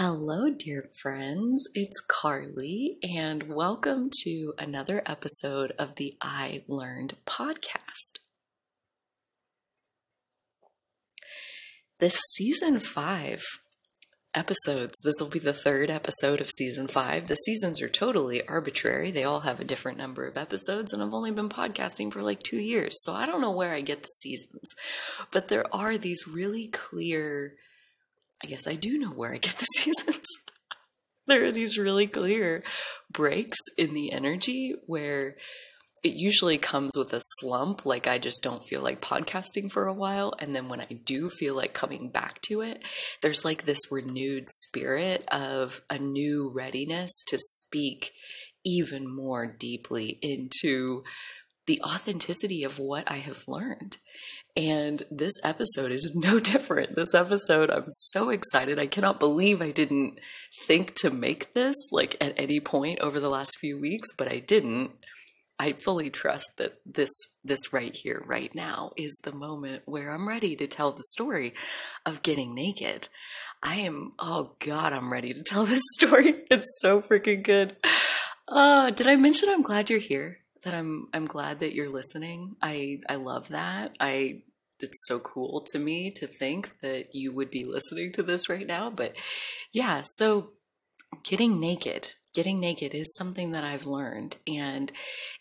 Hello, 0.00 0.48
dear 0.48 0.90
friends. 1.02 1.66
It's 1.74 2.00
Carly, 2.00 2.98
and 3.02 3.52
welcome 3.52 4.10
to 4.22 4.54
another 4.56 5.02
episode 5.04 5.72
of 5.76 5.96
the 5.96 6.14
I 6.22 6.62
Learned 6.68 7.16
podcast. 7.26 8.20
This 11.98 12.16
season 12.36 12.78
five 12.78 13.42
episodes, 14.32 14.94
this 15.02 15.16
will 15.18 15.30
be 15.30 15.40
the 15.40 15.52
third 15.52 15.90
episode 15.90 16.40
of 16.40 16.48
season 16.48 16.86
five. 16.86 17.26
The 17.26 17.34
seasons 17.34 17.82
are 17.82 17.88
totally 17.88 18.46
arbitrary, 18.46 19.10
they 19.10 19.24
all 19.24 19.40
have 19.40 19.58
a 19.58 19.64
different 19.64 19.98
number 19.98 20.28
of 20.28 20.36
episodes, 20.36 20.92
and 20.92 21.02
I've 21.02 21.12
only 21.12 21.32
been 21.32 21.48
podcasting 21.48 22.12
for 22.12 22.22
like 22.22 22.44
two 22.44 22.60
years, 22.60 23.02
so 23.02 23.14
I 23.14 23.26
don't 23.26 23.40
know 23.40 23.50
where 23.50 23.74
I 23.74 23.80
get 23.80 24.04
the 24.04 24.08
seasons. 24.20 24.76
But 25.32 25.48
there 25.48 25.64
are 25.74 25.98
these 25.98 26.28
really 26.28 26.68
clear 26.68 27.56
I 28.42 28.46
guess 28.46 28.66
I 28.66 28.74
do 28.74 28.98
know 28.98 29.10
where 29.10 29.32
I 29.32 29.38
get 29.38 29.56
the 29.56 29.66
seasons. 29.76 30.24
there 31.26 31.44
are 31.44 31.52
these 31.52 31.78
really 31.78 32.06
clear 32.06 32.62
breaks 33.10 33.58
in 33.76 33.94
the 33.94 34.12
energy 34.12 34.74
where 34.86 35.36
it 36.04 36.14
usually 36.14 36.58
comes 36.58 36.96
with 36.96 37.12
a 37.12 37.20
slump, 37.40 37.84
like 37.84 38.06
I 38.06 38.18
just 38.18 38.42
don't 38.42 38.62
feel 38.62 38.82
like 38.82 39.00
podcasting 39.00 39.70
for 39.70 39.86
a 39.86 39.92
while. 39.92 40.32
And 40.38 40.54
then 40.54 40.68
when 40.68 40.80
I 40.80 41.00
do 41.04 41.28
feel 41.28 41.56
like 41.56 41.72
coming 41.74 42.10
back 42.10 42.40
to 42.42 42.60
it, 42.60 42.84
there's 43.20 43.44
like 43.44 43.64
this 43.64 43.80
renewed 43.90 44.48
spirit 44.48 45.26
of 45.28 45.82
a 45.90 45.98
new 45.98 46.50
readiness 46.50 47.10
to 47.28 47.38
speak 47.38 48.12
even 48.64 49.12
more 49.12 49.46
deeply 49.46 50.18
into 50.22 51.02
the 51.66 51.80
authenticity 51.82 52.62
of 52.62 52.78
what 52.78 53.10
I 53.10 53.16
have 53.16 53.44
learned. 53.46 53.98
And 54.58 55.04
this 55.08 55.34
episode 55.44 55.92
is 55.92 56.12
no 56.16 56.40
different. 56.40 56.96
This 56.96 57.14
episode, 57.14 57.70
I'm 57.70 57.88
so 57.88 58.30
excited. 58.30 58.78
I 58.78 58.88
cannot 58.88 59.20
believe 59.20 59.62
I 59.62 59.70
didn't 59.70 60.18
think 60.66 60.96
to 60.96 61.10
make 61.10 61.52
this 61.52 61.76
like 61.92 62.16
at 62.20 62.34
any 62.36 62.58
point 62.58 62.98
over 62.98 63.20
the 63.20 63.30
last 63.30 63.56
few 63.60 63.78
weeks, 63.78 64.08
but 64.12 64.28
I 64.28 64.40
didn't. 64.40 64.90
I 65.60 65.72
fully 65.72 66.10
trust 66.10 66.46
that 66.58 66.80
this 66.84 67.10
this 67.44 67.72
right 67.72 67.94
here 67.94 68.22
right 68.26 68.52
now 68.54 68.92
is 68.96 69.16
the 69.22 69.32
moment 69.32 69.82
where 69.86 70.12
I'm 70.12 70.28
ready 70.28 70.54
to 70.56 70.66
tell 70.66 70.92
the 70.92 71.04
story 71.14 71.54
of 72.04 72.22
getting 72.22 72.54
naked. 72.54 73.08
I 73.62 73.76
am 73.76 74.12
oh 74.18 74.56
god, 74.58 74.92
I'm 74.92 75.12
ready 75.12 75.34
to 75.34 75.42
tell 75.42 75.64
this 75.66 75.82
story. 75.94 76.42
It's 76.50 76.66
so 76.80 77.00
freaking 77.00 77.44
good. 77.44 77.76
Uh, 78.48 78.90
did 78.90 79.06
I 79.06 79.14
mention 79.16 79.50
I'm 79.50 79.62
glad 79.62 79.88
you're 79.88 80.00
here? 80.00 80.38
That 80.64 80.74
I'm 80.74 81.08
I'm 81.12 81.26
glad 81.26 81.60
that 81.60 81.74
you're 81.74 81.88
listening. 81.88 82.56
I 82.60 83.00
I 83.08 83.16
love 83.16 83.48
that. 83.48 83.96
I 84.00 84.42
it's 84.80 85.06
so 85.06 85.18
cool 85.18 85.64
to 85.72 85.78
me 85.78 86.10
to 86.12 86.26
think 86.26 86.80
that 86.80 87.14
you 87.14 87.32
would 87.32 87.50
be 87.50 87.64
listening 87.64 88.12
to 88.12 88.22
this 88.22 88.48
right 88.48 88.66
now. 88.66 88.90
But 88.90 89.16
yeah, 89.72 90.02
so 90.04 90.50
getting 91.24 91.58
naked, 91.58 92.14
getting 92.34 92.60
naked 92.60 92.94
is 92.94 93.14
something 93.16 93.52
that 93.52 93.64
I've 93.64 93.86
learned. 93.86 94.36
And 94.46 94.92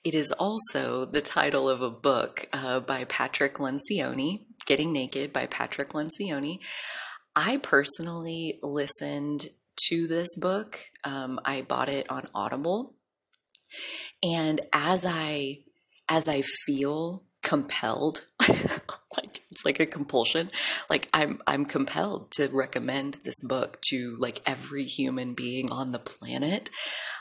it 0.04 0.16
is 0.16 0.32
also 0.32 1.06
the 1.06 1.22
title 1.22 1.70
of 1.70 1.82
a 1.82 1.90
book 1.90 2.48
uh, 2.54 2.80
by 2.80 3.04
Patrick 3.04 3.56
Lencioni, 3.56 4.46
Getting 4.66 4.92
Naked 4.92 5.32
by 5.34 5.46
Patrick 5.46 5.90
Lencioni. 5.90 6.60
I 7.36 7.58
personally 7.58 8.60
listened 8.64 9.50
to 9.90 10.08
this 10.08 10.36
book. 10.36 10.80
Um, 11.04 11.40
I 11.46 11.62
bought 11.62 11.88
it 11.88 12.08
on 12.10 12.28
Audible. 12.34 12.96
And 14.24 14.62
as 14.74 15.06
I 15.06 15.60
as 16.10 16.28
I 16.28 16.42
feel 16.66 17.24
compelled 17.48 18.26
like 18.50 19.42
it's 19.52 19.64
like 19.64 19.80
a 19.80 19.86
compulsion 19.86 20.52
like 20.90 21.08
i'm 21.14 21.40
i'm 21.48 21.64
compelled 21.64 22.30
to 22.30 22.50
recommend 22.52 23.14
this 23.24 23.42
book 23.42 23.80
to 23.82 24.18
like 24.20 24.42
every 24.46 24.84
human 24.84 25.34
being 25.34 25.72
on 25.72 25.94
the 25.94 26.00
planet 26.00 26.70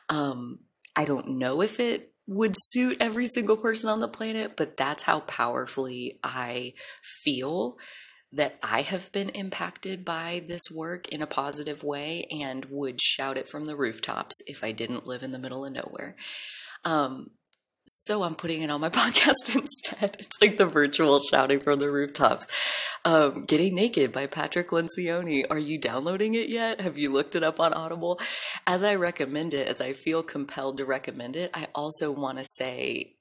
um 0.08 0.58
i 0.96 1.04
don't 1.04 1.28
know 1.28 1.62
if 1.62 1.78
it 1.78 2.12
would 2.26 2.54
suit 2.56 2.96
every 2.98 3.28
single 3.28 3.56
person 3.56 3.88
on 3.88 4.00
the 4.00 4.08
planet 4.08 4.54
but 4.56 4.76
that's 4.76 5.04
how 5.04 5.20
powerfully 5.20 6.18
i 6.24 6.72
feel 7.22 7.76
that 8.32 8.58
I 8.62 8.82
have 8.82 9.12
been 9.12 9.30
impacted 9.30 10.04
by 10.04 10.42
this 10.46 10.62
work 10.74 11.08
in 11.08 11.22
a 11.22 11.26
positive 11.26 11.84
way 11.84 12.26
and 12.30 12.66
would 12.66 13.00
shout 13.00 13.38
it 13.38 13.48
from 13.48 13.64
the 13.64 13.76
rooftops 13.76 14.34
if 14.46 14.64
I 14.64 14.72
didn't 14.72 15.06
live 15.06 15.22
in 15.22 15.30
the 15.30 15.38
middle 15.38 15.64
of 15.64 15.72
nowhere. 15.72 16.16
Um, 16.86 17.30
so 17.84 18.22
I'm 18.22 18.34
putting 18.34 18.62
it 18.62 18.70
on 18.70 18.80
my 18.80 18.88
podcast 18.90 19.54
instead. 19.54 20.16
It's 20.18 20.28
like 20.40 20.56
the 20.56 20.66
virtual 20.66 21.20
shouting 21.20 21.60
from 21.60 21.78
the 21.78 21.90
rooftops. 21.90 22.46
Um, 23.04 23.44
Getting 23.44 23.74
Naked 23.74 24.12
by 24.12 24.26
Patrick 24.26 24.70
Lencioni. 24.70 25.44
Are 25.50 25.58
you 25.58 25.78
downloading 25.78 26.34
it 26.34 26.48
yet? 26.48 26.80
Have 26.80 26.96
you 26.96 27.12
looked 27.12 27.36
it 27.36 27.44
up 27.44 27.60
on 27.60 27.72
Audible? 27.74 28.20
As 28.66 28.82
I 28.82 28.94
recommend 28.94 29.54
it, 29.54 29.68
as 29.68 29.80
I 29.80 29.92
feel 29.92 30.22
compelled 30.22 30.78
to 30.78 30.84
recommend 30.84 31.36
it, 31.36 31.50
I 31.54 31.68
also 31.74 32.10
want 32.10 32.38
to 32.38 32.44
say 32.44 33.16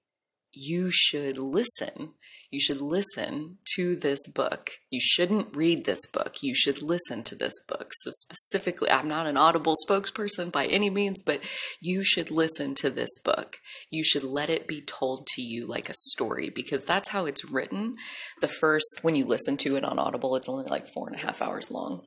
you 0.52 0.90
should 0.90 1.38
listen 1.38 2.14
you 2.52 2.60
should 2.60 2.82
listen 2.82 3.58
to 3.76 3.96
this 3.96 4.28
book. 4.28 4.72
You 4.90 5.00
shouldn't 5.02 5.56
read 5.56 5.86
this 5.86 6.06
book. 6.08 6.42
You 6.42 6.54
should 6.56 6.82
listen 6.82 7.24
to 7.24 7.36
this 7.36 7.54
book. 7.68 7.92
So, 7.94 8.12
specifically, 8.14 8.90
I'm 8.90 9.08
not 9.08 9.28
an 9.28 9.38
audible 9.38 9.76
spokesperson 9.88 10.52
by 10.52 10.66
any 10.66 10.90
means, 10.90 11.22
but 11.22 11.42
you 11.82 12.04
should 12.04 12.32
listen 12.32 12.76
to 12.76 12.90
this 12.90 13.18
book. 13.24 13.58
You 13.90 14.04
should 14.04 14.24
let 14.24 14.50
it 14.50 14.68
be 14.68 14.82
told 14.82 15.28
to 15.36 15.42
you 15.42 15.68
like 15.68 15.90
a 15.90 15.94
story 15.94 16.50
because 16.50 16.84
that's 16.84 17.10
how 17.10 17.26
it's 17.26 17.46
written. 17.46 17.96
The 18.42 18.48
first, 18.48 19.00
when 19.02 19.16
you 19.16 19.26
listen 19.26 19.58
to 19.58 19.76
it 19.76 19.84
on 19.84 20.00
Audible, 20.00 20.36
it's 20.36 20.50
only 20.50 20.66
like 20.66 20.88
four 20.88 21.08
and 21.08 21.16
a 21.16 21.20
half 21.20 21.42
hours 21.42 21.72
long. 21.72 22.04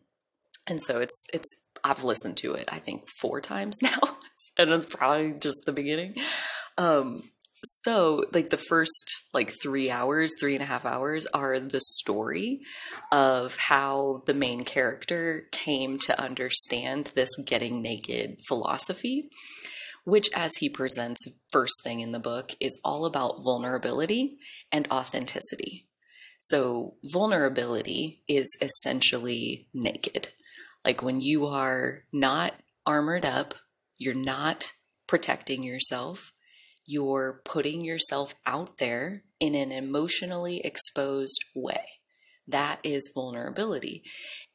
And 0.66 0.80
so 0.80 1.00
it's, 1.00 1.26
it's, 1.32 1.48
I've 1.82 2.04
listened 2.04 2.36
to 2.38 2.52
it, 2.52 2.68
I 2.70 2.78
think, 2.78 3.08
four 3.08 3.40
times 3.40 3.78
now. 3.82 3.98
and 4.56 4.70
it's 4.70 4.86
probably 4.86 5.32
just 5.32 5.64
the 5.66 5.72
beginning. 5.72 6.16
Um, 6.76 7.22
so, 7.64 8.24
like 8.32 8.50
the 8.50 8.56
first 8.56 9.24
like 9.34 9.52
three 9.62 9.90
hours, 9.90 10.34
three 10.38 10.54
and 10.54 10.62
a 10.62 10.66
half 10.66 10.84
hours 10.84 11.26
are 11.26 11.58
the 11.58 11.80
story 11.80 12.60
of 13.10 13.56
how 13.56 14.22
the 14.26 14.34
main 14.34 14.64
character 14.64 15.48
came 15.50 15.98
to 16.00 16.20
understand 16.20 17.12
this 17.14 17.30
getting 17.44 17.82
naked 17.82 18.38
philosophy, 18.46 19.28
which, 20.04 20.30
as 20.34 20.56
he 20.58 20.68
presents 20.68 21.26
first 21.50 21.74
thing 21.82 22.00
in 22.00 22.12
the 22.12 22.20
book, 22.20 22.52
is 22.60 22.78
all 22.84 23.04
about 23.04 23.42
vulnerability 23.42 24.38
and 24.70 24.86
authenticity. 24.92 25.88
So, 26.38 26.94
vulnerability 27.02 28.22
is 28.28 28.56
essentially 28.60 29.68
naked. 29.74 30.28
Like 30.84 31.02
when 31.02 31.20
you 31.20 31.46
are 31.46 32.04
not 32.12 32.54
armored 32.86 33.24
up, 33.24 33.54
you're 33.96 34.14
not 34.14 34.72
protecting 35.08 35.64
yourself 35.64 36.32
you're 36.90 37.42
putting 37.44 37.84
yourself 37.84 38.34
out 38.46 38.78
there 38.78 39.22
in 39.38 39.54
an 39.54 39.70
emotionally 39.70 40.62
exposed 40.64 41.44
way. 41.54 41.84
That 42.46 42.80
is 42.82 43.12
vulnerability. 43.14 44.02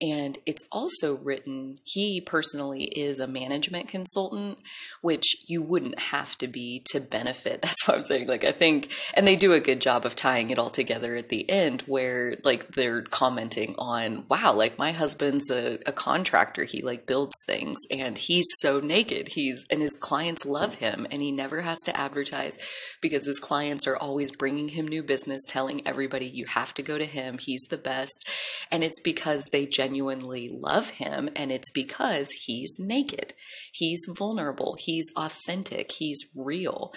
And 0.03 0.37
it's 0.45 0.67
also 0.69 1.15
written, 1.15 1.79
he 1.85 2.19
personally 2.19 2.83
is 2.83 3.21
a 3.21 3.27
management 3.27 3.87
consultant, 3.87 4.57
which 4.99 5.37
you 5.47 5.61
wouldn't 5.61 5.97
have 5.97 6.37
to 6.39 6.47
be 6.49 6.81
to 6.87 6.99
benefit. 6.99 7.61
That's 7.61 7.87
what 7.87 7.99
I'm 7.99 8.03
saying. 8.03 8.27
Like, 8.27 8.43
I 8.43 8.51
think, 8.51 8.91
and 9.13 9.25
they 9.25 9.37
do 9.37 9.53
a 9.53 9.61
good 9.61 9.79
job 9.79 10.05
of 10.05 10.13
tying 10.13 10.49
it 10.49 10.59
all 10.59 10.69
together 10.69 11.15
at 11.15 11.29
the 11.29 11.49
end 11.49 11.83
where, 11.83 12.35
like, 12.43 12.67
they're 12.73 13.03
commenting 13.03 13.75
on, 13.77 14.25
wow, 14.27 14.51
like, 14.51 14.77
my 14.77 14.91
husband's 14.91 15.49
a, 15.49 15.79
a 15.85 15.93
contractor. 15.93 16.65
He, 16.65 16.81
like, 16.81 17.05
builds 17.05 17.37
things 17.47 17.77
and 17.89 18.17
he's 18.17 18.47
so 18.57 18.81
naked. 18.81 19.29
He's, 19.29 19.63
and 19.69 19.81
his 19.81 19.95
clients 19.95 20.45
love 20.45 20.75
him 20.75 21.07
and 21.11 21.21
he 21.21 21.31
never 21.31 21.61
has 21.61 21.79
to 21.85 21.97
advertise 21.97 22.57
because 22.99 23.25
his 23.25 23.39
clients 23.39 23.87
are 23.87 23.95
always 23.95 24.31
bringing 24.31 24.67
him 24.67 24.85
new 24.85 25.01
business, 25.01 25.43
telling 25.47 25.87
everybody, 25.87 26.25
you 26.25 26.45
have 26.47 26.73
to 26.73 26.81
go 26.81 26.97
to 26.97 27.05
him. 27.05 27.37
He's 27.37 27.63
the 27.69 27.77
best. 27.77 28.27
And 28.69 28.83
it's 28.83 28.99
because 28.99 29.45
they 29.53 29.65
genuinely 29.65 29.92
love 30.01 30.91
him. 30.91 31.29
And 31.35 31.51
it's 31.51 31.71
because 31.71 32.29
he's 32.31 32.75
naked. 32.79 33.33
He's 33.71 34.05
vulnerable. 34.09 34.75
He's 34.79 35.05
authentic. 35.15 35.91
He's 35.93 36.19
real. 36.35 36.93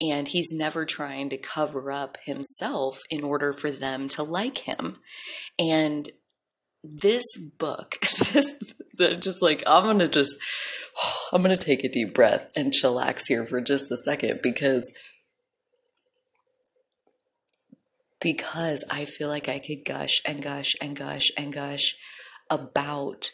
And 0.00 0.28
he's 0.28 0.50
never 0.52 0.84
trying 0.84 1.28
to 1.30 1.36
cover 1.36 1.92
up 1.92 2.18
himself 2.24 2.98
in 3.10 3.22
order 3.22 3.52
for 3.52 3.70
them 3.70 4.08
to 4.10 4.22
like 4.22 4.58
him. 4.58 4.98
And 5.58 6.10
this 6.82 7.24
book, 7.58 7.98
this, 8.32 8.54
just 9.18 9.42
like, 9.42 9.62
I'm 9.66 9.84
going 9.84 9.98
to 9.98 10.08
just, 10.08 10.36
I'm 11.32 11.42
going 11.42 11.56
to 11.56 11.64
take 11.64 11.84
a 11.84 11.88
deep 11.88 12.14
breath 12.14 12.50
and 12.56 12.72
chillax 12.72 13.22
here 13.28 13.44
for 13.44 13.60
just 13.60 13.90
a 13.90 13.96
second 13.98 14.40
because 14.42 14.90
because 18.20 18.84
I 18.90 19.06
feel 19.06 19.28
like 19.28 19.48
I 19.48 19.58
could 19.58 19.84
gush 19.84 20.20
and 20.26 20.42
gush 20.42 20.72
and 20.80 20.94
gush 20.94 21.30
and 21.36 21.52
gush 21.52 21.96
about 22.50 23.30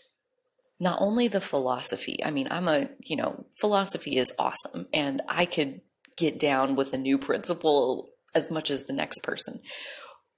not 0.78 1.00
only 1.00 1.28
the 1.28 1.40
philosophy. 1.40 2.22
I 2.24 2.30
mean, 2.30 2.48
I'm 2.50 2.68
a, 2.68 2.88
you 3.00 3.16
know, 3.16 3.46
philosophy 3.58 4.16
is 4.16 4.34
awesome 4.38 4.86
and 4.92 5.22
I 5.28 5.46
could 5.46 5.80
get 6.16 6.38
down 6.38 6.76
with 6.76 6.92
a 6.92 6.98
new 6.98 7.18
principle 7.18 8.10
as 8.34 8.50
much 8.50 8.70
as 8.70 8.84
the 8.84 8.92
next 8.92 9.22
person. 9.22 9.60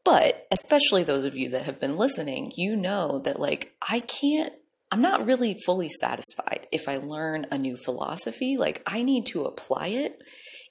But 0.05 0.47
especially 0.51 1.03
those 1.03 1.25
of 1.25 1.37
you 1.37 1.51
that 1.51 1.65
have 1.65 1.81
been 1.81 1.97
listening, 1.97 2.53
you 2.57 2.77
know 2.77 3.21
that 3.25 3.41
like 3.41 3.75
I 3.83 4.01
can't 4.01 4.53
I'm 4.91 5.03
not 5.03 5.27
really 5.27 5.55
fully 5.67 5.91
satisfied 5.91 6.67
if 6.73 6.89
I 6.89 6.97
learn 6.97 7.47
a 7.51 7.59
new 7.59 7.77
philosophy. 7.77 8.57
Like, 8.59 8.83
I 8.87 9.03
need 9.03 9.27
to 9.27 9.45
apply 9.45 9.89
it 9.89 10.19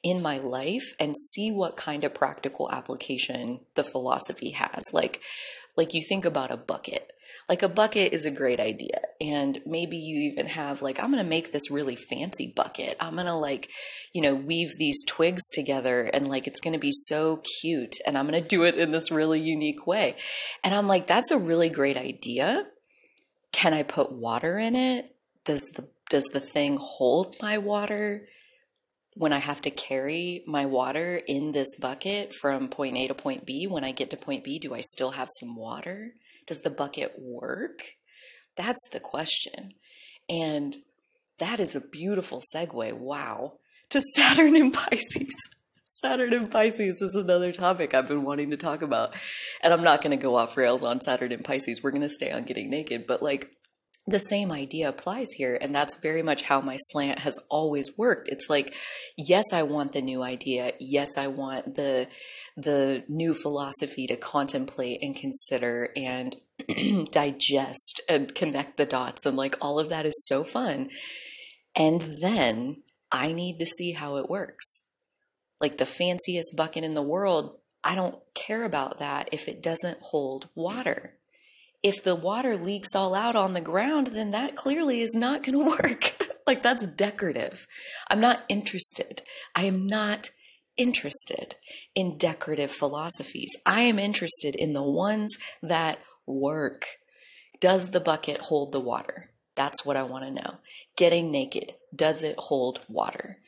in 0.02 0.22
my 0.22 0.40
life 0.40 0.94
and 1.00 1.16
see 1.16 1.52
what 1.52 1.78
kind 1.78 2.04
of 2.04 2.16
practical 2.16 2.72
application 2.72 3.60
the 3.76 3.84
philosophy 3.84 4.52
has. 4.52 4.86
Like, 4.92 5.22
like 5.76 5.94
you 5.94 6.02
think 6.02 6.26
about 6.26 6.52
a 6.52 6.58
bucket. 6.58 7.12
Like 7.50 7.64
a 7.64 7.70
bucket 7.70 8.12
is 8.12 8.26
a 8.26 8.32
great 8.32 8.60
idea. 8.60 9.00
And 9.22 9.60
maybe 9.66 9.98
you 9.98 10.32
even 10.32 10.48
have 10.48 10.82
like, 10.82 11.00
I'm 11.00 11.12
going 11.12 11.24
to 11.24 11.30
make 11.30 11.52
this 11.52 11.72
really 11.72 11.96
fancy 11.96 12.52
bucket. 12.54 12.98
I'm 13.00 13.14
going 13.14 13.28
to 13.28 13.36
like, 13.36 13.70
you 14.14 14.22
know, 14.22 14.36
weave 14.36 14.78
these 14.78 15.04
twigs 15.06 15.44
together 15.54 16.04
and 16.04 16.28
like 16.28 16.46
it's 16.46 16.60
going 16.60 16.74
to 16.74 16.80
be 16.80 16.92
so 16.92 17.42
cute. 17.62 17.96
And 18.06 18.18
I'm 18.18 18.28
going 18.28 18.42
to 18.42 18.48
do 18.48 18.64
it 18.64 18.76
in 18.76 18.92
this 18.92 19.12
really 19.12 19.40
unique 19.40 19.88
way. 19.88 20.18
And 20.64 20.76
I'm 20.76 20.88
like, 20.88 21.08
that's 21.08 21.32
a 21.32 21.38
really 21.38 21.70
great 21.70 21.96
idea. 21.96 22.66
Can 23.54 23.74
I 23.74 23.84
put 23.84 24.12
water 24.12 24.58
in 24.58 24.76
it? 24.76 25.16
Does 25.46 25.64
the 25.76 25.88
does 26.10 26.26
the 26.26 26.40
thing 26.40 26.78
hold 26.80 27.36
my 27.42 27.58
water? 27.58 28.28
when 29.18 29.34
I 29.34 29.40
have 29.40 29.62
to 29.62 29.72
carry 29.72 30.44
my 30.46 30.68
water 30.68 31.20
in 31.28 31.52
this 31.52 31.76
bucket 31.76 32.36
from 32.36 32.68
point 32.68 32.98
A 32.98 33.08
to 33.08 33.16
point 33.16 33.46
B, 33.46 33.66
when 33.66 33.84
I 33.84 33.92
get 33.92 34.12
to 34.12 34.18
point 34.18 34.44
B, 34.44 34.60
do 34.60 34.76
I 34.76 34.82
still 34.82 35.12
have 35.12 35.28
some 35.40 35.56
water? 35.56 36.14
Does 36.48 36.62
the 36.62 36.70
bucket 36.70 37.14
work? 37.20 37.84
That's 38.56 38.82
the 38.92 39.00
question. 39.00 39.74
And 40.30 40.78
that 41.38 41.60
is 41.60 41.76
a 41.76 41.82
beautiful 41.82 42.42
segue, 42.54 42.94
wow, 42.94 43.60
to 43.90 44.02
Saturn 44.16 44.56
in 44.56 44.72
Pisces. 44.72 45.36
Saturn 45.86 46.34
in 46.34 46.48
Pisces 46.48 47.02
is 47.02 47.16
another 47.16 47.52
topic 47.52 47.94
I've 47.94 48.08
been 48.08 48.24
wanting 48.24 48.52
to 48.52 48.58
talk 48.58 48.82
about. 48.82 49.16
And 49.62 49.74
I'm 49.74 49.84
not 49.84 50.02
going 50.02 50.18
to 50.18 50.22
go 50.22 50.36
off 50.36 50.58
rails 50.58 50.84
on 50.84 51.02
Saturn 51.02 51.32
in 51.32 51.44
Pisces. 51.44 51.82
We're 51.82 51.92
going 51.92 52.02
to 52.02 52.10
stay 52.10 52.32
on 52.32 52.44
getting 52.44 52.70
naked. 52.70 53.08
But 53.08 53.22
like, 53.22 53.52
the 54.08 54.20
same 54.20 54.54
idea 54.54 54.88
applies 54.88 55.28
here. 55.36 55.58
And 55.60 55.76
that's 55.76 56.00
very 56.02 56.22
much 56.22 56.44
how 56.44 56.62
my 56.62 56.78
slant 56.78 57.20
has 57.20 57.38
always 57.50 57.98
worked. 57.98 58.30
It's 58.30 58.50
like, 58.50 58.74
yes, 59.18 59.52
I 59.52 59.64
want 59.64 59.92
the 59.92 60.02
new 60.02 60.24
idea. 60.24 60.72
Yes, 60.80 61.18
I 61.18 61.28
want 61.28 61.76
the, 61.76 62.08
the 62.56 63.04
new 63.10 63.34
philosophy 63.34 64.08
to 64.08 64.16
contemplate 64.16 65.00
and 65.02 65.14
consider 65.14 65.90
and 65.98 66.38
digest 67.12 68.02
and 68.08 68.34
connect 68.34 68.78
the 68.78 68.86
dots. 68.86 69.26
And 69.26 69.36
like 69.36 69.58
all 69.60 69.78
of 69.78 69.90
that 69.90 70.06
is 70.06 70.26
so 70.26 70.46
fun. 70.46 70.90
And 71.76 72.02
then 72.22 72.84
I 73.12 73.34
need 73.34 73.60
to 73.60 73.66
see 73.66 73.92
how 73.92 74.16
it 74.16 74.30
works. 74.30 74.84
Like 75.60 75.78
the 75.78 75.86
fanciest 75.86 76.56
bucket 76.56 76.86
in 76.86 76.94
the 76.94 77.02
world, 77.02 77.58
I 77.84 77.94
don't 77.94 78.16
care 78.34 78.64
about 78.64 79.00
that 79.00 79.28
if 79.34 79.50
it 79.50 79.62
doesn't 79.62 80.00
hold 80.02 80.48
water 80.56 81.17
if 81.88 82.04
the 82.04 82.16
water 82.16 82.58
leaks 82.58 82.96
all 82.96 83.16
out 83.16 83.36
on 83.36 83.54
the 83.54 83.62
ground, 83.62 84.08
then 84.08 84.32
that 84.32 84.56
clearly 84.56 85.02
is 85.02 85.14
not 85.14 85.44
going 85.44 85.58
to 85.64 85.78
work. 85.84 86.32
like 86.46 86.64
that's 86.64 86.88
decorative. 86.88 87.68
I'm 88.10 88.20
not 88.20 88.44
interested. 88.50 89.22
I 89.56 89.64
am 89.66 89.86
not 89.86 90.32
interested 90.76 91.56
in 91.96 92.18
decorative 92.18 92.72
philosophies. 92.72 93.56
I 93.66 93.82
am 93.82 94.00
interested 94.00 94.56
in 94.56 94.74
the 94.74 94.84
ones 94.84 95.38
that 95.62 96.00
work. 96.26 96.86
Does 97.60 97.92
the 97.92 98.00
bucket 98.00 98.40
hold 98.42 98.72
the 98.72 98.80
water? 98.80 99.32
That's 99.56 99.84
what 99.84 99.98
I 99.98 100.04
want 100.04 100.26
to 100.26 100.32
know. 100.32 100.58
Getting 100.96 101.32
naked, 101.32 101.74
does 101.96 102.22
it 102.22 102.36
hold 102.38 102.82
water? 102.88 103.40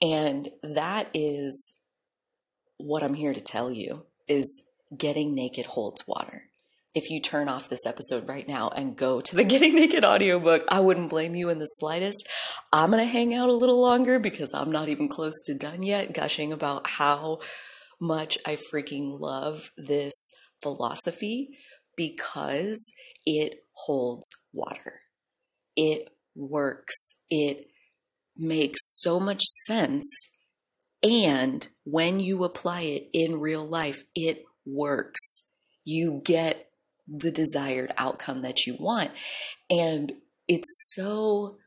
And 0.00 0.48
that 0.62 1.10
is 1.12 1.74
what 2.78 3.02
I'm 3.02 3.12
here 3.12 3.34
to 3.34 3.40
tell 3.40 3.70
you 3.70 4.06
is 4.26 4.62
getting 4.96 5.34
naked 5.34 5.66
holds 5.66 6.06
water 6.06 6.47
if 6.94 7.10
you 7.10 7.20
turn 7.20 7.48
off 7.48 7.68
this 7.68 7.86
episode 7.86 8.28
right 8.28 8.48
now 8.48 8.70
and 8.70 8.96
go 8.96 9.20
to 9.20 9.36
the 9.36 9.44
Getting 9.48 9.74
Naked 9.74 10.04
audiobook, 10.04 10.64
I 10.68 10.80
wouldn't 10.80 11.10
blame 11.10 11.34
you 11.34 11.48
in 11.48 11.58
the 11.58 11.66
slightest. 11.66 12.26
I'm 12.72 12.90
going 12.90 13.04
to 13.04 13.10
hang 13.10 13.34
out 13.34 13.48
a 13.48 13.54
little 13.54 13.80
longer 13.80 14.18
because 14.18 14.52
I'm 14.54 14.72
not 14.72 14.88
even 14.88 15.08
close 15.08 15.40
to 15.46 15.54
done 15.54 15.82
yet, 15.82 16.14
gushing 16.14 16.52
about 16.52 16.86
how 16.86 17.40
much 18.00 18.38
I 18.46 18.56
freaking 18.72 19.18
love 19.20 19.70
this 19.76 20.32
philosophy 20.62 21.50
because 21.96 22.92
it 23.26 23.64
holds 23.72 24.28
water. 24.52 25.00
It 25.76 26.08
works. 26.34 27.16
It 27.30 27.66
makes 28.36 28.80
so 29.00 29.20
much 29.20 29.42
sense. 29.66 30.30
And 31.02 31.66
when 31.84 32.20
you 32.20 32.44
apply 32.44 32.80
it 32.82 33.08
in 33.12 33.40
real 33.40 33.68
life, 33.68 34.04
it 34.14 34.44
works. 34.64 35.42
You 35.84 36.20
get 36.24 36.67
the 37.08 37.30
desired 37.30 37.90
outcome 37.96 38.42
that 38.42 38.66
you 38.66 38.76
want. 38.78 39.10
And 39.70 40.12
it's 40.46 40.92
so 40.94 41.58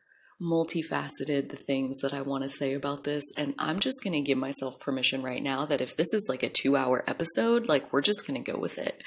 multifaceted 0.41 1.49
the 1.49 1.55
things 1.57 1.99
that 1.99 2.13
I 2.13 2.21
want 2.21 2.43
to 2.43 2.49
say 2.49 2.73
about 2.73 3.03
this. 3.03 3.23
And 3.37 3.53
I'm 3.59 3.79
just 3.79 4.03
going 4.03 4.13
to 4.13 4.21
give 4.21 4.37
myself 4.37 4.79
permission 4.79 5.21
right 5.21 5.43
now 5.43 5.65
that 5.65 5.81
if 5.81 5.95
this 5.95 6.13
is 6.13 6.25
like 6.27 6.41
a 6.41 6.49
two 6.49 6.75
hour 6.75 7.03
episode, 7.05 7.67
like 7.67 7.93
we're 7.93 8.01
just 8.01 8.25
going 8.25 8.43
to 8.43 8.51
go 8.51 8.59
with 8.59 8.77
it. 8.79 9.03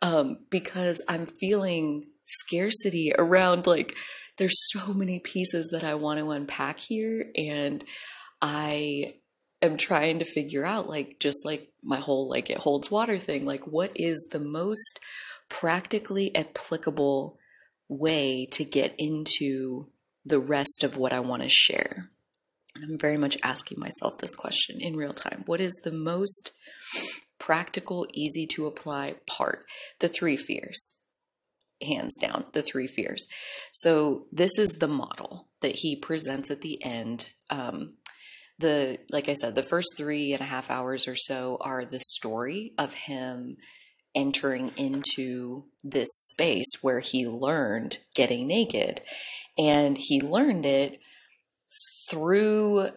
Um, 0.00 0.38
because 0.50 1.02
I'm 1.08 1.26
feeling 1.26 2.04
scarcity 2.24 3.12
around 3.18 3.66
like 3.66 3.96
there's 4.36 4.70
so 4.70 4.92
many 4.94 5.18
pieces 5.18 5.70
that 5.72 5.82
I 5.82 5.94
want 5.94 6.20
to 6.20 6.30
unpack 6.30 6.78
here. 6.78 7.26
And 7.36 7.84
I 8.40 9.14
am 9.60 9.76
trying 9.76 10.20
to 10.20 10.24
figure 10.24 10.64
out 10.64 10.88
like 10.88 11.18
just 11.18 11.44
like 11.44 11.72
my 11.82 11.98
whole 11.98 12.28
like 12.28 12.50
it 12.50 12.58
holds 12.58 12.88
water 12.88 13.18
thing, 13.18 13.44
like 13.44 13.66
what 13.66 13.90
is 13.96 14.28
the 14.30 14.40
most 14.40 15.00
practically 15.48 16.34
applicable 16.34 17.38
way 17.88 18.46
to 18.52 18.64
get 18.64 18.94
into 18.98 19.88
the 20.24 20.38
rest 20.38 20.84
of 20.84 20.96
what 20.96 21.12
I 21.12 21.20
want 21.20 21.42
to 21.42 21.48
share? 21.48 22.10
And 22.74 22.84
I'm 22.84 22.98
very 22.98 23.16
much 23.16 23.38
asking 23.42 23.80
myself 23.80 24.18
this 24.18 24.34
question 24.34 24.80
in 24.80 24.96
real 24.96 25.12
time. 25.12 25.42
What 25.46 25.60
is 25.60 25.74
the 25.82 25.92
most 25.92 26.52
practical, 27.38 28.06
easy 28.12 28.46
to 28.48 28.66
apply 28.66 29.14
part? 29.26 29.66
The 30.00 30.08
three 30.08 30.36
fears. 30.36 30.94
Hands 31.80 32.12
down, 32.20 32.44
the 32.52 32.62
three 32.62 32.88
fears. 32.88 33.26
So, 33.72 34.26
this 34.32 34.58
is 34.58 34.72
the 34.72 34.88
model 34.88 35.46
that 35.60 35.76
he 35.76 35.94
presents 35.94 36.50
at 36.50 36.60
the 36.60 36.82
end. 36.84 37.32
Um, 37.50 37.94
the 38.58 38.98
like 39.12 39.28
I 39.28 39.34
said, 39.34 39.54
the 39.54 39.62
first 39.62 39.94
three 39.96 40.32
and 40.32 40.40
a 40.40 40.44
half 40.44 40.70
hours 40.70 41.06
or 41.06 41.14
so 41.14 41.56
are 41.60 41.84
the 41.84 42.00
story 42.00 42.72
of 42.78 42.94
him 42.94 43.58
entering 44.18 44.72
into 44.76 45.64
this 45.84 46.08
space 46.12 46.66
where 46.82 46.98
he 46.98 47.26
learned 47.26 47.98
getting 48.14 48.48
naked. 48.48 49.00
And 49.56 49.96
he 49.96 50.20
learned 50.20 50.66
it 50.66 50.98
through 52.10 52.90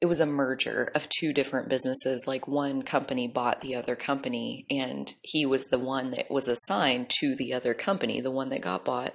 it 0.00 0.06
was 0.06 0.20
a 0.20 0.26
merger 0.26 0.90
of 0.96 1.08
two 1.08 1.32
different 1.32 1.68
businesses. 1.68 2.24
Like 2.26 2.48
one 2.48 2.82
company 2.82 3.28
bought 3.28 3.60
the 3.60 3.76
other 3.76 3.94
company, 3.94 4.66
and 4.68 5.14
he 5.22 5.46
was 5.46 5.66
the 5.66 5.78
one 5.78 6.10
that 6.10 6.28
was 6.28 6.48
assigned 6.48 7.08
to 7.20 7.36
the 7.36 7.52
other 7.52 7.72
company, 7.72 8.20
the 8.20 8.32
one 8.32 8.48
that 8.48 8.62
got 8.62 8.84
bought. 8.84 9.14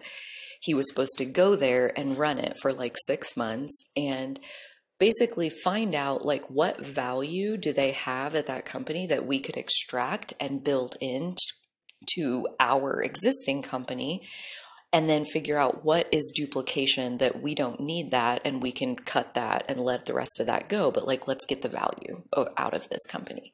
He 0.62 0.74
was 0.74 0.88
supposed 0.88 1.18
to 1.18 1.26
go 1.26 1.58
there 1.58 1.92
and 2.00 2.18
run 2.18 2.38
it 2.38 2.58
for 2.62 2.72
like 2.72 2.96
six 3.06 3.36
months. 3.36 3.84
And 3.98 4.40
basically 5.00 5.50
find 5.50 5.94
out 5.94 6.26
like 6.26 6.50
what 6.50 6.84
value 6.84 7.58
do 7.58 7.72
they 7.74 7.92
have 7.92 8.36
at 8.36 8.48
that 8.48 8.66
company 8.66 9.08
that 9.08 9.26
we 9.26 9.40
could 9.40 9.58
extract 9.58 10.34
and 10.40 10.64
build 10.64 10.96
into 11.02 12.48
our 12.60 13.02
existing 13.02 13.62
company 13.62 14.28
and 14.94 15.10
then 15.10 15.26
figure 15.26 15.58
out 15.58 15.84
what 15.84 16.08
is 16.12 16.32
duplication 16.34 17.18
that 17.18 17.42
we 17.42 17.54
don't 17.54 17.80
need 17.80 18.12
that 18.12 18.42
and 18.46 18.62
we 18.62 18.72
can 18.72 18.96
cut 18.96 19.34
that 19.34 19.66
and 19.68 19.80
let 19.80 20.06
the 20.06 20.14
rest 20.14 20.40
of 20.40 20.48
that 20.48 20.70
go 20.70 20.92
but 20.92 21.06
like 21.06 21.28
let's 21.28 21.46
get 21.46 21.62
the 21.62 21.70
value 21.70 22.24
out 22.58 22.74
of 22.74 22.90
this 22.90 23.06
company. 23.06 23.54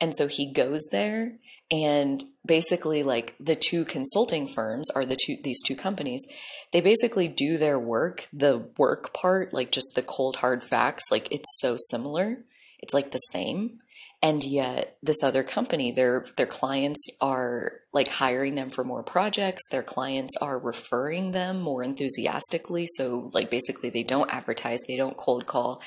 And 0.00 0.14
so 0.14 0.26
he 0.26 0.52
goes 0.52 0.88
there 0.90 1.38
and 1.72 2.22
basically 2.46 3.02
like 3.02 3.34
the 3.40 3.56
two 3.56 3.84
consulting 3.84 4.46
firms 4.46 4.90
are 4.90 5.06
the 5.06 5.16
two 5.16 5.36
these 5.42 5.62
two 5.66 5.74
companies 5.74 6.24
they 6.72 6.80
basically 6.80 7.26
do 7.26 7.56
their 7.56 7.78
work 7.78 8.26
the 8.32 8.68
work 8.76 9.14
part 9.14 9.52
like 9.52 9.72
just 9.72 9.94
the 9.94 10.02
cold 10.02 10.36
hard 10.36 10.62
facts 10.62 11.04
like 11.10 11.28
it's 11.30 11.58
so 11.60 11.76
similar. 11.90 12.38
It's 12.80 12.94
like 12.94 13.12
the 13.12 13.18
same. 13.18 13.78
And 14.24 14.44
yet 14.44 14.98
this 15.02 15.22
other 15.22 15.42
company 15.42 15.92
their 15.92 16.26
their 16.36 16.46
clients 16.46 17.06
are 17.20 17.72
like 17.92 18.08
hiring 18.08 18.54
them 18.54 18.70
for 18.70 18.84
more 18.84 19.02
projects. 19.02 19.62
Their 19.70 19.82
clients 19.82 20.36
are 20.40 20.58
referring 20.58 21.32
them 21.32 21.60
more 21.60 21.82
enthusiastically. 21.82 22.86
So 22.96 23.30
like 23.32 23.50
basically 23.50 23.90
they 23.90 24.02
don't 24.02 24.32
advertise. 24.32 24.80
They 24.86 24.96
don't 24.96 25.16
cold 25.16 25.46
call 25.46 25.82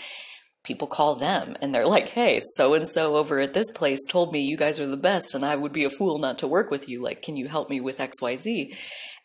people 0.65 0.88
call 0.88 1.15
them 1.15 1.55
and 1.62 1.74
they're 1.74 1.88
like, 1.88 2.10
hey, 2.10 2.41
so 2.55 2.74
and 2.74 2.88
so 2.88 3.15
over 3.15 3.39
at 3.39 3.53
this 3.53 3.72
place 3.72 4.05
told 4.10 4.34
me 4.34 4.41
you 4.41 4.57
guys 4.57 4.79
are 4.79 4.88
the 4.88 4.98
best 4.98 5.34
and 5.34 5.45
I 5.45 5.55
would 5.55 5.72
be 5.72 5.86
a 5.86 5.89
fool 5.89 6.17
not 6.17 6.39
to 6.39 6.48
work 6.48 6.72
with 6.72 6.89
you. 6.89 7.01
Like, 7.01 7.22
can 7.22 7.38
you 7.38 7.48
help 7.48 7.69
me 7.69 7.79
with 7.79 8.00
XYZ? 8.00 8.75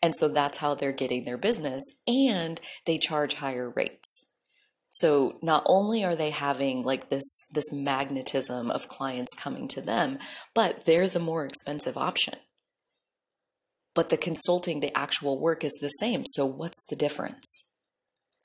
And 0.01 0.15
so 0.15 0.27
that's 0.27 0.59
how 0.59 0.73
they're 0.75 0.91
getting 0.91 1.25
their 1.25 1.37
business 1.37 1.83
and 2.07 2.61
they 2.85 2.97
charge 2.97 3.35
higher 3.35 3.69
rates. 3.75 4.25
So 4.89 5.37
not 5.41 5.63
only 5.65 6.03
are 6.03 6.15
they 6.15 6.31
having 6.31 6.83
like 6.83 7.09
this 7.09 7.23
this 7.53 7.71
magnetism 7.71 8.69
of 8.69 8.89
clients 8.89 9.33
coming 9.37 9.67
to 9.69 9.81
them, 9.81 10.19
but 10.53 10.85
they're 10.85 11.07
the 11.07 11.19
more 11.19 11.45
expensive 11.45 11.97
option. 11.97 12.35
but 13.93 14.09
the 14.09 14.17
consulting, 14.17 14.79
the 14.79 14.97
actual 14.97 15.39
work 15.39 15.63
is 15.63 15.77
the 15.81 15.89
same. 15.89 16.23
So, 16.25 16.45
what's 16.45 16.85
the 16.89 16.95
difference? 16.95 17.65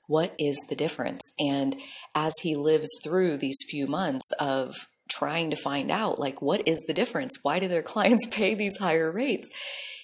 What 0.07 0.33
is 0.39 0.57
the 0.69 0.75
difference? 0.75 1.21
And 1.39 1.75
as 2.15 2.33
he 2.41 2.55
lives 2.55 2.89
through 3.03 3.37
these 3.37 3.57
few 3.69 3.87
months 3.87 4.25
of 4.39 4.75
trying 5.09 5.49
to 5.51 5.55
find 5.55 5.91
out, 5.91 6.19
like, 6.19 6.41
what 6.41 6.67
is 6.67 6.79
the 6.87 6.93
difference? 6.93 7.37
Why 7.43 7.59
do 7.59 7.67
their 7.67 7.81
clients 7.93 8.25
pay 8.25 8.55
these 8.55 8.77
higher 8.77 9.11
rates? 9.11 9.49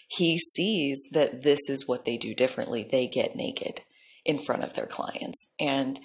He 0.09 0.37
sees 0.37 1.01
that 1.11 1.43
this 1.43 1.69
is 1.69 1.87
what 1.87 2.05
they 2.05 2.17
do 2.17 2.35
differently. 2.35 2.87
They 2.89 3.07
get 3.07 3.35
naked 3.35 3.81
in 4.25 4.39
front 4.39 4.63
of 4.63 4.75
their 4.75 4.85
clients. 4.85 5.47
And 5.59 5.99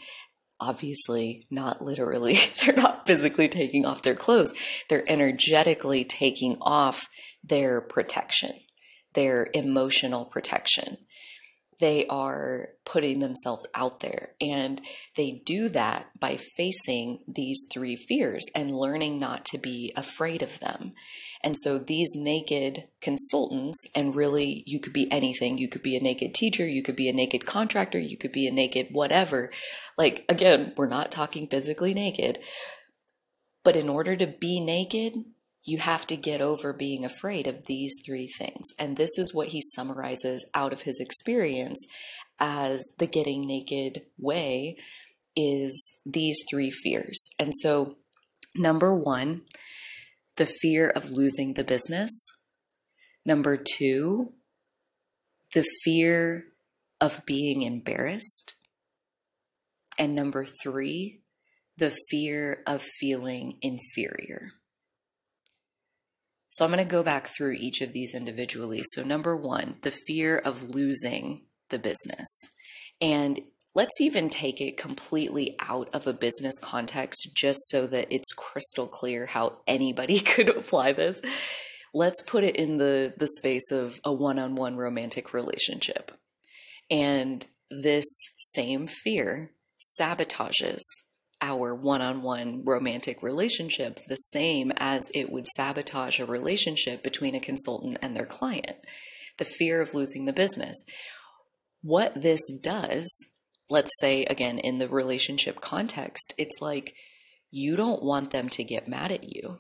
obviously 0.61 1.47
not 1.50 1.81
literally. 1.81 2.38
They're 2.64 2.75
not 2.75 3.07
physically 3.07 3.49
taking 3.49 3.85
off 3.85 4.02
their 4.02 4.14
clothes. 4.14 4.55
They're 4.88 5.11
energetically 5.11 6.05
taking 6.05 6.57
off 6.61 7.09
their 7.45 7.81
protection, 7.81 8.52
their 9.14 9.49
emotional 9.55 10.25
protection. 10.25 10.99
They 11.81 12.07
are 12.07 12.71
putting 12.85 13.21
themselves 13.21 13.67
out 13.75 14.01
there. 14.01 14.31
And 14.41 14.81
they 15.17 15.43
do 15.45 15.69
that 15.69 16.11
by 16.19 16.37
facing 16.37 17.21
these 17.29 17.67
three 17.73 17.95
fears 17.95 18.47
and 18.55 18.77
learning 18.77 19.21
not 19.21 19.45
to 19.47 19.59
be 19.59 19.93
afraid 19.97 20.43
of 20.43 20.59
them. 20.61 20.95
And 21.43 21.57
so 21.57 21.79
these 21.79 22.11
naked 22.17 22.89
consultants, 23.01 23.87
and 23.95 24.15
really 24.15 24.65
you 24.67 24.81
could 24.81 24.93
be 24.93 25.11
anything. 25.13 25.59
You 25.59 25.69
could 25.69 25.83
be 25.83 25.97
a 25.97 26.03
naked 26.03 26.35
teacher, 26.35 26.67
you 26.67 26.83
could 26.83 26.97
be 26.97 27.09
a 27.09 27.13
naked 27.13 27.47
contractor, 27.47 27.99
you 27.99 28.17
could 28.17 28.33
be 28.33 28.49
a 28.49 28.53
naked 28.53 28.89
whatever. 28.91 29.51
Like, 29.97 30.25
again, 30.29 30.73
we're 30.77 30.89
not 30.89 31.13
talking 31.13 31.47
physically 31.47 31.95
naked. 31.95 32.41
But 33.63 33.77
in 33.77 33.89
order 33.89 34.17
to 34.17 34.27
be 34.27 34.61
naked, 34.61 35.25
you 35.65 35.79
have 35.79 36.07
to 36.07 36.17
get 36.17 36.41
over 36.41 36.73
being 36.73 37.05
afraid 37.05 37.47
of 37.47 37.67
these 37.67 37.95
three 38.07 38.29
things. 38.38 38.69
And 38.79 38.97
this 38.97 39.19
is 39.19 39.35
what 39.35 39.49
he 39.49 39.61
summarizes 39.61 40.47
out 40.55 40.73
of 40.73 40.83
his 40.83 40.99
experience 41.00 41.87
as 42.41 42.95
the 42.99 43.07
getting 43.07 43.47
naked 43.47 44.03
way 44.19 44.77
is 45.37 46.03
these 46.07 46.41
three 46.50 46.71
fears. 46.71 47.29
And 47.38 47.53
so, 47.55 47.99
number 48.57 48.95
one, 48.95 49.43
the 50.37 50.47
fear 50.47 50.88
of 50.88 51.11
losing 51.11 51.55
the 51.55 51.65
business. 51.65 52.11
Number 53.25 53.57
two, 53.57 54.35
the 55.55 55.65
fear 55.85 56.47
of 57.00 57.25
being 57.27 57.62
embarrassed. 57.62 58.55
And 59.99 60.15
number 60.15 60.47
three, 60.62 61.23
the 61.77 61.97
fear 62.11 62.62
of 62.67 62.83
feeling 62.83 63.59
inferior. 63.62 64.53
So 66.50 66.64
I'm 66.64 66.71
going 66.71 66.85
to 66.85 66.90
go 66.90 67.02
back 67.02 67.26
through 67.26 67.57
each 67.59 67.81
of 67.81 67.93
these 67.93 68.14
individually. 68.14 68.81
So, 68.83 69.02
number 69.02 69.37
one, 69.37 69.76
the 69.83 69.90
fear 69.90 70.38
of 70.38 70.62
losing 70.62 71.43
the 71.69 71.78
business. 71.78 72.28
And 73.00 73.40
let's 73.75 74.00
even 74.00 74.28
take 74.28 74.61
it 74.61 74.76
completely 74.76 75.57
out 75.61 75.88
of 75.93 76.07
a 76.07 76.12
business 76.12 76.59
context 76.59 77.31
just 77.35 77.69
so 77.69 77.87
that 77.88 78.09
it's 78.11 78.33
crystal 78.33 78.87
clear 78.87 79.26
how 79.26 79.59
anybody 79.67 80.21
could 80.21 80.49
apply 80.49 80.93
this. 80.93 81.21
Let's 81.95 82.23
put 82.23 82.45
it 82.45 82.57
in 82.57 82.78
the, 82.78 83.14
the 83.17 83.28
space 83.28 83.71
of 83.71 84.00
a 84.05 84.12
one 84.12 84.38
on 84.38 84.55
one 84.55 84.76
romantic 84.76 85.33
relationship. 85.33 86.12
And 86.90 87.47
this 87.71 88.07
same 88.37 88.87
fear 88.87 89.52
sabotages 90.00 90.81
our 91.40 91.75
one 91.75 92.02
on 92.02 92.23
one 92.23 92.62
romantic 92.66 93.23
relationship 93.23 94.00
the 94.09 94.16
same 94.16 94.73
as 94.76 95.11
it 95.14 95.30
would 95.30 95.47
sabotage 95.47 96.18
a 96.18 96.26
relationship 96.26 97.02
between 97.02 97.35
a 97.35 97.40
consultant 97.40 97.99
and 98.02 98.16
their 98.16 98.26
client. 98.26 98.76
The 99.38 99.45
fear 99.45 99.80
of 99.80 99.95
losing 99.95 100.25
the 100.25 100.33
business. 100.33 100.85
What 101.80 102.21
this 102.21 102.40
does, 102.61 103.35
let's 103.71 103.92
say 104.00 104.25
again 104.25 104.59
in 104.59 104.78
the 104.78 104.88
relationship 104.88 105.61
context, 105.61 106.35
it's 106.37 106.61
like 106.61 106.95
you 107.50 107.76
don't 107.76 108.02
want 108.02 108.30
them 108.30 108.49
to 108.50 108.64
get 108.64 108.88
mad 108.88 109.12
at 109.12 109.25
you. 109.25 109.59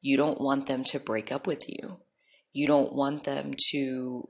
You 0.00 0.16
don't 0.16 0.40
want 0.40 0.66
them 0.66 0.84
to 0.84 1.00
break 1.00 1.32
up 1.32 1.46
with 1.46 1.68
you. 1.68 1.98
You 2.52 2.66
don't 2.66 2.94
want 2.94 3.24
them 3.24 3.52
to, 3.70 4.28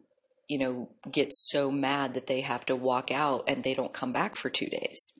you 0.48 0.58
know, 0.58 0.90
get 1.10 1.28
so 1.32 1.70
mad 1.70 2.14
that 2.14 2.26
they 2.26 2.40
have 2.40 2.64
to 2.66 2.74
walk 2.74 3.10
out 3.10 3.44
and 3.46 3.62
they 3.62 3.74
don't 3.74 3.92
come 3.92 4.12
back 4.12 4.36
for 4.36 4.48
two 4.48 4.66
days. 4.66 5.12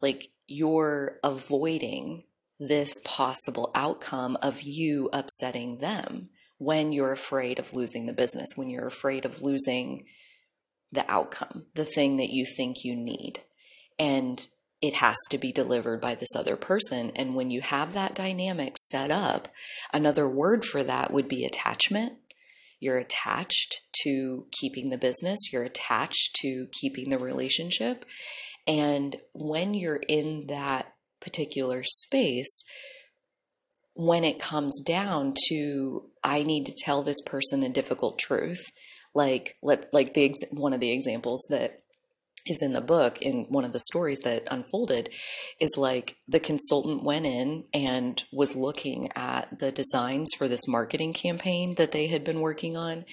Like 0.00 0.30
you're 0.50 1.18
avoiding 1.22 2.24
this 2.58 2.92
possible 3.04 3.70
outcome 3.72 4.36
of 4.42 4.62
you 4.62 5.08
upsetting 5.12 5.78
them 5.78 6.28
when 6.58 6.90
you're 6.90 7.12
afraid 7.12 7.60
of 7.60 7.72
losing 7.72 8.06
the 8.06 8.12
business, 8.12 8.48
when 8.56 8.68
you're 8.68 8.88
afraid 8.88 9.24
of 9.24 9.42
losing 9.42 10.04
the 10.90 11.08
outcome, 11.08 11.66
the 11.74 11.84
thing 11.84 12.16
that 12.16 12.30
you 12.30 12.44
think 12.44 12.84
you 12.84 12.96
need. 12.96 13.40
And 13.96 14.44
it 14.82 14.94
has 14.94 15.16
to 15.30 15.38
be 15.38 15.52
delivered 15.52 16.00
by 16.00 16.16
this 16.16 16.34
other 16.36 16.56
person. 16.56 17.12
And 17.14 17.36
when 17.36 17.50
you 17.52 17.60
have 17.60 17.92
that 17.92 18.16
dynamic 18.16 18.74
set 18.76 19.12
up, 19.12 19.48
another 19.92 20.28
word 20.28 20.64
for 20.64 20.82
that 20.82 21.12
would 21.12 21.28
be 21.28 21.44
attachment. 21.44 22.14
You're 22.80 22.98
attached 22.98 23.82
to 24.02 24.46
keeping 24.50 24.90
the 24.90 24.98
business, 24.98 25.52
you're 25.52 25.62
attached 25.62 26.34
to 26.40 26.66
keeping 26.72 27.10
the 27.10 27.18
relationship. 27.18 28.04
And 28.70 29.16
when 29.32 29.74
you're 29.74 30.00
in 30.08 30.46
that 30.46 30.94
particular 31.20 31.82
space, 31.82 32.62
when 33.94 34.22
it 34.22 34.38
comes 34.38 34.80
down 34.80 35.34
to, 35.48 36.04
I 36.22 36.44
need 36.44 36.66
to 36.66 36.74
tell 36.78 37.02
this 37.02 37.20
person 37.22 37.64
a 37.64 37.68
difficult 37.68 38.16
truth, 38.16 38.64
like 39.12 39.56
let 39.60 39.92
like 39.92 40.14
the 40.14 40.32
one 40.52 40.72
of 40.72 40.78
the 40.78 40.92
examples 40.92 41.44
that 41.50 41.79
is 42.46 42.62
in 42.62 42.72
the 42.72 42.80
book 42.80 43.20
in 43.20 43.44
one 43.48 43.64
of 43.64 43.72
the 43.72 43.80
stories 43.80 44.20
that 44.20 44.46
unfolded 44.50 45.10
is 45.60 45.70
like 45.76 46.16
the 46.26 46.40
consultant 46.40 47.02
went 47.02 47.26
in 47.26 47.64
and 47.74 48.24
was 48.32 48.56
looking 48.56 49.10
at 49.14 49.58
the 49.58 49.72
designs 49.72 50.30
for 50.36 50.48
this 50.48 50.66
marketing 50.68 51.12
campaign 51.12 51.74
that 51.76 51.92
they 51.92 52.06
had 52.06 52.24
been 52.24 52.40
working 52.40 52.76
on. 52.76 53.04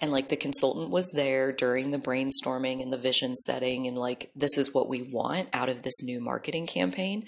And 0.00 0.10
like 0.10 0.30
the 0.30 0.36
consultant 0.36 0.90
was 0.90 1.10
there 1.14 1.52
during 1.52 1.90
the 1.90 1.98
brainstorming 1.98 2.82
and 2.82 2.92
the 2.92 2.98
vision 2.98 3.36
setting 3.36 3.86
and 3.86 3.98
like 3.98 4.30
this 4.34 4.56
is 4.56 4.72
what 4.72 4.88
we 4.88 5.02
want 5.02 5.48
out 5.52 5.68
of 5.68 5.82
this 5.82 6.02
new 6.02 6.20
marketing 6.22 6.66
campaign. 6.66 7.26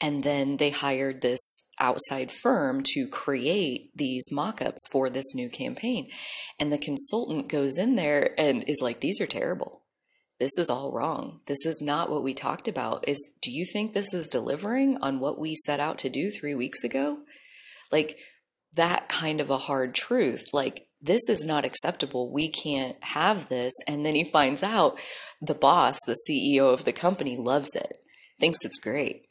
And 0.00 0.22
then 0.22 0.58
they 0.58 0.70
hired 0.70 1.22
this 1.22 1.66
outside 1.78 2.30
firm 2.30 2.82
to 2.84 3.08
create 3.08 3.90
these 3.96 4.28
mock-ups 4.30 4.86
for 4.92 5.08
this 5.08 5.34
new 5.34 5.48
campaign. 5.48 6.10
And 6.58 6.70
the 6.70 6.78
consultant 6.78 7.48
goes 7.48 7.78
in 7.78 7.94
there 7.94 8.38
and 8.38 8.64
is 8.68 8.80
like 8.82 9.00
these 9.00 9.20
are 9.20 9.26
terrible 9.26 9.79
this 10.40 10.58
is 10.58 10.68
all 10.68 10.92
wrong 10.92 11.40
this 11.46 11.64
is 11.64 11.80
not 11.80 12.10
what 12.10 12.22
we 12.22 12.34
talked 12.34 12.66
about 12.66 13.06
is 13.06 13.28
do 13.40 13.52
you 13.52 13.64
think 13.64 13.92
this 13.92 14.12
is 14.12 14.28
delivering 14.28 14.98
on 15.00 15.20
what 15.20 15.38
we 15.38 15.54
set 15.54 15.78
out 15.78 15.98
to 15.98 16.08
do 16.08 16.30
3 16.30 16.54
weeks 16.54 16.82
ago 16.82 17.18
like 17.92 18.18
that 18.74 19.08
kind 19.08 19.40
of 19.40 19.50
a 19.50 19.58
hard 19.58 19.94
truth 19.94 20.46
like 20.52 20.88
this 21.00 21.28
is 21.28 21.44
not 21.44 21.64
acceptable. 21.64 22.30
We 22.30 22.48
can't 22.48 23.02
have 23.02 23.48
this. 23.48 23.72
And 23.86 24.04
then 24.04 24.14
he 24.14 24.24
finds 24.24 24.62
out 24.62 24.98
the 25.40 25.54
boss, 25.54 25.98
the 26.06 26.18
CEO 26.28 26.72
of 26.72 26.84
the 26.84 26.92
company, 26.92 27.36
loves 27.36 27.74
it, 27.74 28.02
thinks 28.38 28.64
it's 28.64 28.78
great. 28.78 29.26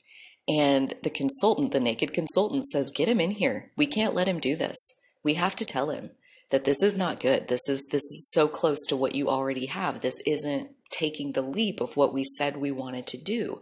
And 0.48 0.96
the 1.04 1.12
consultant, 1.12 1.72
the 1.72 1.80
naked 1.80 2.12
consultant, 2.12 2.66
says, 2.66 2.92
Get 2.94 3.08
him 3.08 3.20
in 3.20 3.32
here. 3.32 3.72
We 3.78 3.86
can't 3.86 4.16
let 4.16 4.28
him 4.28 4.40
do 4.40 4.56
this. 4.56 4.78
We 5.24 5.36
have 5.36 5.56
to 5.58 5.66
tell 5.66 5.92
him 5.92 6.12
that 6.50 6.66
this 6.66 6.82
is 6.82 6.98
not 6.98 7.20
good. 7.20 7.50
This 7.50 7.70
is 7.70 7.88
this 7.92 8.02
is 8.02 8.32
so 8.32 8.48
close 8.48 8.84
to 8.88 8.98
what 8.98 9.14
you 9.14 9.30
already 9.30 9.68
have. 9.68 10.02
This 10.02 10.20
isn't 10.26 10.72
taking 10.90 11.32
the 11.32 11.42
leap 11.42 11.82
of 11.82 11.98
what 11.98 12.14
we 12.14 12.24
said 12.24 12.58
we 12.58 12.72
wanted 12.72 13.08
to 13.08 13.18
do. 13.18 13.62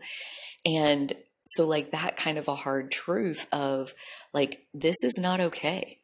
And 0.65 1.13
so 1.45 1.65
like 1.65 1.91
that 1.91 2.17
kind 2.17 2.37
of 2.37 2.47
a 2.47 2.55
hard 2.55 2.91
truth 2.91 3.47
of 3.51 3.93
like 4.33 4.65
this 4.73 5.03
is 5.03 5.17
not 5.17 5.39
okay. 5.39 5.99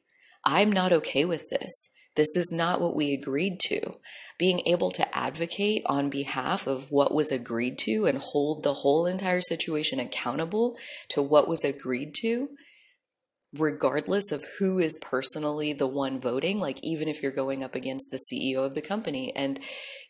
I'm 0.46 0.72
not 0.72 0.94
okay 0.94 1.26
with 1.26 1.50
this. 1.50 1.90
This 2.16 2.36
is 2.36 2.52
not 2.52 2.80
what 2.80 2.96
we 2.96 3.14
agreed 3.14 3.60
to. 3.62 3.96
Being 4.38 4.62
able 4.66 4.92
to 4.92 5.18
advocate 5.18 5.82
on 5.86 6.10
behalf 6.10 6.68
of 6.68 6.92
what 6.92 7.14
was 7.14 7.32
agreed 7.32 7.78
to 7.80 8.06
and 8.06 8.20
hold 8.20 8.62
the 8.62 8.74
whole 8.76 9.06
entire 9.06 9.42
situation 9.42 10.00
accountable 10.00 10.78
to 11.10 11.22
what 11.22 11.48
was 11.48 11.64
agreed 11.64 12.14
to, 12.22 12.50
regardless 13.54 14.32
of 14.32 14.46
who 14.58 14.80
is 14.80 14.98
personally 15.02 15.74
the 15.74 15.88
one 15.88 16.20
voting, 16.20 16.60
like 16.60 16.80
even 16.82 17.08
if 17.08 17.22
you're 17.22 17.32
going 17.32 17.64
up 17.64 17.76
against 17.76 18.10
the 18.10 18.18
CEO 18.18 18.66
of 18.66 18.74
the 18.74 18.82
company. 18.82 19.32
And, 19.36 19.60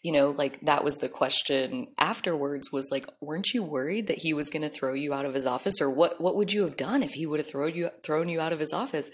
you 0.01 0.11
know, 0.11 0.31
like 0.31 0.61
that 0.61 0.83
was 0.83 0.97
the 0.97 1.09
question 1.09 1.87
afterwards 1.97 2.71
was 2.71 2.87
like, 2.89 3.07
weren't 3.19 3.53
you 3.53 3.61
worried 3.61 4.07
that 4.07 4.19
he 4.19 4.33
was 4.33 4.49
going 4.49 4.61
to 4.61 4.69
throw 4.69 4.93
you 4.93 5.13
out 5.13 5.25
of 5.25 5.33
his 5.33 5.45
office? 5.45 5.81
Or 5.81 5.89
what, 5.89 6.21
what 6.21 6.35
would 6.37 6.53
you 6.53 6.63
have 6.63 6.77
done 6.77 7.03
if 7.03 7.11
he 7.11 7.25
would 7.25 7.39
have 7.39 7.49
thrown 7.49 7.75
you, 7.75 7.89
thrown 8.03 8.29
you 8.29 8.39
out 8.39 8.53
of 8.53 8.59
his 8.59 8.71
office? 8.71 9.11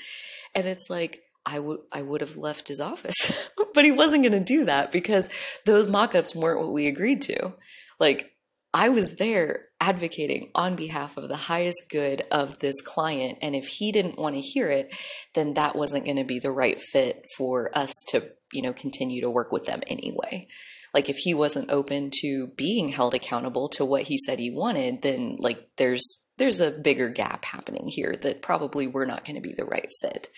And 0.53 0.67
it's 0.67 0.89
like, 0.89 1.24
I 1.45 1.57
would 1.57 1.79
I 1.91 2.01
would 2.01 2.21
have 2.21 2.38
left 2.38 2.67
his 2.67 2.79
office. 2.79 3.15
but 3.74 3.86
he 3.86 3.91
wasn't 3.91 4.24
going 4.24 4.33
to 4.33 4.39
do 4.39 4.65
that 4.65 4.91
because 4.91 5.29
those 5.65 5.88
mock-ups 5.88 6.36
weren't 6.36 6.59
what 6.59 6.74
we 6.74 6.88
agreed 6.88 7.21
to. 7.24 7.53
Like 8.00 8.31
I 8.73 8.89
was 8.89 9.15
there 9.15 9.69
advocating 9.81 10.51
on 10.53 10.75
behalf 10.75 11.17
of 11.17 11.27
the 11.27 11.35
highest 11.35 11.85
good 11.89 12.23
of 12.31 12.59
this 12.59 12.81
client. 12.81 13.39
And 13.41 13.55
if 13.55 13.67
he 13.67 13.91
didn't 13.91 14.19
want 14.19 14.35
to 14.35 14.41
hear 14.41 14.69
it, 14.69 14.93
then 15.33 15.55
that 15.55 15.75
wasn't 15.75 16.05
going 16.05 16.17
to 16.17 16.23
be 16.23 16.39
the 16.39 16.51
right 16.51 16.79
fit 16.79 17.25
for 17.38 17.75
us 17.75 17.93
to, 18.09 18.29
you 18.51 18.61
know, 18.61 18.73
continue 18.73 19.21
to 19.21 19.29
work 19.29 19.51
with 19.51 19.65
them 19.65 19.81
anyway. 19.88 20.47
Like 20.93 21.09
if 21.09 21.17
he 21.17 21.33
wasn't 21.33 21.71
open 21.71 22.11
to 22.21 22.47
being 22.57 22.89
held 22.89 23.13
accountable 23.13 23.69
to 23.69 23.85
what 23.85 24.03
he 24.03 24.17
said 24.17 24.39
he 24.39 24.51
wanted, 24.51 25.01
then 25.01 25.38
like 25.39 25.69
there's 25.77 26.05
there's 26.38 26.61
a 26.61 26.71
bigger 26.71 27.09
gap 27.09 27.43
happening 27.43 27.88
here 27.88 28.15
that 28.21 28.41
probably 28.41 28.88
we're 28.88 29.05
not 29.05 29.25
going 29.25 29.35
to 29.35 29.41
be 29.41 29.53
the 29.57 29.65
right 29.65 29.89
fit 30.01 30.29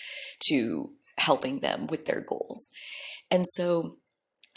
to 0.49 0.91
helping 1.17 1.59
them 1.59 1.87
with 1.87 2.05
their 2.05 2.21
goals. 2.21 2.69
And 3.29 3.45
so 3.47 3.97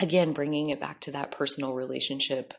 again 0.01 0.33
bringing 0.33 0.71
it 0.71 0.81
back 0.81 1.01
to 1.01 1.13
that 1.13 1.31
personal 1.31 1.75
relationship 1.75 2.55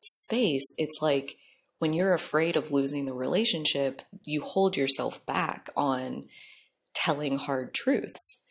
space, 0.00 0.74
it's 0.76 0.98
like 1.00 1.36
when 1.78 1.92
you're 1.92 2.14
afraid 2.14 2.56
of 2.56 2.70
losing 2.70 3.04
the 3.04 3.14
relationship, 3.14 4.02
you 4.26 4.42
hold 4.42 4.76
yourself 4.76 5.24
back 5.26 5.70
on 5.76 6.26
telling 6.94 7.36
hard 7.36 7.74
truths. 7.74 8.42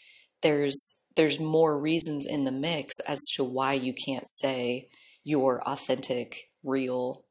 There's 0.41 1.01
there's 1.15 1.39
more 1.39 1.79
reasons 1.79 2.25
in 2.27 2.43
the 2.43 2.51
mix 2.51 2.99
as 3.07 3.19
to 3.35 3.43
why 3.43 3.73
you 3.73 3.91
can't 3.91 4.27
say 4.27 4.87
your 5.23 5.67
authentic, 5.67 6.43
real, 6.63 7.25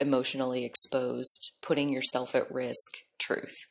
emotionally 0.00 0.64
exposed, 0.64 1.52
putting 1.60 1.92
yourself 1.92 2.34
at 2.34 2.50
risk 2.50 2.96
truth. 3.18 3.68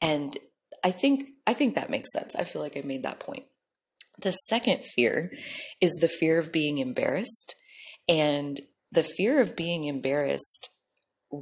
And 0.00 0.36
I 0.84 0.90
think 0.90 1.30
I 1.46 1.54
think 1.54 1.74
that 1.74 1.90
makes 1.90 2.12
sense. 2.12 2.36
I 2.36 2.44
feel 2.44 2.62
like 2.62 2.76
I 2.76 2.82
made 2.84 3.02
that 3.02 3.20
point. 3.20 3.44
The 4.20 4.32
second 4.32 4.84
fear 4.84 5.32
is 5.80 5.92
the 5.94 6.08
fear 6.08 6.38
of 6.38 6.52
being 6.52 6.78
embarrassed. 6.78 7.54
And 8.08 8.60
the 8.92 9.02
fear 9.02 9.40
of 9.40 9.56
being 9.56 9.84
embarrassed 9.84 10.68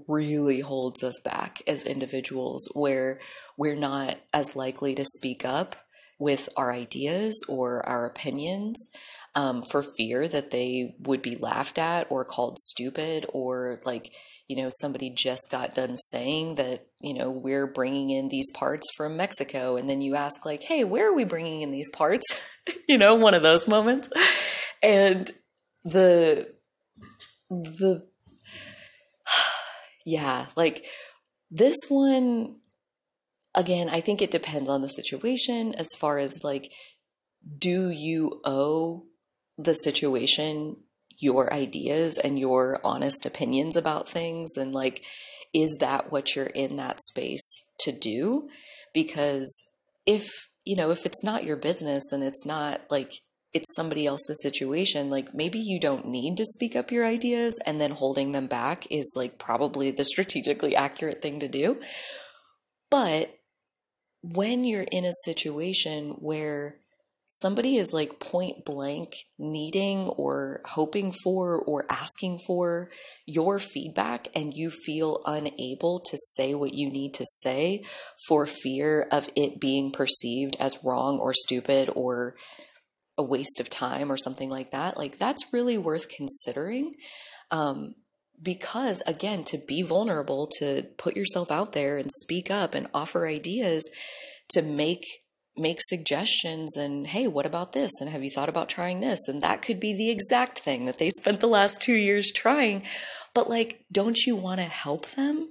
really 0.07 0.61
holds 0.61 1.03
us 1.03 1.19
back 1.25 1.61
as 1.67 1.85
individuals 1.85 2.69
where 2.75 3.19
we're 3.57 3.77
not 3.77 4.19
as 4.33 4.55
likely 4.55 4.95
to 4.95 5.05
speak 5.05 5.45
up 5.45 5.77
with 6.19 6.49
our 6.57 6.73
ideas 6.73 7.43
or 7.49 7.87
our 7.89 8.07
opinions 8.07 8.89
um, 9.35 9.63
for 9.63 9.83
fear 9.83 10.29
that 10.29 10.51
they 10.51 10.95
would 11.01 11.23
be 11.23 11.37
laughed 11.37 11.79
at 11.79 12.07
or 12.11 12.25
called 12.25 12.59
stupid 12.59 13.27
or 13.33 13.81
like 13.85 14.13
you 14.49 14.57
know 14.57 14.69
somebody 14.81 15.11
just 15.11 15.49
got 15.51 15.75
done 15.75 15.97
saying 15.97 16.57
that 16.57 16.87
you 17.01 17.15
know 17.15 17.31
we're 17.31 17.67
bringing 17.67 18.11
in 18.11 18.29
these 18.29 18.51
parts 18.53 18.87
from 18.97 19.17
mexico. 19.17 19.77
And 19.77 19.89
then 19.89 20.03
you 20.03 20.15
ask 20.15 20.45
like 20.45 20.63
hey 20.63 20.85
where 20.85 21.09
are 21.09 21.15
we 21.15 21.25
bringing 21.25 21.63
in 21.63 21.71
these 21.71 21.91
parts? 21.91 22.27
You 22.89 22.99
know 22.99 23.15
one 23.15 23.35
of 23.35 23.43
those 23.43 23.67
moments. 23.67 24.09
And 24.83 25.31
the 25.85 26.53
the 27.51 28.07
yeah, 30.07 30.47
like 30.57 30.87
this 31.51 31.77
one 31.89 32.57
again, 33.55 33.89
I 33.89 34.01
think 34.01 34.23
it 34.23 34.31
depends 34.31 34.71
on 34.71 34.83
the 34.83 34.89
situation 34.89 35.75
as 35.75 35.89
far 35.99 36.19
as 36.19 36.45
like 36.45 36.73
do 37.59 37.91
you 37.91 38.41
owe 38.45 39.05
the 39.59 39.73
situation 39.73 40.77
your 41.19 41.53
ideas 41.53 42.19
and 42.19 42.39
your 42.39 42.81
honest 42.85 43.27
opinions 43.27 43.77
about 43.77 44.09
things? 44.09 44.57
And 44.57 44.73
like 44.73 45.05
is 45.53 45.79
that 45.81 46.13
what 46.13 46.37
you're 46.37 46.47
in 46.47 46.77
that 46.77 47.01
space 47.03 47.65
to 47.81 47.93
do? 47.93 48.49
Because 48.95 49.65
if 50.07 50.29
you 50.65 50.77
know 50.77 50.91
if 50.91 51.05
it's 51.05 51.25
not 51.25 51.45
your 51.45 51.57
business 51.57 52.13
and 52.13 52.23
it's 52.23 52.47
not 52.47 52.83
like 52.91 53.15
it's 53.53 53.75
somebody 53.75 54.07
else's 54.07 54.43
situation, 54.43 55.11
like 55.11 55.35
maybe 55.35 55.59
you 55.59 55.81
don't 55.81 56.07
need 56.07 56.37
to 56.37 56.45
speak 56.45 56.77
up 56.77 56.93
your 56.93 57.05
ideas 57.05 57.59
and 57.67 57.81
then 57.81 57.91
holding 57.91 58.33
them 58.33 58.47
back 58.47 58.87
is 58.91 59.15
like 59.17 59.39
probably 59.39 59.91
the 59.91 60.05
strategically 60.05 60.77
accurate 60.77 61.21
thing 61.21 61.41
to 61.41 61.49
do. 61.49 61.81
But 62.91 63.39
when 64.23 64.65
you're 64.65 64.87
in 64.91 65.05
a 65.05 65.13
situation 65.25 66.17
where 66.19 66.77
somebody 67.31 67.77
is 67.77 67.93
like 67.93 68.19
point 68.19 68.65
blank 68.65 69.13
needing 69.39 70.01
or 70.01 70.61
hoping 70.65 71.13
for 71.13 71.61
or 71.61 71.87
asking 71.89 72.39
for 72.45 72.91
your 73.25 73.61
feedback 73.61 74.27
and 74.35 74.53
you 74.55 74.69
feel 74.69 75.21
unable 75.27 76.01
to 76.01 76.19
say 76.19 76.55
what 76.55 76.75
you 76.75 76.91
need 76.91 77.15
to 77.15 77.25
say 77.25 77.85
for 78.27 78.47
fear 78.47 79.07
of 79.13 79.29
it 79.37 79.61
being 79.61 79.93
perceived 79.93 80.57
as 80.59 80.83
wrong 80.85 81.19
or 81.21 81.33
stupid 81.33 81.89
or 81.95 82.35
a 83.21 83.23
waste 83.23 83.61
of 83.61 83.69
time 83.69 84.11
or 84.11 84.17
something 84.17 84.49
like 84.49 84.71
that, 84.71 84.97
like 84.97 85.19
that's 85.19 85.53
really 85.53 85.77
worth 85.77 86.09
considering. 86.09 86.95
Um, 87.51 87.95
because 88.43 89.03
again, 89.07 89.45
to 89.45 89.59
be 89.69 89.83
vulnerable, 89.83 90.49
to 90.59 90.87
put 90.97 91.17
yourself 91.17 91.51
out 91.51 91.75
there 91.75 91.99
and 91.99 92.11
speak 92.11 92.51
up 92.51 92.75
and 92.75 92.87
offer 92.95 93.29
ideas, 93.29 93.89
to 94.53 94.63
make 94.63 95.05
make 95.57 95.81
suggestions 95.83 96.75
and 96.77 97.09
hey 97.09 97.27
what 97.27 97.45
about 97.45 97.73
this? 97.73 97.91
And 98.01 98.09
have 98.09 98.25
you 98.25 98.31
thought 98.31 98.49
about 98.49 98.71
trying 98.71 99.01
this? 99.01 99.29
And 99.29 99.43
that 99.43 99.61
could 99.61 99.79
be 99.79 99.95
the 99.95 100.09
exact 100.09 100.59
thing 100.59 100.87
that 100.87 100.97
they 100.97 101.11
spent 101.21 101.41
the 101.41 101.49
last 101.49 101.83
2 101.83 101.93
years 101.93 102.33
trying. 102.33 102.85
But 103.35 103.51
like 103.51 103.85
don't 103.93 104.19
you 104.25 104.35
want 104.35 104.61
to 104.61 104.67
help 104.67 105.11
them? 105.11 105.51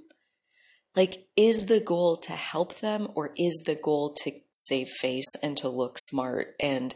Like 0.96 1.26
is 1.36 1.66
the 1.66 1.80
goal 1.80 2.16
to 2.16 2.32
help 2.32 2.80
them 2.80 3.08
or 3.14 3.30
is 3.36 3.62
the 3.66 3.76
goal 3.76 4.12
to 4.24 4.32
save 4.52 4.88
face 4.88 5.30
and 5.42 5.56
to 5.58 5.68
look 5.68 5.96
smart 5.98 6.48
and 6.58 6.92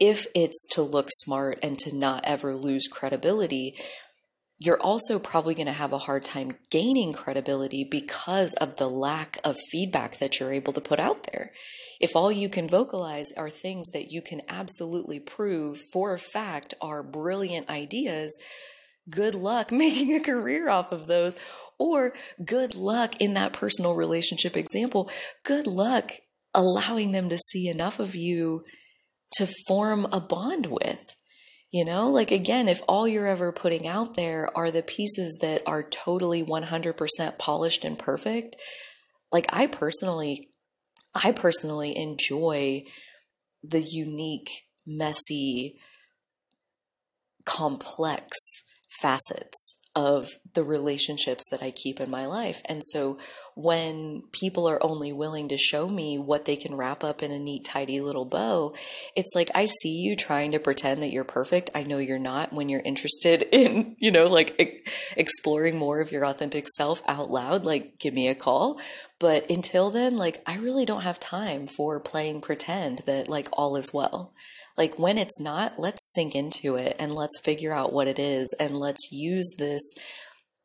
if 0.00 0.26
it's 0.34 0.66
to 0.72 0.82
look 0.82 1.08
smart 1.10 1.58
and 1.62 1.78
to 1.78 1.96
not 1.96 2.24
ever 2.24 2.54
lose 2.54 2.88
credibility, 2.88 3.76
you're 4.58 4.80
also 4.80 5.18
probably 5.18 5.54
going 5.54 5.66
to 5.66 5.72
have 5.72 5.92
a 5.92 5.98
hard 5.98 6.24
time 6.24 6.56
gaining 6.70 7.12
credibility 7.12 7.86
because 7.88 8.54
of 8.54 8.76
the 8.76 8.88
lack 8.88 9.38
of 9.44 9.56
feedback 9.70 10.18
that 10.18 10.38
you're 10.38 10.52
able 10.52 10.72
to 10.72 10.80
put 10.80 11.00
out 11.00 11.26
there. 11.32 11.52
If 12.00 12.14
all 12.14 12.30
you 12.30 12.48
can 12.48 12.68
vocalize 12.68 13.32
are 13.36 13.50
things 13.50 13.90
that 13.90 14.10
you 14.10 14.22
can 14.22 14.42
absolutely 14.48 15.20
prove 15.20 15.78
for 15.92 16.14
a 16.14 16.18
fact 16.18 16.74
are 16.80 17.02
brilliant 17.02 17.68
ideas, 17.68 18.36
good 19.10 19.34
luck 19.34 19.72
making 19.72 20.14
a 20.14 20.20
career 20.20 20.68
off 20.68 20.92
of 20.92 21.06
those. 21.06 21.36
Or 21.78 22.14
good 22.44 22.76
luck 22.76 23.20
in 23.20 23.34
that 23.34 23.52
personal 23.52 23.94
relationship 23.94 24.56
example, 24.56 25.10
good 25.44 25.66
luck 25.66 26.12
allowing 26.54 27.10
them 27.10 27.28
to 27.28 27.38
see 27.38 27.66
enough 27.66 27.98
of 27.98 28.14
you 28.14 28.64
to 29.32 29.48
form 29.66 30.06
a 30.12 30.20
bond 30.20 30.66
with. 30.66 31.14
You 31.70 31.84
know, 31.84 32.08
like 32.08 32.30
again, 32.30 32.68
if 32.68 32.82
all 32.88 33.08
you're 33.08 33.26
ever 33.26 33.50
putting 33.50 33.88
out 33.88 34.14
there 34.14 34.48
are 34.56 34.70
the 34.70 34.82
pieces 34.82 35.38
that 35.40 35.62
are 35.66 35.82
totally 35.82 36.44
100% 36.44 37.38
polished 37.38 37.84
and 37.84 37.98
perfect, 37.98 38.54
like 39.32 39.46
I 39.52 39.66
personally, 39.66 40.50
I 41.14 41.32
personally 41.32 41.96
enjoy 41.96 42.84
the 43.64 43.82
unique, 43.82 44.50
messy, 44.86 45.80
complex 47.44 48.38
facets 49.00 49.83
of 49.96 50.28
the 50.54 50.64
relationships 50.64 51.44
that 51.50 51.62
I 51.62 51.70
keep 51.70 52.00
in 52.00 52.10
my 52.10 52.26
life. 52.26 52.60
And 52.64 52.82
so 52.84 53.18
when 53.54 54.24
people 54.32 54.66
are 54.68 54.82
only 54.82 55.12
willing 55.12 55.48
to 55.48 55.56
show 55.56 55.88
me 55.88 56.18
what 56.18 56.46
they 56.46 56.56
can 56.56 56.74
wrap 56.74 57.04
up 57.04 57.22
in 57.22 57.30
a 57.30 57.38
neat, 57.38 57.64
tidy 57.64 58.00
little 58.00 58.24
bow, 58.24 58.74
it's 59.14 59.32
like 59.36 59.50
I 59.54 59.66
see 59.66 60.00
you 60.00 60.16
trying 60.16 60.50
to 60.52 60.58
pretend 60.58 61.02
that 61.02 61.12
you're 61.12 61.22
perfect. 61.24 61.70
I 61.74 61.84
know 61.84 61.98
you're 61.98 62.18
not 62.18 62.52
when 62.52 62.68
you're 62.68 62.80
interested 62.80 63.42
in, 63.52 63.94
you 63.98 64.10
know, 64.10 64.26
like 64.26 64.60
e- 64.60 64.82
exploring 65.16 65.78
more 65.78 66.00
of 66.00 66.10
your 66.10 66.26
authentic 66.26 66.66
self 66.76 67.00
out 67.06 67.30
loud, 67.30 67.64
like 67.64 67.98
give 68.00 68.14
me 68.14 68.28
a 68.28 68.34
call. 68.34 68.80
But 69.20 69.48
until 69.48 69.90
then, 69.90 70.16
like 70.16 70.42
I 70.44 70.56
really 70.56 70.84
don't 70.84 71.02
have 71.02 71.20
time 71.20 71.66
for 71.66 72.00
playing 72.00 72.40
pretend 72.40 73.02
that 73.06 73.28
like 73.28 73.48
all 73.52 73.76
is 73.76 73.94
well. 73.94 74.34
Like 74.76 74.98
when 74.98 75.18
it's 75.18 75.40
not, 75.40 75.78
let's 75.78 76.12
sink 76.14 76.34
into 76.34 76.76
it 76.76 76.96
and 76.98 77.14
let's 77.14 77.38
figure 77.40 77.72
out 77.72 77.92
what 77.92 78.08
it 78.08 78.18
is 78.18 78.54
and 78.58 78.76
let's 78.76 79.12
use 79.12 79.54
this 79.58 79.82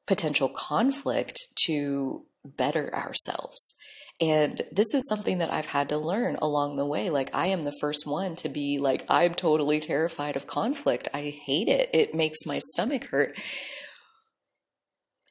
potential 0.08 0.50
conflict 0.50 1.38
to 1.66 2.26
better 2.44 2.94
ourselves. 2.94 3.76
And 4.22 4.62
this 4.72 4.94
is 4.94 5.08
something 5.08 5.38
that 5.38 5.54
I've 5.54 5.68
had 5.68 5.90
to 5.90 5.98
learn 5.98 6.36
along 6.42 6.76
the 6.76 6.86
way. 6.86 7.10
Like, 7.10 7.34
I 7.34 7.48
am 7.48 7.64
the 7.64 7.78
first 7.80 8.06
one 8.06 8.36
to 8.38 8.50
be 8.50 8.78
like, 8.78 9.06
I'm 9.08 9.34
totally 9.34 9.80
terrified 9.80 10.36
of 10.36 10.46
conflict. 10.46 11.08
I 11.14 11.40
hate 11.46 11.70
it. 11.70 11.90
It 11.94 12.14
makes 12.14 12.46
my 12.46 12.60
stomach 12.74 13.06
hurt. 13.06 13.38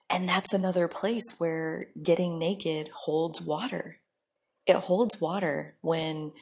And 0.09 0.27
that's 0.27 0.55
another 0.55 0.88
place 0.88 1.35
where 1.37 1.88
getting 2.03 2.38
naked 2.38 2.88
holds 3.05 3.43
water. 3.43 4.01
It 4.67 4.77
holds 4.77 5.21
water 5.21 5.77
when 5.83 6.33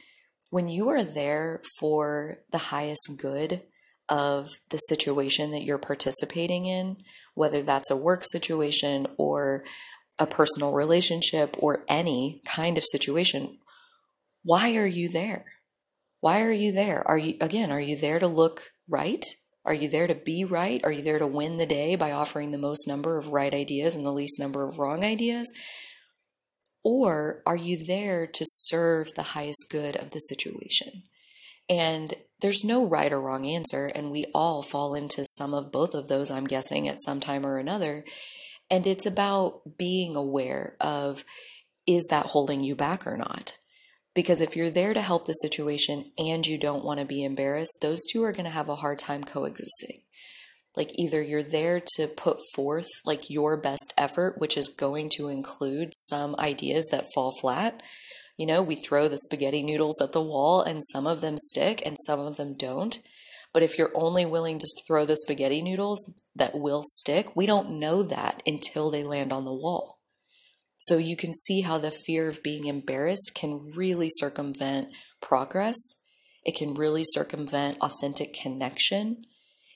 when 0.51 0.69
you 0.69 0.89
are 0.89 1.03
there 1.03 1.61
for 1.79 2.39
the 2.51 2.59
highest 2.59 3.11
good 3.19 3.63
of 4.09 4.49
the 4.71 4.79
situation 4.79 5.51
that 5.51 5.65
you're 5.65 5.79
participating 5.79 6.65
in, 6.65 6.97
whether 7.35 7.63
that's 7.63 7.91
a 7.91 7.97
work 7.97 8.23
situation 8.25 9.07
or 9.17 9.65
a 10.19 10.27
personal 10.27 10.73
relationship 10.73 11.57
or 11.59 11.85
any 11.89 12.41
kind 12.45 12.79
of 12.79 12.85
situation, 12.85 13.59
why 14.43 14.77
are 14.77 14.87
you 14.87 15.09
there? 15.09 15.45
Why 16.21 16.43
are 16.43 16.53
you 16.53 16.73
there? 16.73 17.07
Are 17.07 17.19
you, 17.19 17.37
again, 17.41 17.71
are 17.71 17.81
you 17.81 17.97
there 17.97 18.19
to 18.19 18.27
look 18.27 18.73
right? 18.89 19.25
Are 19.65 19.75
you 19.75 19.89
there 19.89 20.07
to 20.07 20.15
be 20.15 20.45
right? 20.45 20.81
Are 20.85 20.93
you 20.93 21.03
there 21.03 21.19
to 21.19 21.27
win 21.27 21.57
the 21.57 21.67
day 21.67 21.97
by 21.97 22.13
offering 22.13 22.53
the 22.53 22.59
most 22.59 22.87
number 22.87 23.19
of 23.19 23.31
right 23.31 23.53
ideas 23.53 23.97
and 23.97 24.07
the 24.07 24.13
least 24.13 24.39
number 24.39 24.67
of 24.67 24.79
wrong 24.79 25.05
ideas? 25.05 25.51
Or 26.89 27.43
are 27.45 27.57
you 27.57 27.85
there 27.85 28.29
to 28.29 28.45
serve 28.47 29.13
the 29.13 29.25
highest 29.35 29.67
good 29.71 29.97
of 29.97 30.13
the 30.13 30.21
situation? 30.21 31.03
And 31.69 32.15
there's 32.41 32.63
no 32.63 32.87
right 32.87 33.13
or 33.13 33.21
wrong 33.21 33.45
answer, 33.45 33.87
and 33.87 34.13
we 34.13 34.27
all 34.33 34.63
fall 34.63 34.95
into 34.95 35.25
some 35.25 35.53
of 35.53 35.73
both 35.73 35.97
of 35.97 36.07
those, 36.07 36.31
I'm 36.31 36.45
guessing, 36.45 36.87
at 36.87 37.03
some 37.03 37.19
time 37.19 37.45
or 37.45 37.59
another. 37.59 38.05
And 38.71 38.87
it's 38.87 39.05
about 39.05 39.77
being 39.77 40.15
aware 40.15 40.77
of 40.81 41.25
is 41.89 42.07
that 42.11 42.27
holding 42.27 42.63
you 42.63 42.77
back 42.77 43.05
or 43.05 43.17
not? 43.17 43.59
Because 44.15 44.41
if 44.41 44.55
you're 44.55 44.71
there 44.71 44.95
to 44.95 45.03
help 45.03 45.27
the 45.27 45.33
situation 45.33 46.13
and 46.17 46.47
you 46.47 46.57
don't 46.57 46.85
want 46.85 47.01
to 47.01 47.05
be 47.05 47.25
embarrassed, 47.25 47.79
those 47.83 48.07
two 48.07 48.23
are 48.23 48.33
going 48.33 48.45
to 48.45 48.51
have 48.51 48.69
a 48.69 48.77
hard 48.77 49.01
time 49.01 49.25
coexisting. 49.25 50.03
Like 50.77 50.91
either 50.95 51.23
you're 51.23 51.43
there 51.43 51.81
to 51.97 52.07
put 52.07 52.39
forth 52.55 52.89
like 53.05 53.31
your 53.31 53.57
best 53.57 53.95
effort, 53.97 54.39
which 54.39 54.57
is 54.57 54.69
going 54.69 55.11
to 55.17 55.29
include 55.29 55.91
some 55.95 56.37
ideas 56.39 56.87
that 56.91 57.07
fall 57.15 57.33
flat. 57.41 57.83
You 58.37 58.45
know, 58.47 58.63
we 58.63 58.75
throw 58.75 59.09
the 59.09 59.19
spaghetti 59.19 59.63
noodles 59.63 60.01
at 60.03 60.13
the 60.13 60.23
wall 60.23 60.61
and 60.61 60.83
some 60.93 61.07
of 61.07 61.23
them 61.23 61.39
stick 61.39 61.83
and 61.87 61.97
some 62.07 62.21
of 62.21 62.37
them 62.37 62.55
don't. 62.55 62.99
But 63.55 63.63
if 63.63 63.79
you're 63.79 63.93
only 63.95 64.27
willing 64.27 64.59
to 64.59 64.67
throw 64.87 65.07
the 65.07 65.17
spaghetti 65.17 65.63
noodles 65.63 66.13
that 66.35 66.59
will 66.59 66.83
stick, 66.85 67.35
we 67.35 67.47
don't 67.47 67.79
know 67.79 68.03
that 68.03 68.43
until 68.45 68.91
they 68.91 69.03
land 69.03 69.33
on 69.33 69.47
the 69.47 69.55
wall. 69.55 69.97
So 70.77 70.99
you 70.99 71.17
can 71.17 71.33
see 71.33 71.63
how 71.63 71.79
the 71.79 71.91
fear 71.91 72.29
of 72.29 72.43
being 72.43 72.67
embarrassed 72.67 73.33
can 73.35 73.71
really 73.75 74.09
circumvent 74.11 74.89
progress. 75.23 75.77
It 76.45 76.55
can 76.55 76.75
really 76.75 77.03
circumvent 77.03 77.79
authentic 77.81 78.35
connection. 78.35 79.25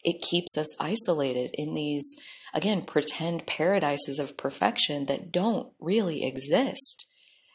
It 0.02 0.22
keeps 0.22 0.56
us 0.56 0.74
isolated 0.78 1.50
in 1.54 1.74
these, 1.74 2.14
again, 2.54 2.82
pretend 2.82 3.46
paradises 3.46 4.18
of 4.18 4.36
perfection 4.36 5.06
that 5.06 5.32
don't 5.32 5.72
really 5.80 6.24
exist. 6.24 7.06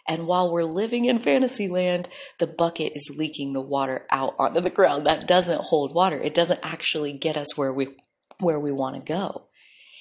And 0.07 0.27
while 0.27 0.51
we're 0.51 0.63
living 0.63 1.05
in 1.05 1.19
fantasy 1.19 1.67
land, 1.67 2.09
the 2.37 2.47
bucket 2.47 2.91
is 2.95 3.15
leaking 3.15 3.53
the 3.53 3.61
water 3.61 4.05
out 4.11 4.35
onto 4.37 4.61
the 4.61 4.69
ground. 4.69 5.07
That 5.07 5.27
doesn't 5.27 5.61
hold 5.61 5.95
water. 5.95 6.19
It 6.21 6.35
doesn't 6.35 6.59
actually 6.61 7.13
get 7.13 7.37
us 7.37 7.57
where 7.57 7.73
we 7.73 7.95
where 8.39 8.59
we 8.59 8.71
want 8.71 8.95
to 8.97 9.13
go 9.13 9.47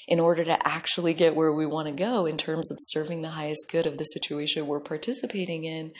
in 0.07 0.20
order 0.20 0.44
to 0.44 0.68
actually 0.68 1.14
get 1.14 1.35
where 1.35 1.52
we 1.52 1.66
want 1.66 1.88
to 1.88 1.94
go 1.94 2.26
in 2.26 2.37
terms 2.37 2.70
of 2.70 2.76
serving 2.80 3.22
the 3.22 3.30
highest 3.30 3.66
good 3.70 3.87
of 3.87 3.96
the 3.96 4.04
situation 4.04 4.66
we're 4.66 4.80
participating 4.80 5.64
in, 5.64 5.92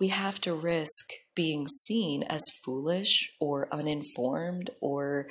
we 0.00 0.08
have 0.08 0.40
to 0.40 0.54
risk 0.54 1.12
being 1.38 1.68
seen 1.68 2.24
as 2.24 2.42
foolish 2.64 3.32
or 3.40 3.72
uninformed 3.72 4.70
or 4.80 5.28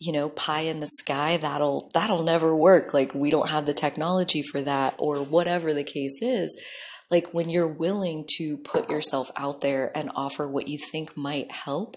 you 0.00 0.10
know 0.10 0.28
pie 0.28 0.62
in 0.62 0.80
the 0.80 0.90
sky 0.98 1.36
that'll 1.36 1.88
that'll 1.94 2.24
never 2.24 2.54
work. 2.54 2.92
Like 2.92 3.14
we 3.14 3.30
don't 3.30 3.48
have 3.48 3.64
the 3.64 3.72
technology 3.72 4.42
for 4.42 4.60
that 4.62 4.96
or 4.98 5.18
whatever 5.18 5.72
the 5.72 5.84
case 5.84 6.18
is. 6.20 6.60
Like 7.12 7.32
when 7.32 7.48
you're 7.48 7.68
willing 7.68 8.24
to 8.38 8.56
put 8.56 8.90
yourself 8.90 9.30
out 9.36 9.60
there 9.60 9.96
and 9.96 10.10
offer 10.16 10.48
what 10.48 10.66
you 10.66 10.78
think 10.90 11.16
might 11.16 11.52
help 11.52 11.96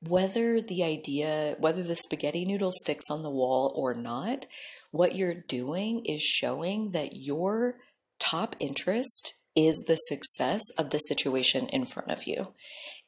whether 0.00 0.60
the 0.60 0.84
idea, 0.84 1.56
whether 1.58 1.82
the 1.82 1.94
spaghetti 1.94 2.44
noodle 2.44 2.72
sticks 2.72 3.06
on 3.10 3.22
the 3.22 3.30
wall 3.30 3.72
or 3.74 3.94
not, 3.94 4.46
what 4.90 5.16
you're 5.16 5.42
doing 5.48 6.04
is 6.04 6.22
showing 6.22 6.92
that 6.92 7.16
your 7.16 7.78
top 8.20 8.54
interest 8.60 9.34
is 9.58 9.84
the 9.88 9.96
success 9.96 10.62
of 10.78 10.90
the 10.90 10.98
situation 10.98 11.66
in 11.68 11.84
front 11.84 12.12
of 12.12 12.28
you, 12.28 12.54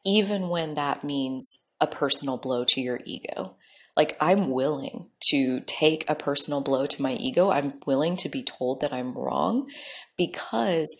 even 0.04 0.48
when 0.48 0.74
that 0.74 1.04
means 1.04 1.60
a 1.80 1.86
personal 1.86 2.36
blow 2.36 2.64
to 2.64 2.80
your 2.80 2.98
ego. 3.06 3.56
Like, 3.96 4.16
I'm 4.20 4.50
willing 4.50 5.10
to 5.30 5.60
take 5.60 6.08
a 6.08 6.16
personal 6.16 6.60
blow 6.60 6.86
to 6.86 7.02
my 7.02 7.12
ego. 7.12 7.50
I'm 7.50 7.74
willing 7.86 8.16
to 8.16 8.28
be 8.28 8.42
told 8.42 8.80
that 8.80 8.92
I'm 8.92 9.16
wrong 9.16 9.68
because, 10.16 10.96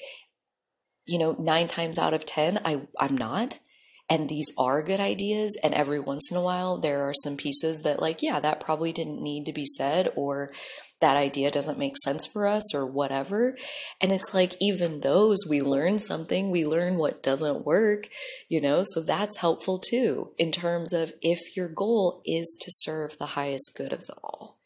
you 1.05 1.19
know, 1.19 1.35
nine 1.39 1.67
times 1.67 1.99
out 1.99 2.15
of 2.15 2.25
10, 2.25 2.61
I, 2.65 2.83
I'm 2.99 3.17
not 3.17 3.59
and 4.11 4.29
these 4.29 4.49
are 4.59 4.83
good 4.83 4.99
ideas 4.99 5.57
and 5.63 5.73
every 5.73 6.01
once 6.01 6.31
in 6.31 6.37
a 6.37 6.43
while 6.43 6.79
there 6.79 7.03
are 7.03 7.15
some 7.23 7.37
pieces 7.37 7.83
that 7.83 8.01
like 8.01 8.23
yeah 8.23 8.41
that 8.41 8.61
probably 8.61 8.93
didn't 8.93 9.23
need 9.23 9.47
to 9.47 9.53
be 9.53 9.65
said 9.65 10.13
or 10.17 10.51
that 11.01 11.17
idea 11.17 11.51
doesn't 11.51 11.79
make 11.79 11.95
sense 12.05 12.27
for 12.27 12.47
us 12.47 12.75
or 12.75 12.87
whatever 12.87 13.57
and 14.01 14.13
it's 14.13 14.35
like 14.35 14.55
even 14.61 15.01
those 15.01 15.39
we 15.49 15.61
learn 15.61 15.99
something 15.99 16.51
we 16.51 16.67
learn 16.67 16.97
what 16.97 17.23
doesn't 17.23 17.65
work 17.65 18.09
you 18.49 18.61
know 18.61 18.83
so 18.83 19.01
that's 19.01 19.39
helpful 19.39 19.79
too 19.79 20.31
in 20.39 20.53
terms 20.53 20.93
of 20.93 21.13
if 21.23 21.57
your 21.57 21.69
goal 21.69 22.21
is 22.25 22.57
to 22.61 22.71
serve 22.71 23.17
the 23.19 23.27
highest 23.27 23.73
good 23.77 23.93
of 23.93 24.07
the 24.07 24.15
all 24.23 24.61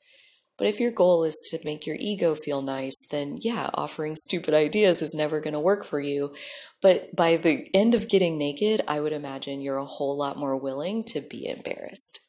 but 0.56 0.68
if 0.68 0.78
your 0.78 0.92
goal 0.92 1.24
is 1.24 1.34
to 1.50 1.58
make 1.64 1.86
your 1.86 1.96
ego 1.98 2.34
feel 2.34 2.62
nice, 2.62 2.94
then 3.10 3.38
yeah, 3.40 3.70
offering 3.74 4.14
stupid 4.14 4.54
ideas 4.54 5.02
is 5.02 5.14
never 5.14 5.40
going 5.40 5.54
to 5.54 5.60
work 5.60 5.84
for 5.84 5.98
you. 5.98 6.32
But 6.80 7.14
by 7.16 7.36
the 7.36 7.68
end 7.74 7.94
of 7.94 8.08
getting 8.08 8.38
naked, 8.38 8.80
I 8.86 9.00
would 9.00 9.12
imagine 9.12 9.60
you're 9.60 9.78
a 9.78 9.84
whole 9.84 10.16
lot 10.16 10.38
more 10.38 10.56
willing 10.56 11.02
to 11.08 11.20
be 11.20 11.46
embarrassed. 11.46 12.20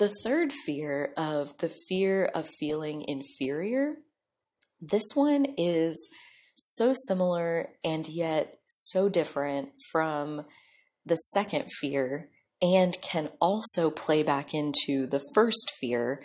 The 0.00 0.08
third 0.24 0.50
fear 0.50 1.12
of 1.18 1.58
the 1.58 1.68
fear 1.68 2.24
of 2.24 2.48
feeling 2.58 3.04
inferior, 3.06 3.96
this 4.80 5.04
one 5.12 5.44
is 5.58 6.08
so 6.54 6.94
similar 7.06 7.74
and 7.84 8.08
yet 8.08 8.60
so 8.66 9.10
different 9.10 9.72
from 9.92 10.46
the 11.04 11.16
second 11.16 11.66
fear 11.82 12.30
and 12.62 12.96
can 13.02 13.28
also 13.42 13.90
play 13.90 14.22
back 14.22 14.54
into 14.54 15.06
the 15.06 15.20
first 15.34 15.70
fear 15.78 16.22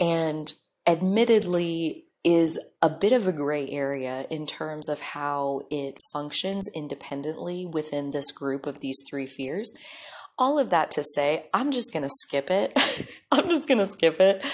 and 0.00 0.54
admittedly 0.86 2.06
is 2.24 2.58
a 2.80 2.88
bit 2.88 3.12
of 3.12 3.26
a 3.26 3.32
gray 3.34 3.68
area 3.68 4.24
in 4.30 4.46
terms 4.46 4.88
of 4.88 5.02
how 5.02 5.60
it 5.70 5.98
functions 6.14 6.66
independently 6.74 7.66
within 7.66 8.10
this 8.10 8.32
group 8.32 8.64
of 8.64 8.80
these 8.80 9.02
three 9.06 9.26
fears. 9.26 9.70
All 10.38 10.58
of 10.58 10.70
that 10.70 10.92
to 10.92 11.02
say, 11.02 11.46
I'm 11.52 11.72
just 11.72 11.92
going 11.92 12.04
to 12.04 12.10
skip 12.26 12.50
it. 12.50 12.72
I'm 13.32 13.48
just 13.48 13.66
going 13.66 13.84
to 13.84 13.90
skip 13.90 14.20
it 14.20 14.44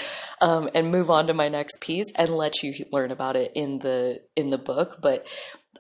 um, 0.41 0.71
and 0.75 0.91
move 0.91 1.11
on 1.11 1.27
to 1.27 1.35
my 1.35 1.49
next 1.49 1.81
piece 1.81 2.07
and 2.17 2.35
let 2.35 2.63
you 2.63 2.75
learn 2.91 3.11
about 3.11 3.37
it 3.37 3.53
in 3.55 3.81
the 3.81 4.23
in 4.35 4.51
the 4.51 4.59
book. 4.59 4.99
But 5.03 5.27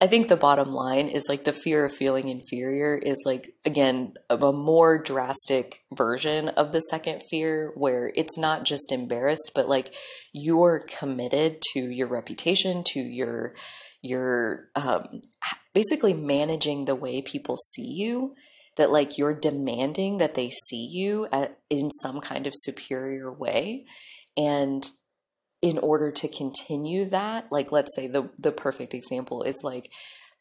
I 0.00 0.06
think 0.06 0.28
the 0.28 0.36
bottom 0.36 0.72
line 0.72 1.08
is 1.08 1.28
like 1.28 1.44
the 1.44 1.52
fear 1.52 1.84
of 1.84 1.92
feeling 1.92 2.28
inferior 2.28 2.96
is 2.96 3.22
like, 3.24 3.54
again, 3.64 4.14
a 4.28 4.36
more 4.52 4.98
drastic 5.00 5.82
version 5.92 6.48
of 6.48 6.72
the 6.72 6.80
second 6.80 7.22
fear 7.30 7.72
where 7.76 8.12
it's 8.16 8.36
not 8.36 8.64
just 8.64 8.90
embarrassed, 8.90 9.52
but 9.54 9.68
like 9.68 9.94
you're 10.32 10.80
committed 10.80 11.62
to 11.72 11.80
your 11.90 12.08
reputation, 12.08 12.82
to 12.88 13.00
your, 13.00 13.54
your, 14.02 14.68
um, 14.74 15.20
basically 15.72 16.12
managing 16.12 16.84
the 16.84 16.96
way 16.96 17.22
people 17.22 17.56
see 17.56 17.86
you 17.86 18.34
that 18.76 18.90
like 18.90 19.18
you're 19.18 19.34
demanding 19.34 20.18
that 20.18 20.34
they 20.34 20.50
see 20.50 20.88
you 20.90 21.28
at, 21.32 21.58
in 21.70 21.90
some 21.90 22.20
kind 22.20 22.46
of 22.46 22.52
superior 22.54 23.32
way. 23.32 23.87
And 24.37 24.88
in 25.62 25.78
order 25.78 26.10
to 26.12 26.28
continue 26.28 27.06
that 27.06 27.50
like 27.50 27.72
let's 27.72 27.96
say 27.96 28.06
the 28.06 28.28
the 28.37 28.52
perfect 28.52 28.92
example 28.92 29.42
is 29.42 29.62
like 29.64 29.90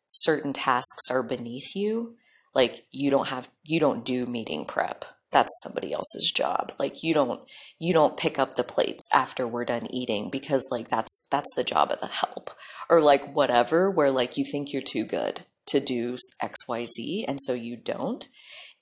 certain 0.10 0.52
tasks 0.52 1.10
are 1.10 1.24
beneath 1.24 1.74
you 1.76 2.18
like 2.54 2.86
you 2.92 3.10
don't 3.10 3.30
have 3.30 3.50
you 3.64 3.80
don't 3.80 4.06
do 4.06 4.26
meeting 4.26 4.66
prep. 4.66 5.06
That's 5.32 5.62
somebody 5.64 5.94
else's 5.94 6.32
job. 6.36 6.74
Like 6.78 7.02
you 7.02 7.14
don't 7.14 7.42
you 7.80 7.94
don't 7.94 8.18
pick 8.18 8.38
up 8.38 8.56
the 8.56 8.64
plates 8.64 9.08
after 9.12 9.48
we're 9.48 9.66
done 9.66 9.88
eating 9.90 10.30
because 10.30 10.68
like 10.72 10.90
that's 10.90 11.26
that's 11.32 11.52
the 11.56 11.64
job 11.64 11.92
of 11.92 12.00
the 12.00 12.08
help. 12.08 12.52
Or 12.90 13.02
like 13.02 13.34
whatever 13.34 13.90
where 13.90 14.12
like 14.12 14.38
you 14.38 14.46
think 14.52 14.72
you're 14.72 14.84
too 14.84 15.06
good 15.06 15.46
to 15.68 15.80
do 15.80 16.18
xyz 16.42 17.26
and 17.28 17.40
so 17.42 17.54
you 17.54 17.78
don't. 17.78 18.28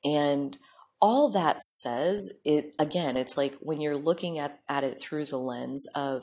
And 0.04 0.58
all 1.02 1.30
that 1.32 1.60
says 1.62 2.32
it 2.46 2.76
again 2.78 3.18
it's 3.18 3.36
like 3.36 3.56
when 3.60 3.82
you're 3.82 3.98
looking 3.98 4.38
at, 4.38 4.60
at 4.70 4.84
it 4.84 5.02
through 5.02 5.26
the 5.26 5.38
lens 5.38 5.86
of 5.96 6.22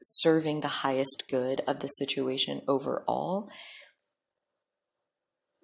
serving 0.00 0.60
the 0.60 0.68
highest 0.68 1.24
good 1.30 1.60
of 1.66 1.80
the 1.80 1.88
situation 1.88 2.62
overall 2.66 3.50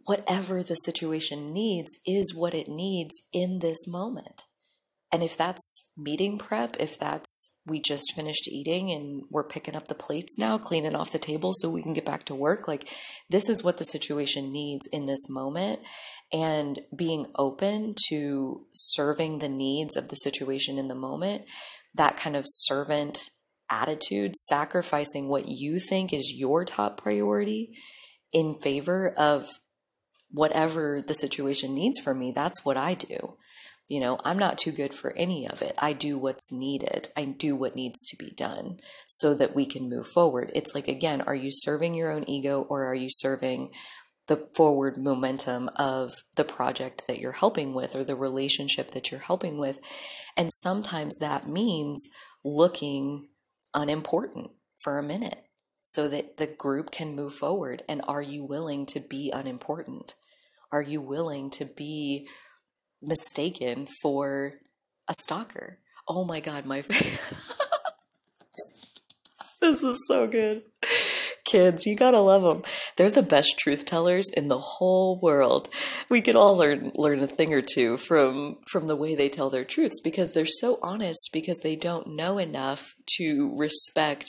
whatever 0.05 0.63
the 0.63 0.75
situation 0.75 1.53
needs 1.55 1.97
is 2.07 2.35
what 2.35 2.53
it 2.53 2.69
needs 2.69 3.15
in 3.33 3.61
this 3.61 3.87
moment 3.89 4.45
and 5.15 5.23
if 5.23 5.37
that's 5.37 5.93
meeting 5.97 6.37
prep 6.39 6.77
if 6.81 6.99
that's 6.99 7.61
we 7.65 7.81
just 7.81 8.13
finished 8.15 8.49
eating 8.49 8.91
and 8.91 9.23
we're 9.31 9.47
picking 9.47 9.77
up 9.77 9.89
the 9.89 9.95
plates 9.95 10.39
now 10.39 10.59
cleaning 10.59 10.97
off 10.97 11.13
the 11.13 11.19
table 11.19 11.53
so 11.55 11.71
we 11.71 11.83
can 11.83 11.93
get 11.93 12.05
back 12.05 12.25
to 12.25 12.35
work 12.35 12.67
like 12.67 12.89
this 13.31 13.49
is 13.49 13.63
what 13.63 13.79
the 13.79 13.85
situation 13.85 14.53
needs 14.53 14.87
in 14.93 15.07
this 15.07 15.27
moment 15.31 15.81
and 16.33 16.81
being 16.95 17.27
open 17.37 17.95
to 18.09 18.67
serving 18.73 19.39
the 19.39 19.49
needs 19.49 19.97
of 19.97 20.09
the 20.09 20.17
situation 20.17 20.79
in 20.79 20.89
the 20.89 20.95
moment, 20.95 21.45
that 21.95 22.17
kind 22.17 22.35
of 22.35 22.45
servant 22.47 23.31
attitude, 23.71 24.35
sacrificing 24.35 25.29
what 25.29 25.47
you 25.47 25.79
think 25.79 26.13
is 26.13 26.35
your 26.37 26.65
top 26.65 27.01
priority 27.01 27.71
in 28.33 28.57
favor 28.61 29.15
of 29.17 29.47
whatever 30.31 31.01
the 31.07 31.15
situation 31.15 31.73
needs 31.73 32.01
from 32.01 32.19
me, 32.19 32.33
that's 32.33 32.65
what 32.65 32.77
I 32.77 32.95
do. 32.95 33.37
You 33.87 34.01
know, 34.01 34.19
I'm 34.25 34.39
not 34.39 34.57
too 34.57 34.73
good 34.73 34.95
for 34.95 35.13
any 35.15 35.47
of 35.47 35.61
it. 35.61 35.75
I 35.79 35.93
do 35.93 36.17
what's 36.17 36.51
needed. 36.51 37.09
I 37.17 37.27
do 37.27 37.55
what 37.55 37.77
needs 37.77 38.05
to 38.07 38.17
be 38.17 38.31
done 38.31 38.79
so 39.07 39.35
that 39.35 39.55
we 39.55 39.67
can 39.67 39.91
move 39.91 40.07
forward. 40.07 40.51
It's 40.55 40.75
like, 40.75 40.89
again, 40.89 41.21
are 41.23 41.35
you 41.35 41.51
serving 41.53 41.95
your 41.95 42.11
own 42.11 42.29
ego 42.29 42.63
or 42.63 42.87
are 42.87 42.95
you 42.95 43.09
serving 43.11 43.73
the 44.27 44.49
forward 44.57 44.97
momentum 44.97 45.69
of 45.77 46.13
the 46.37 46.45
project 46.45 47.05
that 47.07 47.19
you're 47.19 47.33
helping 47.33 47.75
with 47.75 47.95
or 47.95 48.05
the 48.05 48.17
relationship 48.17 48.93
that 48.93 49.11
you're 49.11 49.21
helping 49.21 49.59
with? 49.59 49.79
And 50.35 50.51
sometimes 50.51 51.19
that 51.19 51.47
means 51.47 52.09
looking 52.43 53.29
unimportant 53.75 54.51
for 54.83 54.99
a 54.99 55.03
minute 55.03 55.45
so 55.83 56.09
that 56.09 56.39
the 56.39 56.47
group 56.47 56.91
can 56.91 57.15
move 57.15 57.35
forward. 57.35 57.83
And 57.87 58.01
are 58.09 58.23
you 58.23 58.45
willing 58.45 58.87
to 58.87 59.01
be 59.01 59.31
unimportant? 59.31 60.15
Are 60.73 60.83
you 60.83 61.03
willing 61.03 61.51
to 61.51 61.67
be 61.67 62.27
mistaken 63.07 63.87
for 64.03 64.55
a 65.09 65.15
stalker? 65.15 65.79
Oh 66.07 66.25
my 66.25 66.41
God, 66.41 66.67
my. 66.67 66.83
this 69.61 69.83
is 69.83 69.99
so 70.09 70.27
good. 70.27 70.63
Kids, 71.45 71.87
you 71.87 71.95
gotta 71.95 72.21
love 72.21 72.43
them. 72.43 72.63
They're 72.97 73.11
the 73.11 73.23
best 73.23 73.59
truth 73.59 73.85
tellers 73.85 74.29
in 74.35 74.49
the 74.49 74.59
whole 74.59 75.21
world. 75.21 75.69
We 76.11 76.21
could 76.21 76.37
all 76.37 76.57
learn 76.57 76.93
learn 76.95 77.21
a 77.21 77.27
thing 77.27 77.53
or 77.53 77.63
two 77.63 77.97
from 77.97 78.59
from 78.71 78.87
the 78.87 78.97
way 78.97 79.15
they 79.15 79.29
tell 79.29 79.51
their 79.51 79.65
truths 79.65 80.01
because 80.03 80.33
they're 80.33 80.47
so 80.47 80.79
honest 80.83 81.31
because 81.33 81.59
they 81.59 81.77
don't 81.77 82.17
know 82.17 82.39
enough 82.39 82.95
to 83.19 83.55
respect 83.57 84.27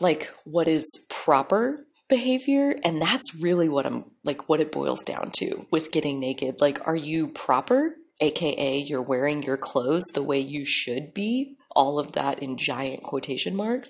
like 0.00 0.32
what 0.44 0.68
is 0.68 1.06
proper 1.08 1.86
behavior 2.12 2.76
and 2.84 3.00
that's 3.00 3.34
really 3.40 3.70
what 3.70 3.86
I'm 3.86 4.04
like 4.22 4.46
what 4.46 4.60
it 4.60 4.70
boils 4.70 5.02
down 5.02 5.30
to 5.36 5.66
with 5.70 5.90
getting 5.90 6.20
naked. 6.20 6.60
Like 6.60 6.86
are 6.86 6.94
you 6.94 7.28
proper 7.28 7.96
aka 8.20 8.76
you're 8.76 9.00
wearing 9.00 9.42
your 9.42 9.56
clothes 9.56 10.04
the 10.12 10.22
way 10.22 10.38
you 10.38 10.66
should 10.66 11.14
be? 11.14 11.56
All 11.74 11.98
of 11.98 12.12
that 12.12 12.40
in 12.40 12.58
giant 12.58 13.02
quotation 13.02 13.56
marks 13.56 13.88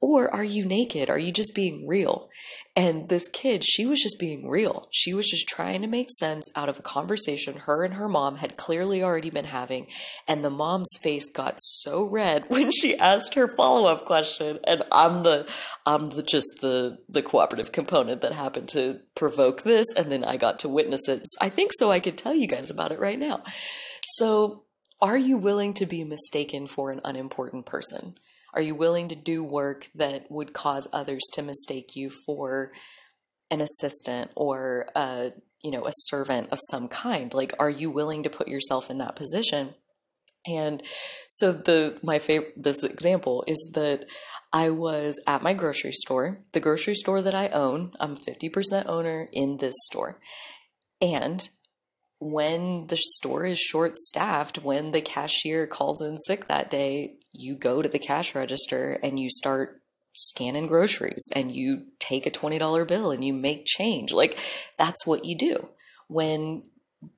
or 0.00 0.32
are 0.32 0.44
you 0.44 0.64
naked? 0.64 1.10
Are 1.10 1.18
you 1.18 1.32
just 1.32 1.54
being 1.54 1.86
real? 1.86 2.28
And 2.76 3.08
this 3.08 3.26
kid, 3.26 3.64
she 3.64 3.84
was 3.84 4.00
just 4.00 4.20
being 4.20 4.48
real. 4.48 4.86
She 4.92 5.12
was 5.12 5.28
just 5.28 5.48
trying 5.48 5.82
to 5.82 5.88
make 5.88 6.06
sense 6.20 6.48
out 6.54 6.68
of 6.68 6.78
a 6.78 6.82
conversation 6.82 7.56
her 7.56 7.84
and 7.84 7.94
her 7.94 8.08
mom 8.08 8.36
had 8.36 8.56
clearly 8.56 9.02
already 9.02 9.30
been 9.30 9.46
having. 9.46 9.88
And 10.28 10.44
the 10.44 10.50
mom's 10.50 10.96
face 11.02 11.28
got 11.28 11.56
so 11.58 12.04
red 12.04 12.44
when 12.48 12.70
she 12.70 12.96
asked 12.96 13.34
her 13.34 13.48
follow-up 13.48 14.04
question. 14.04 14.60
And 14.62 14.84
I'm 14.92 15.24
the 15.24 15.48
I'm 15.84 16.10
the 16.10 16.22
just 16.22 16.60
the 16.60 16.98
the 17.08 17.22
cooperative 17.22 17.72
component 17.72 18.20
that 18.20 18.32
happened 18.32 18.68
to 18.70 19.00
provoke 19.16 19.62
this. 19.62 19.86
And 19.96 20.12
then 20.12 20.22
I 20.22 20.36
got 20.36 20.60
to 20.60 20.68
witness 20.68 21.08
it. 21.08 21.22
I 21.40 21.48
think 21.48 21.72
so 21.74 21.90
I 21.90 21.98
could 21.98 22.16
tell 22.16 22.34
you 22.34 22.46
guys 22.46 22.70
about 22.70 22.92
it 22.92 23.00
right 23.00 23.18
now. 23.18 23.42
So 24.10 24.62
are 25.00 25.18
you 25.18 25.36
willing 25.36 25.74
to 25.74 25.86
be 25.86 26.04
mistaken 26.04 26.68
for 26.68 26.92
an 26.92 27.00
unimportant 27.04 27.66
person? 27.66 28.14
Are 28.58 28.62
you 28.62 28.74
willing 28.74 29.06
to 29.06 29.14
do 29.14 29.44
work 29.44 29.86
that 29.94 30.28
would 30.32 30.52
cause 30.52 30.88
others 30.92 31.22
to 31.34 31.42
mistake 31.42 31.94
you 31.94 32.10
for 32.26 32.72
an 33.52 33.60
assistant 33.60 34.32
or 34.34 34.88
a, 34.96 35.30
you 35.62 35.70
know, 35.70 35.86
a 35.86 35.92
servant 35.92 36.48
of 36.50 36.58
some 36.68 36.88
kind? 36.88 37.32
Like, 37.32 37.52
are 37.60 37.70
you 37.70 37.88
willing 37.88 38.24
to 38.24 38.30
put 38.30 38.48
yourself 38.48 38.90
in 38.90 38.98
that 38.98 39.14
position? 39.14 39.74
And 40.44 40.82
so 41.28 41.52
the 41.52 42.00
my 42.02 42.18
favorite 42.18 42.54
this 42.56 42.82
example 42.82 43.44
is 43.46 43.70
that 43.74 44.06
I 44.52 44.70
was 44.70 45.20
at 45.24 45.44
my 45.44 45.54
grocery 45.54 45.92
store, 45.92 46.40
the 46.50 46.58
grocery 46.58 46.96
store 46.96 47.22
that 47.22 47.36
I 47.36 47.50
own. 47.50 47.92
I'm 48.00 48.16
50% 48.16 48.86
owner 48.86 49.28
in 49.32 49.58
this 49.58 49.74
store. 49.84 50.18
And 51.00 51.48
when 52.20 52.86
the 52.88 52.96
store 52.96 53.44
is 53.44 53.60
short 53.60 53.96
staffed, 53.96 54.62
when 54.62 54.90
the 54.90 55.00
cashier 55.00 55.66
calls 55.66 56.00
in 56.00 56.18
sick 56.18 56.48
that 56.48 56.70
day, 56.70 57.14
you 57.32 57.54
go 57.54 57.82
to 57.82 57.88
the 57.88 57.98
cash 57.98 58.34
register 58.34 58.98
and 59.02 59.18
you 59.18 59.30
start 59.30 59.80
scanning 60.14 60.66
groceries 60.66 61.28
and 61.34 61.54
you 61.54 61.86
take 62.00 62.26
a 62.26 62.30
$20 62.30 62.88
bill 62.88 63.12
and 63.12 63.24
you 63.24 63.32
make 63.32 63.64
change. 63.64 64.12
Like 64.12 64.38
that's 64.76 65.06
what 65.06 65.24
you 65.24 65.36
do. 65.36 65.68
When 66.08 66.64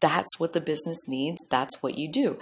that's 0.00 0.38
what 0.38 0.52
the 0.52 0.60
business 0.60 1.08
needs, 1.08 1.46
that's 1.50 1.82
what 1.82 1.96
you 1.96 2.10
do. 2.10 2.38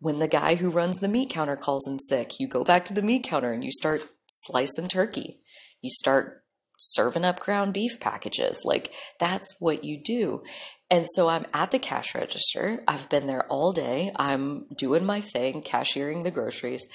When 0.00 0.18
the 0.18 0.28
guy 0.28 0.56
who 0.56 0.70
runs 0.70 0.98
the 0.98 1.08
meat 1.08 1.30
counter 1.30 1.56
calls 1.56 1.86
in 1.86 2.00
sick, 2.00 2.40
you 2.40 2.48
go 2.48 2.64
back 2.64 2.84
to 2.86 2.94
the 2.94 3.02
meat 3.02 3.24
counter 3.24 3.52
and 3.52 3.62
you 3.62 3.70
start 3.70 4.02
slicing 4.26 4.88
turkey. 4.88 5.40
You 5.80 5.90
start 5.90 6.42
serving 6.76 7.24
up 7.24 7.40
ground 7.40 7.72
beef 7.72 7.98
packages. 8.00 8.62
Like 8.64 8.92
that's 9.18 9.56
what 9.58 9.84
you 9.84 10.00
do. 10.02 10.42
And 10.90 11.06
so 11.14 11.28
I'm 11.28 11.46
at 11.52 11.70
the 11.70 11.78
cash 11.78 12.14
register. 12.14 12.82
I've 12.86 13.08
been 13.08 13.26
there 13.26 13.46
all 13.48 13.72
day. 13.72 14.12
I'm 14.16 14.66
doing 14.76 15.04
my 15.04 15.20
thing, 15.20 15.62
cashiering 15.62 16.22
the 16.22 16.30
groceries. 16.30 16.86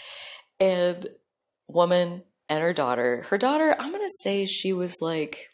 And 0.60 1.08
woman 1.68 2.24
and 2.48 2.64
her 2.64 2.74
daughter, 2.74 3.26
her 3.30 3.38
daughter, 3.38 3.76
I'm 3.78 3.92
going 3.92 4.02
to 4.02 4.18
say 4.24 4.46
she 4.46 4.72
was 4.72 4.98
like 5.02 5.50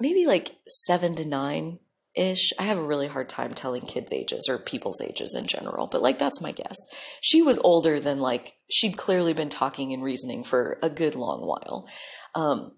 maybe 0.00 0.26
like 0.26 0.56
7 0.66 1.12
to 1.14 1.24
9 1.24 1.78
ish. 2.18 2.52
I 2.58 2.64
have 2.64 2.78
a 2.78 2.82
really 2.82 3.06
hard 3.06 3.28
time 3.28 3.54
telling 3.54 3.82
kids' 3.82 4.12
ages 4.12 4.46
or 4.48 4.58
people's 4.58 5.00
ages 5.00 5.34
in 5.34 5.46
general, 5.46 5.86
but 5.86 6.02
like 6.02 6.18
that's 6.18 6.40
my 6.40 6.52
guess. 6.52 6.76
She 7.20 7.40
was 7.40 7.58
older 7.60 8.00
than 8.00 8.20
like 8.20 8.54
she'd 8.70 8.96
clearly 8.96 9.32
been 9.32 9.48
talking 9.48 9.92
and 9.92 10.02
reasoning 10.02 10.44
for 10.44 10.78
a 10.82 10.90
good 10.90 11.14
long 11.14 11.40
while. 11.46 11.88
Um, 12.34 12.72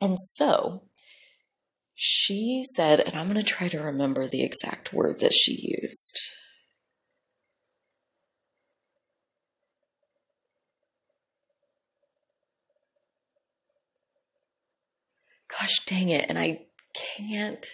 and 0.00 0.18
so 0.18 0.82
she 1.94 2.64
said, 2.74 3.00
and 3.00 3.14
I'm 3.14 3.28
going 3.28 3.40
to 3.40 3.42
try 3.42 3.68
to 3.68 3.80
remember 3.80 4.26
the 4.26 4.42
exact 4.42 4.92
word 4.92 5.20
that 5.20 5.32
she 5.32 5.78
used. 5.82 6.20
Gosh 15.48 15.84
dang 15.86 16.08
it. 16.08 16.26
And 16.28 16.38
I 16.38 16.66
can't, 16.94 17.64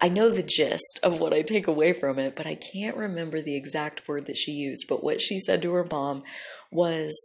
I 0.00 0.08
know 0.08 0.30
the 0.30 0.44
gist 0.44 1.00
of 1.02 1.20
what 1.20 1.34
I 1.34 1.42
take 1.42 1.66
away 1.66 1.92
from 1.92 2.18
it, 2.18 2.36
but 2.36 2.46
I 2.46 2.54
can't 2.54 2.96
remember 2.96 3.40
the 3.40 3.56
exact 3.56 4.06
word 4.06 4.26
that 4.26 4.36
she 4.36 4.52
used. 4.52 4.86
But 4.88 5.02
what 5.02 5.20
she 5.20 5.38
said 5.38 5.62
to 5.62 5.72
her 5.72 5.86
mom 5.90 6.22
was, 6.70 7.16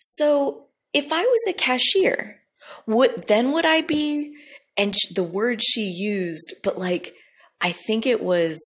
So 0.00 0.66
if 0.92 1.12
I 1.12 1.22
was 1.22 1.40
a 1.48 1.52
cashier, 1.52 2.42
would 2.86 3.26
then 3.26 3.52
would 3.52 3.66
I 3.66 3.80
be 3.80 4.34
and 4.76 4.94
the 5.14 5.24
word 5.24 5.60
she 5.62 5.82
used, 5.82 6.54
but 6.62 6.78
like, 6.78 7.14
I 7.60 7.72
think 7.72 8.06
it 8.06 8.22
was 8.22 8.60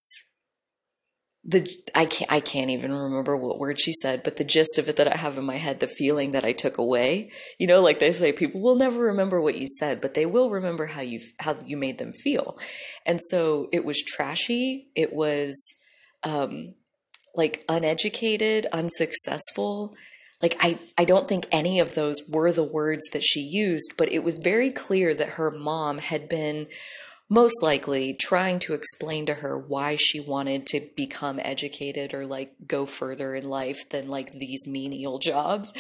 the 1.48 1.70
I 1.94 2.06
can't 2.06 2.30
I 2.30 2.40
can't 2.40 2.70
even 2.70 2.92
remember 2.92 3.37
what 3.37 3.59
word 3.59 3.78
she 3.80 3.92
said, 3.92 4.24
but 4.24 4.37
the 4.37 4.44
gist 4.44 4.78
of 4.78 4.88
it 4.88 4.96
that 4.96 5.06
I 5.06 5.16
have 5.16 5.38
in 5.38 5.44
my 5.44 5.56
head, 5.56 5.78
the 5.78 5.87
feeling 5.87 6.32
that 6.32 6.44
I 6.44 6.50
took 6.52 6.76
away, 6.76 7.30
you 7.59 7.68
know, 7.68 7.80
like 7.80 8.00
they 8.00 8.12
say, 8.12 8.32
people 8.32 8.61
will 8.61 8.74
never 8.74 8.98
remember 8.98 9.40
what 9.40 9.56
you 9.56 9.66
said, 9.66 10.00
but 10.00 10.14
they 10.14 10.26
will 10.26 10.50
remember 10.50 10.87
how 10.87 11.02
you 11.02 11.20
how 11.38 11.56
you 11.64 11.76
made 11.76 11.98
them 11.98 12.12
feel, 12.12 12.59
and 13.06 13.20
so 13.30 13.68
it 13.72 13.85
was 13.85 14.02
trashy, 14.02 14.88
it 14.96 15.12
was 15.12 15.56
um, 16.24 16.74
like 17.37 17.64
uneducated, 17.68 18.66
unsuccessful, 18.72 19.94
like 20.42 20.56
I, 20.61 20.78
I 20.98 21.04
don't 21.04 21.28
think 21.28 21.46
any 21.50 21.80
of 21.80 21.94
those 21.94 22.22
were 22.28 22.52
the 22.52 22.64
words 22.64 23.04
that 23.12 23.22
she 23.22 23.40
used, 23.40 23.94
but 23.96 24.11
it 24.11 24.22
was 24.22 24.38
very 24.38 24.70
clear 24.70 25.14
that 25.14 25.30
her 25.30 25.50
mom 25.50 25.98
had 25.98 26.28
been 26.28 26.66
most 27.28 27.60
likely 27.60 28.14
trying 28.14 28.58
to 28.60 28.74
explain 28.74 29.26
to 29.26 29.34
her 29.34 29.58
why 29.58 29.96
she 29.96 30.20
wanted 30.20 30.66
to 30.66 30.80
become 30.96 31.40
educated 31.42 32.14
or 32.14 32.24
like 32.24 32.52
go 32.66 32.86
further 32.86 33.34
in 33.34 33.48
life 33.48 33.88
than 33.90 34.08
like 34.08 34.32
these 34.32 34.66
menial 34.66 35.18
jobs. 35.18 35.72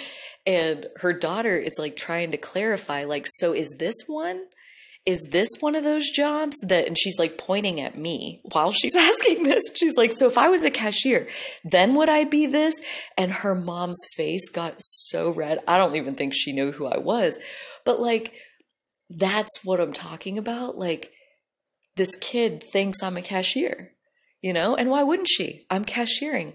And 0.44 0.86
her 0.96 1.12
daughter 1.12 1.56
is 1.56 1.74
like 1.78 1.94
trying 1.94 2.32
to 2.32 2.36
clarify, 2.36 3.04
like, 3.04 3.26
so 3.28 3.52
is 3.52 3.76
this 3.78 3.94
one? 4.06 4.46
is 5.06 5.28
this 5.30 5.48
one 5.60 5.76
of 5.76 5.84
those 5.84 6.10
jobs 6.10 6.58
that 6.66 6.86
and 6.88 6.98
she's 6.98 7.18
like 7.18 7.38
pointing 7.38 7.80
at 7.80 7.96
me 7.96 8.40
while 8.50 8.72
she's 8.72 8.96
asking 8.96 9.44
this 9.44 9.62
she's 9.74 9.96
like 9.96 10.12
so 10.12 10.26
if 10.26 10.36
i 10.36 10.48
was 10.48 10.64
a 10.64 10.70
cashier 10.70 11.28
then 11.64 11.94
would 11.94 12.08
i 12.08 12.24
be 12.24 12.44
this 12.46 12.74
and 13.16 13.30
her 13.30 13.54
mom's 13.54 14.04
face 14.16 14.48
got 14.48 14.74
so 14.78 15.30
red 15.30 15.60
i 15.68 15.78
don't 15.78 15.94
even 15.94 16.16
think 16.16 16.34
she 16.34 16.52
knew 16.52 16.72
who 16.72 16.86
i 16.86 16.98
was 16.98 17.38
but 17.84 18.00
like 18.00 18.34
that's 19.08 19.60
what 19.64 19.80
i'm 19.80 19.92
talking 19.92 20.36
about 20.36 20.76
like 20.76 21.12
this 21.96 22.16
kid 22.16 22.62
thinks 22.62 23.02
i'm 23.02 23.16
a 23.16 23.22
cashier 23.22 23.92
you 24.42 24.52
know? 24.52 24.76
And 24.76 24.90
why 24.90 25.02
wouldn't 25.02 25.28
she? 25.28 25.62
I'm 25.70 25.84
cashiering. 25.84 26.54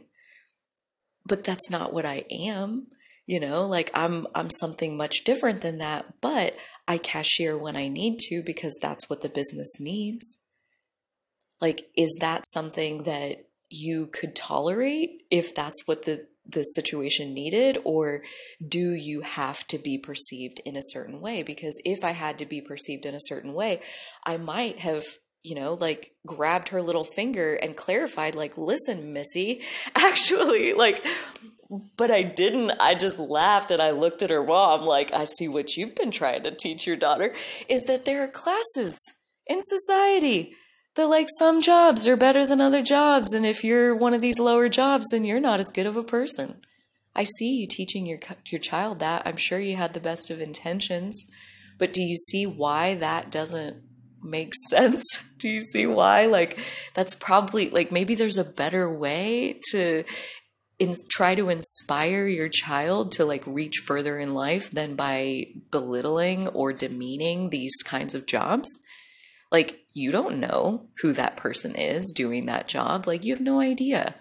But 1.26 1.44
that's 1.44 1.70
not 1.70 1.94
what 1.94 2.06
i 2.06 2.24
am 2.32 2.88
you 3.28 3.40
know? 3.40 3.68
Like 3.68 3.92
i'm 3.94 4.28
i'm 4.34 4.50
something 4.50 4.98
much 4.98 5.24
different 5.24 5.62
than 5.62 5.78
that 5.78 6.22
but 6.22 6.56
I 6.88 6.98
cashier 6.98 7.58
when 7.58 7.78
I 7.78 7.88
need 7.88 8.20
to 8.28 8.44
because 8.46 8.78
that's 8.82 9.10
what 9.10 9.22
the 9.22 9.30
business 9.30 9.80
needs. 9.80 10.38
Like, 11.62 11.90
is 11.96 12.18
that 12.20 12.44
something 12.48 13.04
that 13.04 13.46
you 13.70 14.08
could 14.08 14.36
tolerate 14.36 15.22
if 15.30 15.56
that's 15.56 15.86
what 15.86 16.04
the 16.04 16.28
the 16.46 16.64
situation 16.64 17.34
needed? 17.34 17.78
Or 17.86 18.24
do 18.68 18.94
you 18.94 19.22
have 19.22 19.66
to 19.68 19.78
be 19.78 19.98
perceived 19.98 20.60
in 20.66 20.76
a 20.76 20.84
certain 20.84 21.22
way? 21.22 21.44
Because 21.44 21.80
if 21.86 22.04
i 22.04 22.12
had 22.12 22.40
to 22.40 22.46
be 22.46 22.62
perceived 22.62 23.06
in 23.06 23.16
a 23.16 23.20
certain 23.22 23.54
way 23.54 23.80
i 24.26 24.38
might 24.38 24.80
have 24.80 25.06
you 25.44 25.56
know, 25.56 25.74
like 25.74 26.14
grabbed 26.26 26.70
her 26.70 26.82
little 26.82 27.04
finger 27.04 27.56
and 27.56 27.76
clarified, 27.76 28.36
like, 28.36 28.58
listen, 28.58 29.14
Missy, 29.14 29.62
actually, 29.96 30.74
like, 30.74 31.06
but 31.98 32.12
I 32.12 32.24
didn't. 32.24 32.72
I 32.80 32.96
just 32.96 33.18
laughed 33.18 33.72
and 33.72 33.82
I 33.82 33.92
looked 33.92 34.22
at 34.22 34.30
her 34.30 34.44
mom, 34.44 34.82
like, 34.82 35.14
I 35.14 35.26
see 35.26 35.48
what 35.48 35.78
you've 35.78 35.96
been 35.96 36.12
trying 36.12 36.44
to 36.44 36.52
teach 36.52 36.86
your 36.86 36.98
daughter 36.98 37.34
is 37.70 37.84
that 37.84 38.06
there 38.06 38.24
are 38.24 38.28
classes 38.28 39.00
in 39.48 39.62
society 39.64 40.54
that, 40.96 41.08
like, 41.08 41.28
some 41.40 41.62
jobs 41.62 42.06
are 42.08 42.18
better 42.18 42.46
than 42.46 42.60
other 42.60 42.84
jobs. 42.84 43.34
And 43.34 43.46
if 43.46 43.64
you're 43.64 43.96
one 43.96 44.14
of 44.14 44.22
these 44.22 44.40
lower 44.40 44.68
jobs, 44.68 45.08
then 45.10 45.24
you're 45.24 45.40
not 45.40 45.62
as 45.62 45.72
good 45.74 45.86
of 45.86 45.96
a 45.96 46.04
person. 46.04 46.62
I 47.16 47.24
see 47.24 47.56
you 47.56 47.68
teaching 47.68 48.06
your, 48.06 48.20
your 48.50 48.60
child 48.60 49.00
that. 49.00 49.24
I'm 49.26 49.38
sure 49.38 49.60
you 49.60 49.78
had 49.78 49.94
the 49.94 50.00
best 50.00 50.30
of 50.30 50.42
intentions. 50.42 51.26
But 51.78 51.94
do 51.94 52.02
you 52.02 52.16
see 52.16 52.46
why 52.46 52.96
that 52.96 53.32
doesn't 53.32 53.82
make 54.24 54.54
sense? 54.70 55.04
Do 55.38 55.50
you 55.50 55.62
see 55.62 55.86
why? 55.86 56.26
Like, 56.26 56.60
that's 56.94 57.16
probably 57.16 57.70
like 57.70 57.92
maybe 57.92 58.16
there's 58.16 58.38
a 58.38 58.44
better 58.44 58.92
way 58.92 59.60
to 59.72 60.04
in, 60.80 60.96
try 61.10 61.36
to 61.36 61.50
inspire 61.50 62.28
your 62.28 62.50
child 62.50 63.12
to 63.14 63.26
like 63.26 63.44
reach 63.46 63.84
further 63.86 64.18
in 64.18 64.34
life 64.34 64.72
than 64.72 64.96
by 64.96 65.46
belittling 65.70 66.48
or 66.50 66.74
demeaning 66.74 67.50
these 67.50 67.76
kinds 67.84 68.16
of 68.16 68.26
jobs. 68.26 68.70
Like, 69.52 69.82
you 69.94 70.12
don't 70.14 70.40
know 70.40 70.88
who 71.02 71.12
that 71.14 71.36
person 71.36 71.76
is 71.76 72.14
doing 72.16 72.46
that 72.46 72.70
job. 72.70 73.06
Like, 73.06 73.26
you 73.26 73.34
have 73.34 73.42
no 73.42 73.60
idea 73.60 74.16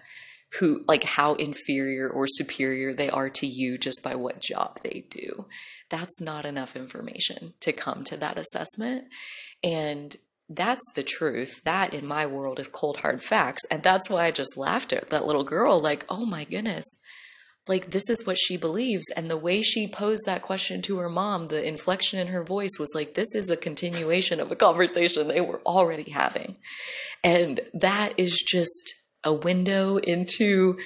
who, 0.59 0.83
like, 0.89 1.05
how 1.05 1.35
inferior 1.35 2.09
or 2.09 2.27
superior 2.27 2.93
they 2.93 3.09
are 3.09 3.29
to 3.29 3.47
you 3.47 3.77
just 3.77 4.03
by 4.03 4.13
what 4.13 4.41
job 4.41 4.81
they 4.83 5.05
do 5.09 5.45
that's 5.91 6.21
not 6.21 6.45
enough 6.45 6.75
information 6.75 7.53
to 7.59 7.73
come 7.73 8.03
to 8.05 8.17
that 8.17 8.39
assessment. 8.39 9.03
And 9.63 10.15
that's 10.49 10.83
the 10.95 11.03
truth. 11.03 11.63
That 11.63 11.93
in 11.93 12.05
my 12.05 12.25
world 12.25 12.59
is 12.59 12.67
cold 12.67 12.97
hard 12.97 13.23
facts. 13.23 13.63
And 13.69 13.83
that's 13.83 14.09
why 14.09 14.25
I 14.25 14.31
just 14.31 14.57
laughed 14.57 14.91
at 14.91 15.09
that 15.09 15.25
little 15.25 15.43
girl, 15.43 15.79
like, 15.79 16.05
oh 16.09 16.25
my 16.25 16.43
goodness. 16.43 16.85
Like, 17.67 17.91
this 17.91 18.09
is 18.09 18.25
what 18.25 18.39
she 18.39 18.57
believes. 18.57 19.05
And 19.15 19.29
the 19.29 19.37
way 19.37 19.61
she 19.61 19.87
posed 19.87 20.25
that 20.25 20.41
question 20.41 20.81
to 20.83 20.97
her 20.97 21.09
mom, 21.09 21.47
the 21.47 21.63
inflection 21.65 22.17
in 22.19 22.27
her 22.27 22.43
voice 22.43 22.79
was 22.79 22.91
like, 22.95 23.13
this 23.13 23.35
is 23.35 23.51
a 23.51 23.57
continuation 23.57 24.39
of 24.39 24.51
a 24.51 24.55
conversation 24.55 25.27
they 25.27 25.41
were 25.41 25.61
already 25.63 26.09
having. 26.09 26.57
And 27.23 27.59
that 27.73 28.13
is 28.17 28.43
just 28.45 28.95
a 29.23 29.31
window 29.31 29.97
into 29.97 30.79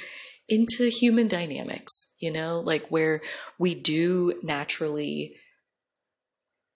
into 0.48 0.90
human 0.90 1.28
dynamics, 1.28 1.92
you 2.20 2.32
know, 2.32 2.60
like 2.60 2.88
where 2.90 3.22
we 3.58 3.74
do 3.74 4.34
naturally, 4.44 5.36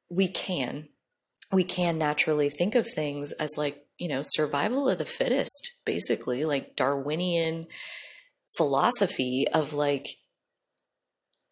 we 0.09 0.27
can, 0.27 0.88
we 1.51 1.63
can 1.63 1.97
naturally 1.97 2.49
think 2.49 2.75
of 2.75 2.88
things 2.88 3.31
as 3.33 3.57
like, 3.57 3.85
you 3.97 4.07
know, 4.07 4.21
survival 4.23 4.88
of 4.89 4.97
the 4.97 5.05
fittest, 5.05 5.71
basically, 5.85 6.45
like 6.45 6.75
Darwinian 6.75 7.67
philosophy 8.55 9.45
of 9.53 9.73
like, 9.73 10.05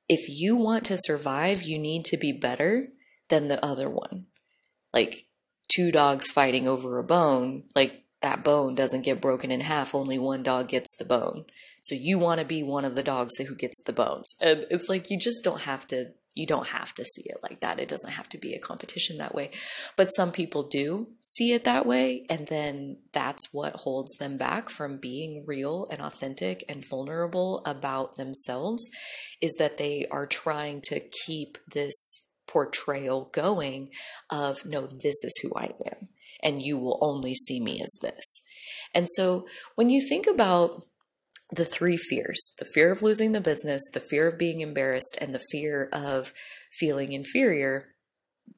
if 0.08 0.30
you 0.30 0.56
want 0.56 0.86
to 0.86 0.98
survive, 0.98 1.64
you 1.64 1.78
need 1.78 2.06
to 2.06 2.18
be 2.18 2.32
better 2.32 2.90
than 3.30 3.48
the 3.48 3.64
other 3.64 3.90
one. 3.90 4.28
Like 4.94 5.28
two 5.68 5.92
dogs 5.92 6.32
fighting 6.32 6.68
over 6.68 6.98
a 6.98 7.04
bone, 7.04 7.64
like 7.76 8.04
that 8.22 8.44
bone 8.44 8.76
doesn't 8.76 9.04
get 9.04 9.22
broken 9.22 9.52
in 9.52 9.62
half, 9.62 9.94
only 9.94 10.18
one 10.18 10.44
dog 10.44 10.70
gets 10.70 10.96
the 10.98 11.06
bone. 11.06 11.46
So 11.82 11.96
you 11.96 12.18
want 12.18 12.40
to 12.40 12.46
be 12.46 12.64
one 12.64 12.86
of 12.86 12.96
the 12.96 13.04
dogs 13.04 13.38
who 13.38 13.56
gets 13.56 13.82
the 13.84 13.94
bones. 13.94 14.34
And 14.40 14.66
it's 14.70 14.90
like 14.90 15.10
you 15.10 15.20
just 15.20 15.44
don't 15.44 15.62
have 15.62 15.86
to 15.88 16.14
you 16.38 16.46
don't 16.46 16.68
have 16.68 16.94
to 16.94 17.04
see 17.04 17.24
it 17.26 17.38
like 17.42 17.62
that. 17.62 17.80
It 17.80 17.90
doesn't 17.90 18.12
have 18.12 18.30
to 18.30 18.38
be 18.38 18.54
a 18.54 18.60
competition 18.60 19.18
that 19.18 19.34
way. 19.34 19.50
But 19.96 20.10
some 20.10 20.32
people 20.32 20.62
do 20.62 21.08
see 21.22 21.52
it 21.52 21.64
that 21.64 21.88
way. 21.88 22.28
And 22.30 22.46
then 22.46 22.98
that's 23.12 23.52
what 23.52 23.76
holds 23.78 24.16
them 24.18 24.38
back 24.38 24.70
from 24.70 24.98
being 24.98 25.46
real 25.48 25.88
and 25.90 26.00
authentic 26.00 26.64
and 26.70 26.88
vulnerable 26.88 27.64
about 27.66 28.18
themselves 28.18 28.88
is 29.42 29.56
that 29.56 29.80
they 29.80 30.06
are 30.12 30.28
trying 30.28 30.82
to 30.90 31.02
keep 31.26 31.58
this 31.74 32.30
portrayal 32.46 33.32
going 33.34 33.90
of, 34.30 34.64
no, 34.64 34.86
this 34.86 35.24
is 35.24 35.40
who 35.42 35.52
I 35.56 35.72
am. 35.88 36.10
And 36.44 36.62
you 36.62 36.78
will 36.78 37.00
only 37.02 37.34
see 37.34 37.60
me 37.60 37.82
as 37.82 37.98
this. 38.00 38.44
And 38.94 39.08
so 39.10 39.48
when 39.74 39.90
you 39.90 40.08
think 40.08 40.28
about 40.28 40.84
the 41.52 41.66
three 41.66 41.98
fears 41.98 42.54
the 42.58 42.66
fear 42.66 42.92
of 42.92 43.02
losing 43.02 43.32
the 43.32 43.42
business, 43.42 43.82
the 43.94 44.00
fear 44.00 44.28
of 44.28 44.38
being 44.38 44.60
embarrassed, 44.60 45.18
and 45.22 45.34
the 45.34 45.44
fear 45.52 45.90
of 45.94 46.34
feeling 46.72 47.12
inferior. 47.12 47.90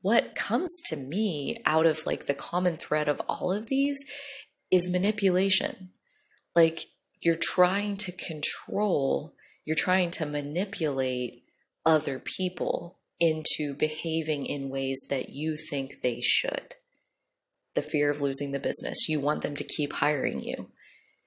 What 0.02 0.36
comes 0.36 0.80
to 0.86 0.96
me 0.96 1.58
out 1.66 1.86
of 1.86 2.06
like 2.06 2.26
the 2.26 2.34
common 2.34 2.78
thread 2.78 3.08
of 3.08 3.22
all 3.28 3.52
of 3.52 3.68
these 3.68 3.98
is 4.72 4.90
manipulation. 4.90 5.90
Like 6.56 6.86
you're 7.22 7.36
trying 7.36 7.98
to 7.98 8.12
control, 8.12 9.34
you're 9.66 9.76
trying 9.76 10.12
to 10.12 10.26
manipulate 10.26 11.44
other 11.86 12.20
people 12.20 12.98
into 13.20 13.74
behaving 13.74 14.46
in 14.46 14.70
ways 14.70 15.06
that 15.10 15.30
you 15.30 15.58
think 15.70 16.02
they 16.02 16.22
should. 16.22 16.76
The 17.76 17.82
fear 17.82 18.10
of 18.10 18.22
losing 18.22 18.52
the 18.52 18.60
business. 18.60 19.10
You 19.10 19.20
want 19.20 19.42
them 19.42 19.56
to 19.56 19.64
keep 19.64 19.94
hiring 19.94 20.42
you 20.42 20.70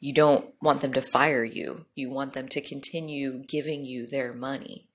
you 0.02 0.12
don't 0.12 0.46
want 0.60 0.80
them 0.80 0.92
to 0.94 1.00
fire 1.00 1.44
you. 1.44 1.86
You 1.94 2.10
want 2.10 2.32
them 2.32 2.48
to 2.48 2.60
continue 2.60 3.44
giving 3.46 3.84
you 3.84 4.04
their 4.04 4.34
money. 4.34 4.88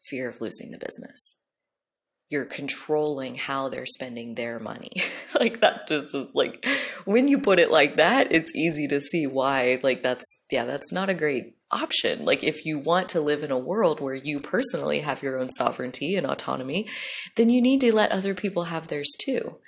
Fear 0.00 0.26
of 0.30 0.40
losing 0.40 0.70
the 0.70 0.78
business. 0.78 1.36
You're 2.30 2.46
controlling 2.46 3.34
how 3.34 3.68
they're 3.68 3.84
spending 3.84 4.34
their 4.34 4.58
money. 4.58 5.02
like 5.38 5.60
that 5.60 5.86
just 5.86 6.14
is 6.14 6.28
like 6.32 6.64
when 7.04 7.28
you 7.28 7.40
put 7.40 7.58
it 7.58 7.70
like 7.70 7.96
that, 7.96 8.32
it's 8.32 8.54
easy 8.54 8.88
to 8.88 9.02
see 9.02 9.26
why 9.26 9.78
like 9.82 10.02
that's 10.02 10.24
yeah, 10.50 10.64
that's 10.64 10.90
not 10.90 11.10
a 11.10 11.14
great 11.14 11.58
option. 11.70 12.24
Like 12.24 12.42
if 12.42 12.64
you 12.64 12.78
want 12.78 13.10
to 13.10 13.20
live 13.20 13.42
in 13.42 13.50
a 13.50 13.58
world 13.58 14.00
where 14.00 14.14
you 14.14 14.40
personally 14.40 15.00
have 15.00 15.22
your 15.22 15.38
own 15.38 15.50
sovereignty 15.50 16.16
and 16.16 16.26
autonomy, 16.26 16.88
then 17.36 17.50
you 17.50 17.60
need 17.60 17.82
to 17.82 17.94
let 17.94 18.10
other 18.10 18.34
people 18.34 18.64
have 18.64 18.88
theirs 18.88 19.12
too. 19.22 19.58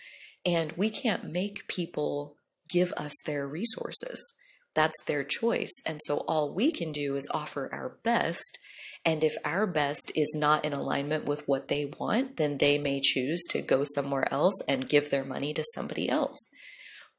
And 0.47 0.73
we 0.73 0.89
can't 0.89 1.31
make 1.31 1.69
people 1.69 2.39
give 2.71 2.95
us 2.97 3.13
their 3.27 3.47
resources 3.47 4.33
that's 4.75 5.03
their 5.07 5.25
choice. 5.25 5.73
And 5.87 6.01
so 6.05 6.19
all 6.29 6.53
we 6.53 6.71
can 6.71 6.93
do 6.93 7.17
is 7.17 7.27
offer 7.33 7.69
our 7.73 7.99
best. 8.03 8.59
And 9.05 9.23
if 9.23 9.37
our 9.45 9.67
best 9.67 10.11
is 10.15 10.35
not 10.37 10.65
in 10.65 10.73
alignment 10.73 11.27
with 11.27 11.47
what 11.47 11.69
they 11.69 11.93
want, 11.99 12.37
then 12.37 12.59
they 12.59 12.79
may 12.79 13.01
choose 13.01 13.43
to 13.51 13.61
go 13.61 13.83
somewhere 13.85 14.33
else 14.33 14.61
and 14.67 14.89
give 14.89 15.11
their 15.11 15.25
money 15.25 15.53
to 15.55 15.65
somebody 15.75 16.09
else. 16.09 16.39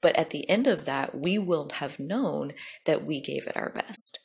But 0.01 0.17
at 0.17 0.31
the 0.31 0.49
end 0.49 0.67
of 0.67 0.85
that, 0.85 1.17
we 1.17 1.37
will 1.37 1.69
have 1.75 1.99
known 1.99 2.53
that 2.85 3.05
we 3.05 3.21
gave 3.21 3.47
it 3.47 3.55
our 3.55 3.69
best. 3.69 4.19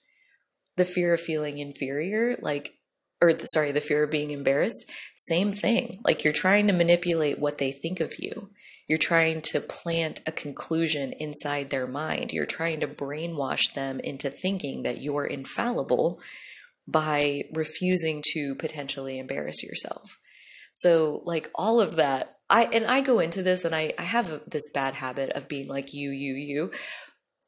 The 0.76 0.84
fear 0.84 1.14
of 1.14 1.20
feeling 1.20 1.58
inferior, 1.58 2.36
like, 2.40 2.74
or 3.22 3.32
the, 3.32 3.44
sorry, 3.46 3.72
the 3.72 3.80
fear 3.80 4.04
of 4.04 4.10
being 4.10 4.30
embarrassed, 4.30 4.84
same 5.14 5.52
thing. 5.52 6.00
Like 6.04 6.24
you're 6.24 6.32
trying 6.32 6.66
to 6.66 6.72
manipulate 6.72 7.38
what 7.38 7.58
they 7.58 7.72
think 7.72 8.00
of 8.00 8.14
you. 8.18 8.50
You're 8.90 8.98
trying 8.98 9.42
to 9.42 9.60
plant 9.60 10.20
a 10.26 10.32
conclusion 10.32 11.12
inside 11.20 11.70
their 11.70 11.86
mind. 11.86 12.32
You're 12.32 12.44
trying 12.44 12.80
to 12.80 12.88
brainwash 12.88 13.72
them 13.72 14.00
into 14.00 14.30
thinking 14.30 14.82
that 14.82 15.00
you're 15.00 15.26
infallible 15.26 16.20
by 16.88 17.44
refusing 17.54 18.20
to 18.32 18.56
potentially 18.56 19.20
embarrass 19.20 19.62
yourself. 19.62 20.18
So, 20.72 21.22
like 21.24 21.52
all 21.54 21.80
of 21.80 21.94
that, 21.94 22.38
I 22.50 22.64
and 22.64 22.84
I 22.84 23.00
go 23.00 23.20
into 23.20 23.44
this 23.44 23.64
and 23.64 23.76
I, 23.76 23.92
I 23.96 24.02
have 24.02 24.40
this 24.48 24.68
bad 24.74 24.94
habit 24.94 25.30
of 25.34 25.46
being 25.46 25.68
like 25.68 25.94
you, 25.94 26.10
you, 26.10 26.34
you 26.34 26.72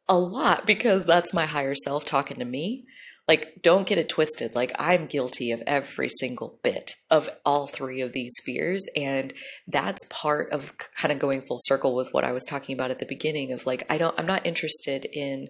a 0.09 0.17
lot 0.17 0.65
because 0.65 1.07
that's 1.07 1.35
my 1.35 1.47
higher 1.47 1.75
self 1.75 2.05
talking 2.05 2.39
to 2.39 2.45
me 2.45 2.85
like 3.29 3.63
don't 3.63 3.87
get 3.87 3.99
it 3.99 4.09
twisted. 4.09 4.55
Like 4.55 4.73
i'm 4.79 5.07
guilty 5.07 5.51
of 5.51 5.63
every 5.67 6.09
single 6.09 6.59
bit 6.63 6.97
of 7.11 7.29
all 7.45 7.67
three 7.67 8.01
of 8.01 8.13
these 8.13 8.35
fears 8.45 8.85
and 8.97 9.33
that's 9.67 10.05
part 10.11 10.53
of 10.53 10.73
kind 11.01 11.13
of 11.13 11.19
going 11.19 11.43
full 11.43 11.59
circle 11.61 11.95
with 11.95 12.09
what 12.13 12.25
i 12.25 12.33
was 12.33 12.45
talking 12.45 12.75
about 12.75 12.91
at 12.91 12.99
the 12.99 13.07
beginning 13.07 13.53
of 13.53 13.67
like 13.67 13.85
i 13.89 13.97
don't 13.97 14.19
i'm 14.19 14.27
not 14.27 14.47
interested 14.47 15.07
in 15.13 15.49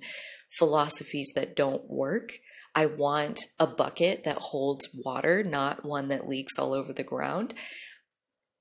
philosophies 0.52 1.32
that 1.34 1.56
don't 1.56 1.88
work. 1.88 2.38
I 2.74 2.86
want 2.86 3.40
a 3.58 3.66
bucket 3.66 4.24
that 4.24 4.38
holds 4.38 4.88
water 4.94 5.42
not 5.42 5.84
one 5.84 6.08
that 6.08 6.28
leaks 6.28 6.58
all 6.58 6.72
over 6.72 6.92
the 6.92 7.02
ground. 7.02 7.54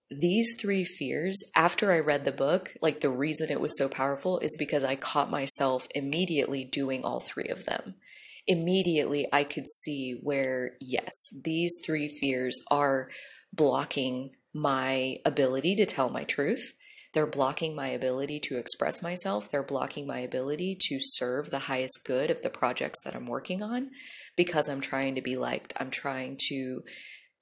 These 0.10 0.58
three 0.60 0.84
fears, 0.84 1.42
after 1.56 1.94
I 1.94 2.00
read 2.00 2.26
the 2.26 2.34
book, 2.34 2.74
like 2.82 3.00
the 3.00 3.10
reason 3.10 3.50
it 3.50 3.62
was 3.62 3.78
so 3.78 3.88
powerful 3.88 4.40
is 4.40 4.58
because 4.60 4.84
I 4.84 4.96
caught 4.96 5.32
myself 5.32 5.88
immediately 5.96 6.66
doing 6.66 7.06
all 7.06 7.22
three 7.22 7.48
of 7.48 7.66
them 7.66 7.96
immediately 8.48 9.28
I 9.32 9.44
could 9.44 9.68
see 9.68 10.20
where, 10.22 10.74
yes, 10.80 11.14
these 11.44 11.78
three 11.86 12.08
fears 12.08 12.60
are 12.70 13.10
blocking 13.54 14.32
my 14.54 15.18
ability 15.26 15.76
to 15.76 15.86
tell 15.86 16.10
my 16.10 16.24
truth. 16.24 16.74
They're 17.14 17.28
blocking 17.28 17.76
my 17.76 17.88
ability 17.88 18.40
to 18.46 18.58
express 18.58 19.04
myself. 19.04 19.50
They're 19.50 19.64
blocking 19.64 20.08
my 20.08 20.20
ability 20.20 20.78
to 20.88 20.98
serve 21.02 21.50
the 21.50 21.60
highest 21.60 22.04
good 22.06 22.32
of 22.32 22.42
the 22.42 22.50
projects 22.50 23.04
that 23.04 23.16
I'm 23.16 23.26
working 23.26 23.62
on 23.62 23.92
because 24.38 24.70
I'm 24.70 24.82
trying 24.82 25.16
to 25.16 25.22
be 25.22 25.36
liked. 25.36 25.74
I'm 25.78 25.90
trying 25.90 26.38
to 26.50 26.84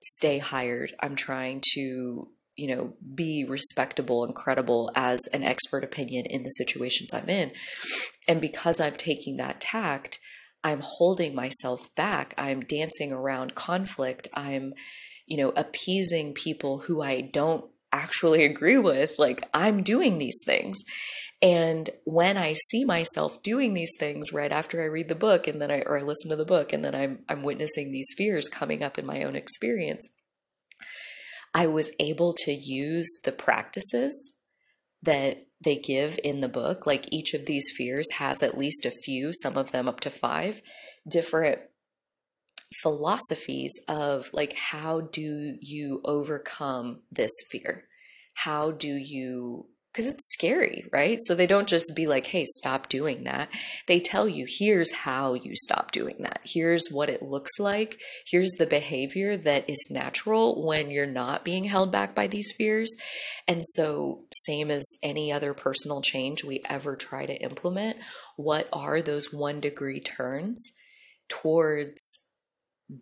stay 0.02 0.40
hired. 0.40 0.94
I'm 1.02 1.16
trying 1.16 1.62
to, 1.76 2.30
you 2.56 2.76
know, 2.76 2.96
be 3.14 3.46
respectable 3.48 4.24
and 4.24 4.34
credible 4.34 4.92
as 4.96 5.20
an 5.34 5.44
expert 5.44 5.84
opinion 5.84 6.26
in 6.26 6.42
the 6.42 6.50
situations 6.50 7.14
I'm 7.14 7.30
in. 7.30 7.52
And 8.28 8.42
because 8.42 8.82
I'm 8.82 8.96
taking 8.96 9.38
that 9.38 9.62
tact, 9.62 10.20
I'm 10.64 10.82
holding 10.84 11.36
myself 11.36 11.94
back. 11.96 12.34
I'm 12.38 12.62
dancing 12.62 13.12
around 13.12 13.56
conflict. 13.56 14.28
I'm, 14.34 14.74
you 15.26 15.38
know, 15.38 15.54
appeasing 15.56 16.34
people 16.34 16.80
who 16.80 17.02
I 17.02 17.22
don't 17.22 17.66
actually 17.92 18.44
agree 18.52 18.78
with. 18.78 19.16
Like, 19.18 19.48
I'm 19.54 19.84
doing 19.84 20.18
these 20.18 20.42
things. 20.46 20.84
And 21.42 21.90
when 22.04 22.36
I 22.38 22.54
see 22.54 22.84
myself 22.84 23.42
doing 23.42 23.74
these 23.74 23.94
things 23.98 24.34
right 24.34 24.52
after 24.52 24.82
I 24.82 24.88
read 24.88 25.08
the 25.08 25.16
book 25.16 25.48
and 25.48 25.62
then 25.62 25.72
I 25.72 25.82
or 25.86 25.98
I 25.98 26.02
listen 26.02 26.30
to 26.32 26.36
the 26.36 26.44
book 26.44 26.74
and 26.74 26.84
then 26.84 26.94
I'm 26.94 27.20
I'm 27.30 27.44
witnessing 27.44 27.92
these 27.92 28.14
fears 28.18 28.50
coming 28.50 28.84
up 28.84 29.00
in 29.00 29.06
my 29.06 29.24
own 29.24 29.38
experience, 29.38 30.10
I 31.54 31.68
was 31.68 31.92
able 31.98 32.34
to 32.44 32.52
use 32.52 33.10
the 33.24 33.32
practices 33.32 34.34
that 35.02 35.44
they 35.64 35.78
give 35.78 36.20
in 36.24 36.40
the 36.40 36.50
book. 36.50 36.86
Like 36.86 37.08
each 37.12 37.34
of 37.34 37.46
these 37.46 37.72
fears 37.76 38.08
has 38.18 38.44
at 38.44 38.58
least 38.58 38.86
a 38.86 38.92
few, 38.92 39.32
some 39.34 39.58
of 39.58 39.72
them 39.72 39.88
up 39.88 40.00
to 40.02 40.10
five, 40.10 40.62
different 41.08 41.60
philosophies 42.82 43.74
of 43.88 44.30
like 44.34 44.54
how 44.54 45.02
do 45.02 45.58
you 45.62 46.02
overcome 46.06 47.02
this 47.12 47.32
fear? 47.50 47.86
How 48.36 48.72
do 48.72 48.94
you 48.94 49.69
because 49.92 50.08
it's 50.08 50.32
scary, 50.34 50.86
right? 50.94 51.18
So 51.22 51.34
they 51.34 51.48
don't 51.48 51.68
just 51.68 51.96
be 51.96 52.06
like, 52.06 52.28
hey, 52.28 52.46
stop 52.46 52.90
doing 52.90 53.24
that. 53.24 53.50
They 53.88 54.00
tell 54.00 54.28
you, 54.28 54.46
here's 54.48 54.92
how 54.92 55.34
you 55.34 55.56
stop 55.56 55.92
doing 55.92 56.18
that. 56.20 56.42
Here's 56.44 56.90
what 56.92 57.10
it 57.10 57.24
looks 57.24 57.60
like. 57.60 58.00
Here's 58.28 58.52
the 58.52 58.68
behavior 58.68 59.36
that 59.36 59.68
is 59.68 59.88
natural 59.90 60.64
when 60.64 60.92
you're 60.92 61.08
not 61.08 61.44
being 61.44 61.64
held 61.64 61.92
back 61.92 62.14
by 62.14 62.28
these 62.28 62.54
fears. 62.56 62.96
And 63.48 63.64
so, 63.64 64.26
same 64.32 64.70
as 64.70 64.86
any 65.02 65.32
other 65.32 65.56
personal 65.56 66.02
change 66.02 66.44
we 66.44 66.62
ever 66.70 66.96
try 66.96 67.26
to 67.26 67.42
implement, 67.42 67.98
what 68.36 68.70
are 68.72 69.02
those 69.02 69.34
one 69.34 69.60
degree 69.60 70.00
turns 70.00 70.72
towards 71.30 72.20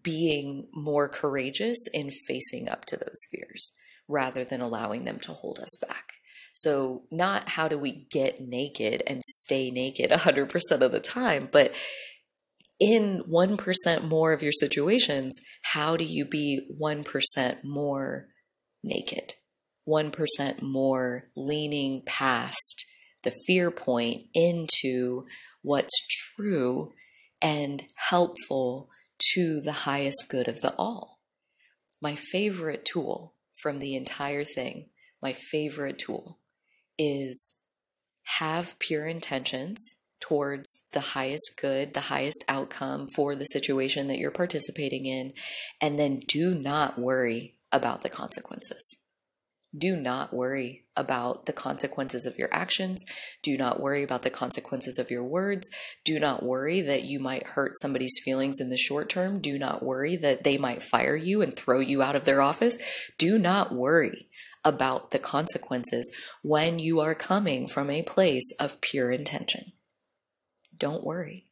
being 0.04 0.68
more 0.74 1.10
courageous 1.10 1.78
in 1.94 2.12
facing 2.28 2.70
up 2.70 2.86
to 2.86 2.96
those 2.96 3.26
fears 3.30 3.74
rather 4.08 4.46
than 4.46 4.62
allowing 4.62 5.04
them 5.04 5.20
to 5.20 5.34
hold 5.34 5.60
us 5.60 5.76
back? 5.86 6.17
So, 6.58 7.04
not 7.12 7.50
how 7.50 7.68
do 7.68 7.78
we 7.78 8.08
get 8.10 8.42
naked 8.42 9.04
and 9.06 9.24
stay 9.24 9.70
naked 9.70 10.10
100% 10.12 10.82
of 10.82 10.92
the 10.92 11.00
time, 11.00 11.50
but 11.52 11.72
in 12.80 13.24
1% 13.30 14.04
more 14.04 14.34
of 14.34 14.42
your 14.42 14.52
situations, 14.52 15.40
how 15.74 15.96
do 15.96 16.04
you 16.04 16.26
be 16.26 16.68
1% 16.82 17.64
more 17.64 18.30
naked? 18.84 19.36
1% 19.88 20.62
more 20.64 21.30
leaning 21.36 22.02
past 22.08 22.86
the 23.24 23.32
fear 23.46 23.70
point 23.70 24.24
into 24.34 25.28
what's 25.62 26.08
true 26.08 26.92
and 27.40 27.84
helpful 28.10 28.90
to 29.34 29.62
the 29.62 29.84
highest 29.84 30.26
good 30.28 30.48
of 30.48 30.62
the 30.62 30.74
all. 30.76 31.20
My 32.02 32.16
favorite 32.16 32.84
tool 32.84 33.36
from 33.62 33.78
the 33.78 33.96
entire 33.96 34.44
thing, 34.44 34.90
my 35.22 35.34
favorite 35.34 36.00
tool 36.00 36.40
is 36.98 37.54
have 38.40 38.78
pure 38.80 39.08
intentions 39.08 39.96
towards 40.20 40.84
the 40.92 41.00
highest 41.00 41.60
good, 41.62 41.94
the 41.94 42.02
highest 42.02 42.44
outcome 42.50 43.08
for 43.16 43.36
the 43.36 43.46
situation 43.46 44.08
that 44.08 44.18
you're 44.18 44.32
participating 44.32 45.06
in, 45.06 45.34
and 45.82 45.98
then 45.98 46.22
do 46.28 46.54
not 46.54 47.00
worry 47.00 47.56
about 47.72 48.02
the 48.02 48.10
consequences. 48.10 48.98
Do 49.78 49.96
not 49.96 50.34
worry 50.34 50.86
about 50.96 51.46
the 51.46 51.54
consequences 51.54 52.26
of 52.26 52.38
your 52.38 52.48
actions. 52.52 53.04
Do 53.44 53.58
not 53.58 53.80
worry 53.80 54.02
about 54.02 54.24
the 54.24 54.30
consequences 54.30 54.98
of 54.98 55.12
your 55.12 55.24
words. 55.24 55.70
Do 56.04 56.20
not 56.20 56.42
worry 56.42 56.82
that 56.82 57.04
you 57.04 57.20
might 57.20 57.50
hurt 57.50 57.74
somebody's 57.80 58.20
feelings 58.24 58.60
in 58.60 58.70
the 58.70 58.78
short 58.78 59.10
term. 59.10 59.40
Do 59.40 59.60
not 59.60 59.84
worry 59.84 60.16
that 60.16 60.44
they 60.44 60.58
might 60.58 60.82
fire 60.82 61.16
you 61.16 61.42
and 61.42 61.56
throw 61.56 61.80
you 61.80 62.02
out 62.02 62.16
of 62.16 62.24
their 62.24 62.42
office. 62.42 62.78
Do 63.18 63.38
not 63.38 63.74
worry 63.74 64.27
about 64.68 65.12
the 65.12 65.20
consequences 65.20 66.14
when 66.44 66.78
you 66.78 67.00
are 67.00 67.16
coming 67.16 67.68
from 67.68 67.90
a 67.90 68.04
place 68.04 68.52
of 68.60 68.82
pure 68.82 69.12
intention. 69.12 69.72
Don't 70.78 71.04
worry. 71.04 71.46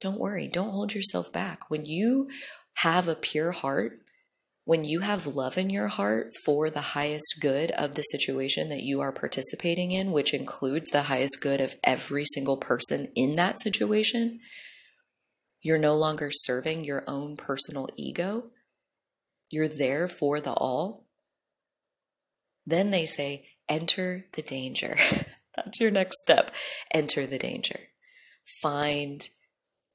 Don't 0.00 0.18
worry. 0.18 0.46
Don't 0.46 0.70
hold 0.70 0.94
yourself 0.94 1.32
back. 1.32 1.68
When 1.68 1.84
you 1.84 2.28
have 2.74 3.08
a 3.08 3.16
pure 3.16 3.50
heart, 3.50 4.00
when 4.64 4.84
you 4.84 5.00
have 5.00 5.26
love 5.26 5.58
in 5.58 5.68
your 5.68 5.88
heart 5.88 6.32
for 6.44 6.70
the 6.70 6.80
highest 6.80 7.38
good 7.40 7.72
of 7.72 7.94
the 7.94 8.02
situation 8.02 8.68
that 8.68 8.82
you 8.82 9.00
are 9.00 9.12
participating 9.12 9.90
in, 9.90 10.12
which 10.12 10.32
includes 10.32 10.90
the 10.90 11.02
highest 11.02 11.40
good 11.40 11.60
of 11.60 11.74
every 11.82 12.24
single 12.24 12.56
person 12.56 13.08
in 13.16 13.34
that 13.34 13.60
situation, 13.60 14.38
you're 15.60 15.78
no 15.78 15.96
longer 15.96 16.30
serving 16.30 16.84
your 16.84 17.04
own 17.06 17.36
personal 17.36 17.88
ego. 17.96 18.44
You're 19.50 19.68
there 19.68 20.08
for 20.08 20.40
the 20.40 20.52
all. 20.52 21.06
Then 22.66 22.90
they 22.90 23.06
say, 23.06 23.46
enter 23.68 24.26
the 24.32 24.42
danger. 24.42 24.96
That's 25.56 25.80
your 25.80 25.90
next 25.90 26.20
step. 26.20 26.50
Enter 26.92 27.26
the 27.26 27.38
danger. 27.38 27.80
Find 28.62 29.28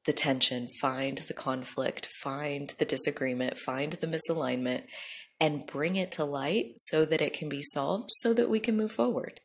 the 0.05 0.13
tension, 0.13 0.69
find 0.79 1.17
the 1.17 1.33
conflict, 1.33 2.05
find 2.05 2.73
the 2.77 2.85
disagreement, 2.85 3.57
find 3.57 3.93
the 3.93 4.07
misalignment, 4.07 4.83
and 5.39 5.65
bring 5.65 5.95
it 5.95 6.11
to 6.13 6.23
light 6.23 6.73
so 6.75 7.05
that 7.05 7.21
it 7.21 7.33
can 7.33 7.49
be 7.49 7.61
solved 7.61 8.09
so 8.11 8.33
that 8.33 8.49
we 8.49 8.59
can 8.59 8.77
move 8.77 8.91
forward. 8.91 9.41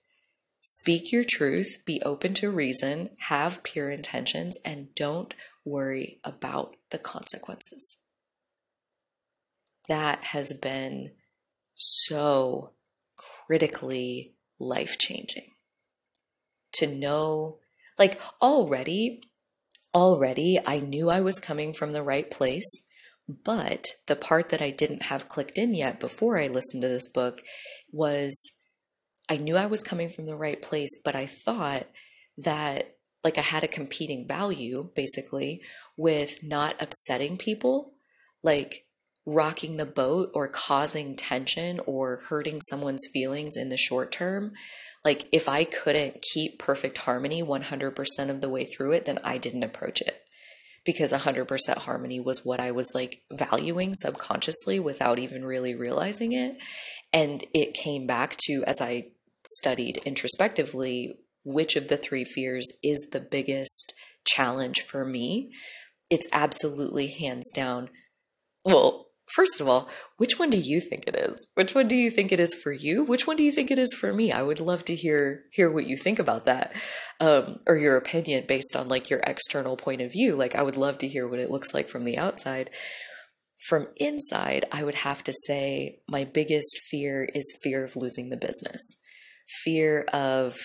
Speak 0.63 1.11
your 1.11 1.25
truth, 1.25 1.79
be 1.87 2.03
open 2.03 2.35
to 2.35 2.51
reason, 2.51 3.11
have 3.29 3.63
pure 3.63 3.91
intentions, 3.91 4.59
and 4.65 4.95
don't 4.95 5.35
worry 5.65 6.21
about 6.23 6.77
the 6.91 6.99
consequences. 6.99 7.97
That 9.89 10.23
has 10.25 10.53
been 10.53 11.13
so 11.75 12.73
critically 13.47 14.35
life 14.59 14.99
changing. 14.99 15.53
To 16.75 16.87
know, 16.87 17.59
like 17.99 18.21
already, 18.41 19.21
already 19.95 20.59
I 20.65 20.79
knew 20.79 21.11
I 21.11 21.21
was 21.21 21.41
coming 21.41 21.73
from 21.73 21.91
the 21.91 22.03
right 22.03 22.31
place, 22.31 22.83
but 23.29 23.87
the 24.07 24.17
part 24.17 24.49
that 24.51 24.63
I 24.63 24.71
didn't 24.71 25.05
have 25.05 25.29
clicked 25.29 25.59
in 25.59 25.75
yet 25.75 26.01
before 26.01 26.39
I 26.39 26.47
listened 26.47 26.83
to 26.83 26.89
this 26.89 27.09
book 27.09 27.43
was 27.93 28.53
I 29.29 29.37
knew 29.37 29.57
I 29.57 29.67
was 29.67 29.83
coming 29.83 30.11
from 30.11 30.27
the 30.27 30.37
right 30.37 30.61
place, 30.61 31.01
but 31.05 31.15
I 31.15 31.27
thought 31.27 31.87
that 32.39 32.97
like 33.23 33.39
I 33.39 33.43
had 33.43 33.65
a 33.65 33.69
competing 33.69 34.27
value 34.27 34.91
basically 34.95 35.63
with 35.97 36.43
not 36.43 36.81
upsetting 36.81 37.37
people. 37.37 37.93
Like 38.43 38.87
rocking 39.27 39.77
the 39.77 39.87
boat 39.87 40.31
or 40.35 40.49
causing 40.49 41.17
tension 41.17 41.81
or 41.87 42.23
hurting 42.29 42.61
someone's 42.63 43.07
feelings 43.13 43.57
in 43.57 43.69
the 43.69 43.77
short 43.77 44.11
term. 44.11 44.53
Like, 45.05 45.27
if 45.33 45.49
I 45.49 45.65
couldn't 45.65 46.23
keep 46.23 46.59
perfect 46.59 46.99
harmony 46.99 47.43
100% 47.43 47.95
of 48.31 48.41
the 48.41 48.49
way 48.49 48.65
through 48.65 48.93
it, 48.93 49.05
then 49.05 49.19
I 49.25 49.39
didn't 49.39 49.63
approach 49.63 50.01
it 50.01 50.23
because 50.85 51.13
100% 51.13 51.79
harmony 51.79 52.21
was 52.21 52.45
what 52.45 52.61
I 52.61 52.71
was 52.71 52.91
like 52.95 53.23
valuing 53.33 53.95
subconsciously 53.95 54.81
without 54.81 55.19
even 55.19 55.45
really 55.45 55.75
realizing 55.75 56.33
it. 56.33 56.57
And 57.13 57.45
it 57.55 57.75
came 57.75 58.07
back 58.07 58.37
to, 58.47 58.65
as 58.67 58.81
I 58.81 59.09
studied 59.47 59.99
introspectively, 60.05 61.15
which 61.45 61.77
of 61.77 61.89
the 61.89 61.97
three 61.97 62.25
fears 62.25 62.67
is 62.83 63.09
the 63.13 63.21
biggest 63.21 63.93
challenge 64.27 64.81
for 64.81 65.05
me. 65.05 65.53
It's 66.11 66.27
absolutely 66.33 67.09
hands 67.09 67.51
down. 67.55 67.91
Well, 68.65 69.10
First 69.35 69.61
of 69.61 69.69
all, 69.69 69.89
which 70.17 70.39
one 70.39 70.51
do 70.51 70.59
you 70.59 70.81
think 70.81 71.05
it 71.07 71.15
is? 71.15 71.47
Which 71.55 71.75
one 71.75 71.87
do 71.87 71.95
you 71.95 72.11
think 72.11 72.33
it 72.33 72.41
is 72.41 72.53
for 72.53 72.73
you? 72.73 73.05
Which 73.05 73.27
one 73.29 73.37
do 73.37 73.45
you 73.45 73.53
think 73.53 73.71
it 73.71 73.79
is 73.79 73.95
for 73.95 74.13
me? 74.13 74.33
I 74.33 74.43
would 74.43 74.61
love 74.61 74.85
to 74.87 74.95
hear 74.95 75.45
hear 75.53 75.71
what 75.71 75.87
you 75.87 75.97
think 75.97 76.19
about 76.19 76.47
that, 76.47 76.75
um, 77.21 77.61
or 77.67 77.77
your 77.77 77.97
opinion 77.97 78.45
based 78.49 78.75
on 78.75 78.89
like 78.89 79.09
your 79.09 79.21
external 79.21 79.77
point 79.77 80.01
of 80.01 80.11
view. 80.11 80.35
Like 80.35 80.57
I 80.57 80.63
would 80.63 80.77
love 80.77 80.99
to 80.99 81.09
hear 81.09 81.29
what 81.29 81.39
it 81.39 81.51
looks 81.51 81.73
like 81.73 81.89
from 81.89 82.05
the 82.05 82.19
outside. 82.19 82.71
From 83.69 83.89
inside, 83.99 84.65
I 84.73 84.83
would 84.83 84.97
have 84.97 85.23
to 85.25 85.33
say 85.47 86.01
my 86.09 86.25
biggest 86.25 86.81
fear 86.91 87.29
is 87.33 87.57
fear 87.63 87.85
of 87.85 87.95
losing 87.95 88.31
the 88.31 88.37
business, 88.37 88.83
fear 89.63 90.07
of 90.13 90.57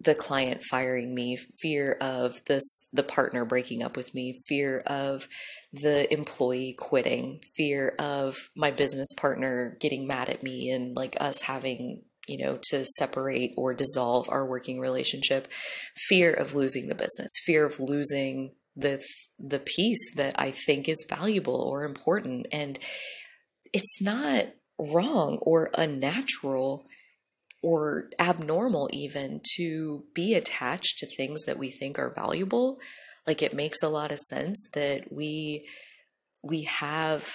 the 0.00 0.14
client 0.14 0.62
firing 0.62 1.14
me, 1.14 1.38
fear 1.60 1.92
of 2.00 2.44
this 2.46 2.88
the 2.92 3.02
partner 3.02 3.44
breaking 3.44 3.82
up 3.82 3.96
with 3.96 4.14
me, 4.14 4.38
fear 4.46 4.80
of 4.86 5.28
the 5.74 6.12
employee 6.12 6.74
quitting, 6.78 7.40
fear 7.56 7.94
of 7.98 8.36
my 8.54 8.70
business 8.70 9.08
partner 9.16 9.76
getting 9.80 10.06
mad 10.06 10.28
at 10.28 10.42
me 10.42 10.70
and 10.70 10.96
like 10.96 11.16
us 11.20 11.42
having, 11.42 12.02
you 12.28 12.44
know, 12.44 12.58
to 12.70 12.84
separate 12.84 13.52
or 13.56 13.74
dissolve 13.74 14.28
our 14.30 14.46
working 14.46 14.78
relationship, 14.78 15.48
fear 16.08 16.32
of 16.32 16.54
losing 16.54 16.86
the 16.86 16.94
business, 16.94 17.30
fear 17.44 17.66
of 17.66 17.80
losing 17.80 18.52
the 18.76 19.02
the 19.38 19.58
piece 19.58 20.14
that 20.16 20.34
I 20.38 20.52
think 20.52 20.88
is 20.88 21.06
valuable 21.08 21.60
or 21.60 21.84
important. 21.84 22.46
And 22.52 22.78
it's 23.72 24.00
not 24.00 24.46
wrong 24.78 25.38
or 25.42 25.70
unnatural 25.74 26.86
or 27.62 28.10
abnormal 28.20 28.90
even 28.92 29.40
to 29.56 30.04
be 30.14 30.34
attached 30.34 30.98
to 30.98 31.06
things 31.06 31.44
that 31.44 31.58
we 31.58 31.70
think 31.70 31.98
are 31.98 32.12
valuable 32.14 32.78
like 33.26 33.42
it 33.42 33.54
makes 33.54 33.82
a 33.82 33.88
lot 33.88 34.12
of 34.12 34.18
sense 34.18 34.68
that 34.74 35.12
we 35.12 35.66
we 36.42 36.62
have 36.62 37.28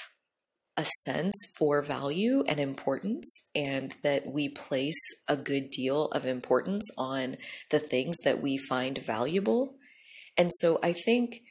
a 0.77 0.85
sense 1.03 1.35
for 1.57 1.81
value 1.81 2.43
and 2.47 2.59
importance 2.59 3.49
and 3.53 3.95
that 4.03 4.27
we 4.27 4.47
place 4.47 4.99
a 5.27 5.35
good 5.35 5.69
deal 5.71 6.05
of 6.07 6.25
importance 6.25 6.87
on 6.97 7.35
the 7.69 7.79
things 7.79 8.15
that 8.23 8.41
we 8.41 8.57
find 8.57 8.97
valuable. 8.97 9.75
And 10.37 10.51
so 10.53 10.79
i 10.81 10.93
think 10.93 11.41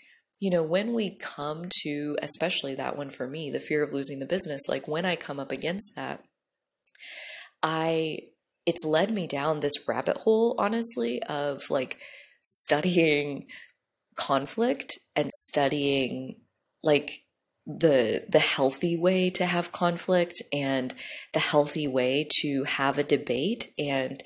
you 0.40 0.50
know, 0.50 0.62
when 0.62 0.94
we 0.94 1.16
come 1.16 1.64
to, 1.82 2.16
especially 2.22 2.74
that 2.76 2.96
one 2.96 3.10
for 3.10 3.26
me, 3.26 3.50
the 3.50 3.60
fear 3.60 3.82
of 3.82 3.92
losing 3.92 4.20
the 4.20 4.26
business, 4.26 4.62
like 4.68 4.86
when 4.86 5.04
I 5.04 5.16
come 5.16 5.40
up 5.40 5.50
against 5.50 5.96
that, 5.96 6.22
I, 7.62 8.20
it's 8.64 8.84
led 8.84 9.12
me 9.12 9.26
down 9.26 9.60
this 9.60 9.88
rabbit 9.88 10.18
hole, 10.18 10.54
honestly, 10.58 11.20
of 11.24 11.62
like 11.70 11.98
studying 12.42 13.46
conflict 14.18 14.98
and 15.16 15.30
studying 15.32 16.36
like 16.82 17.22
the 17.66 18.24
the 18.28 18.38
healthy 18.38 18.96
way 18.96 19.30
to 19.30 19.44
have 19.46 19.72
conflict 19.72 20.42
and 20.52 20.94
the 21.32 21.38
healthy 21.38 21.86
way 21.86 22.26
to 22.40 22.64
have 22.64 22.98
a 22.98 23.04
debate 23.04 23.72
and 23.78 24.22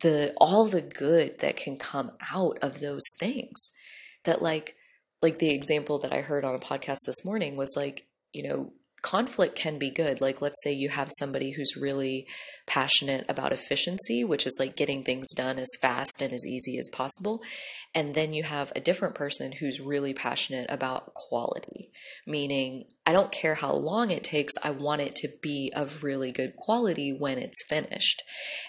the 0.00 0.32
all 0.38 0.66
the 0.66 0.80
good 0.80 1.38
that 1.40 1.56
can 1.56 1.76
come 1.76 2.10
out 2.32 2.58
of 2.62 2.80
those 2.80 3.04
things. 3.18 3.70
That 4.24 4.42
like 4.42 4.76
like 5.22 5.38
the 5.38 5.50
example 5.50 5.98
that 6.00 6.12
I 6.12 6.20
heard 6.20 6.44
on 6.44 6.54
a 6.54 6.58
podcast 6.58 6.98
this 7.06 7.24
morning 7.24 7.56
was 7.56 7.74
like, 7.76 8.06
you 8.32 8.48
know, 8.48 8.72
conflict 9.04 9.54
can 9.54 9.78
be 9.78 9.90
good. 9.90 10.20
Like, 10.22 10.40
let's 10.40 10.62
say 10.64 10.72
you 10.72 10.88
have 10.88 11.10
somebody 11.18 11.52
who's 11.52 11.76
really 11.76 12.26
passionate 12.66 13.26
about 13.28 13.52
efficiency, 13.52 14.24
which 14.24 14.46
is 14.46 14.56
like 14.58 14.76
getting 14.76 15.04
things 15.04 15.26
done 15.34 15.58
as 15.58 15.68
fast 15.80 16.22
and 16.22 16.32
as 16.32 16.46
easy 16.46 16.78
as 16.78 16.88
possible. 16.90 17.42
And 17.94 18.14
then 18.14 18.32
you 18.32 18.42
have 18.42 18.72
a 18.74 18.80
different 18.80 19.14
person 19.14 19.52
who's 19.52 19.78
really 19.78 20.14
passionate 20.14 20.66
about 20.70 21.12
quality, 21.14 21.90
meaning 22.26 22.86
I 23.06 23.12
don't 23.12 23.30
care 23.30 23.54
how 23.54 23.74
long 23.74 24.10
it 24.10 24.24
takes, 24.24 24.54
I 24.62 24.70
want 24.70 25.02
it 25.02 25.14
to 25.16 25.28
be 25.40 25.70
of 25.76 26.02
really 26.02 26.32
good 26.32 26.56
quality 26.56 27.14
when 27.16 27.38
it's 27.38 27.62
finished. 27.68 28.22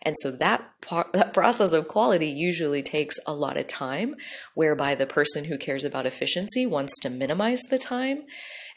And 0.04 0.16
so 0.22 0.32
that 0.32 0.70
part, 0.82 1.14
that 1.14 1.34
process 1.34 1.72
of 1.72 1.88
quality 1.88 2.28
usually 2.28 2.84
takes 2.84 3.18
a 3.26 3.34
lot 3.34 3.58
of 3.58 3.68
time, 3.68 4.16
whereby 4.54 4.94
the 4.94 5.08
person 5.08 5.46
who 5.46 5.58
cares 5.58 5.86
about 5.86 6.06
efficiency 6.06 6.66
wants 6.66 7.00
to 7.00 7.10
minimize 7.10 7.62
the 7.70 7.80
time. 7.80 8.24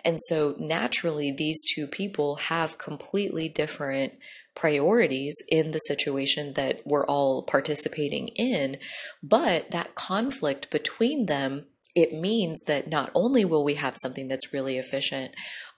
And 0.09 0.19
so 0.23 0.55
naturally, 0.59 1.31
these 1.37 1.63
two 1.67 1.87
people 1.87 2.37
have 2.37 2.79
completely 2.79 3.47
different 3.47 4.15
priorities 4.55 5.37
in 5.51 5.73
the 5.73 5.81
situation 5.81 6.55
that 6.55 6.81
we're 6.87 7.05
all 7.05 7.43
participating 7.43 8.29
in. 8.29 8.79
But 9.23 9.71
that 9.71 9.95
conflict 9.95 10.71
between 10.71 11.27
them, 11.27 11.67
it 11.95 12.15
means 12.15 12.63
that 12.67 12.89
not 12.89 13.11
only 13.15 13.45
will 13.45 13.63
we 13.63 13.75
have 13.75 13.99
something 14.01 14.29
that's 14.29 14.51
really 14.51 14.79
efficient, 14.79 15.35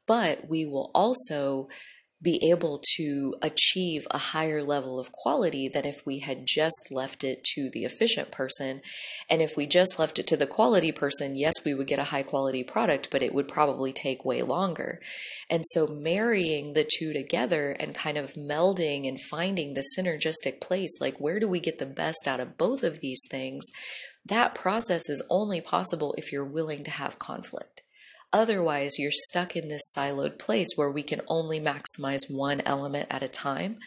but 0.06 0.48
we 0.48 0.64
will 0.64 0.92
also 0.94 1.66
be 2.22 2.38
able 2.50 2.82
to 2.96 3.34
achieve 3.40 4.06
a 4.10 4.18
higher 4.18 4.62
level 4.62 5.00
of 5.00 5.10
quality 5.10 5.68
than 5.68 5.86
if 5.86 6.04
we 6.04 6.18
had 6.18 6.46
just 6.46 6.88
left 6.90 7.24
it 7.24 7.42
to 7.42 7.70
the 7.70 7.84
efficient 7.84 8.30
person. 8.30 8.82
And 9.28 9.40
if 9.40 9.56
we 9.56 9.66
just 9.66 9.98
left 9.98 10.18
it 10.18 10.26
to 10.26 10.36
the 10.36 10.46
quality 10.46 10.92
person, 10.92 11.34
yes, 11.34 11.54
we 11.64 11.72
would 11.72 11.86
get 11.86 11.98
a 11.98 12.04
high 12.04 12.22
quality 12.22 12.62
product, 12.62 13.08
but 13.10 13.22
it 13.22 13.32
would 13.32 13.48
probably 13.48 13.92
take 13.92 14.24
way 14.24 14.42
longer. 14.42 15.00
And 15.48 15.64
so 15.70 15.86
marrying 15.86 16.74
the 16.74 16.86
two 16.98 17.14
together 17.14 17.70
and 17.70 17.94
kind 17.94 18.18
of 18.18 18.34
melding 18.34 19.08
and 19.08 19.18
finding 19.30 19.72
the 19.72 19.84
synergistic 19.96 20.60
place, 20.60 21.00
like 21.00 21.18
where 21.18 21.40
do 21.40 21.48
we 21.48 21.60
get 21.60 21.78
the 21.78 21.86
best 21.86 22.26
out 22.26 22.40
of 22.40 22.58
both 22.58 22.82
of 22.82 23.00
these 23.00 23.22
things? 23.30 23.66
That 24.26 24.54
process 24.54 25.08
is 25.08 25.22
only 25.30 25.62
possible 25.62 26.14
if 26.18 26.30
you're 26.30 26.44
willing 26.44 26.84
to 26.84 26.90
have 26.90 27.18
conflict. 27.18 27.79
Otherwise, 28.32 28.98
you're 28.98 29.10
stuck 29.10 29.56
in 29.56 29.68
this 29.68 29.92
siloed 29.96 30.38
place 30.38 30.68
where 30.76 30.90
we 30.90 31.02
can 31.02 31.20
only 31.26 31.60
maximize 31.60 32.30
one 32.30 32.60
element 32.64 33.08
at 33.10 33.22
a 33.22 33.28
time. 33.28 33.78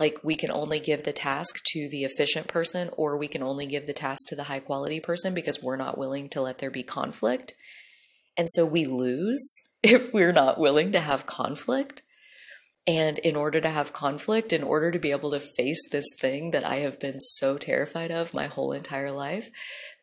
Like 0.00 0.18
we 0.24 0.34
can 0.34 0.50
only 0.50 0.80
give 0.80 1.02
the 1.02 1.12
task 1.12 1.60
to 1.66 1.88
the 1.90 2.04
efficient 2.04 2.48
person, 2.48 2.90
or 2.96 3.18
we 3.18 3.28
can 3.28 3.42
only 3.42 3.66
give 3.66 3.86
the 3.86 3.92
task 3.92 4.22
to 4.28 4.36
the 4.36 4.44
high 4.44 4.60
quality 4.60 4.98
person 4.98 5.34
because 5.34 5.62
we're 5.62 5.76
not 5.76 5.98
willing 5.98 6.30
to 6.30 6.40
let 6.40 6.58
there 6.58 6.70
be 6.70 6.82
conflict. 6.82 7.54
And 8.36 8.48
so 8.50 8.64
we 8.64 8.86
lose 8.86 9.46
if 9.82 10.14
we're 10.14 10.32
not 10.32 10.58
willing 10.58 10.92
to 10.92 11.00
have 11.00 11.26
conflict. 11.26 12.02
And 12.84 13.18
in 13.18 13.36
order 13.36 13.60
to 13.60 13.68
have 13.68 13.92
conflict, 13.92 14.52
in 14.52 14.64
order 14.64 14.90
to 14.90 14.98
be 14.98 15.12
able 15.12 15.30
to 15.30 15.38
face 15.38 15.88
this 15.92 16.06
thing 16.20 16.50
that 16.50 16.64
I 16.64 16.76
have 16.76 16.98
been 16.98 17.20
so 17.20 17.56
terrified 17.56 18.10
of 18.10 18.34
my 18.34 18.46
whole 18.46 18.72
entire 18.72 19.12
life, 19.12 19.50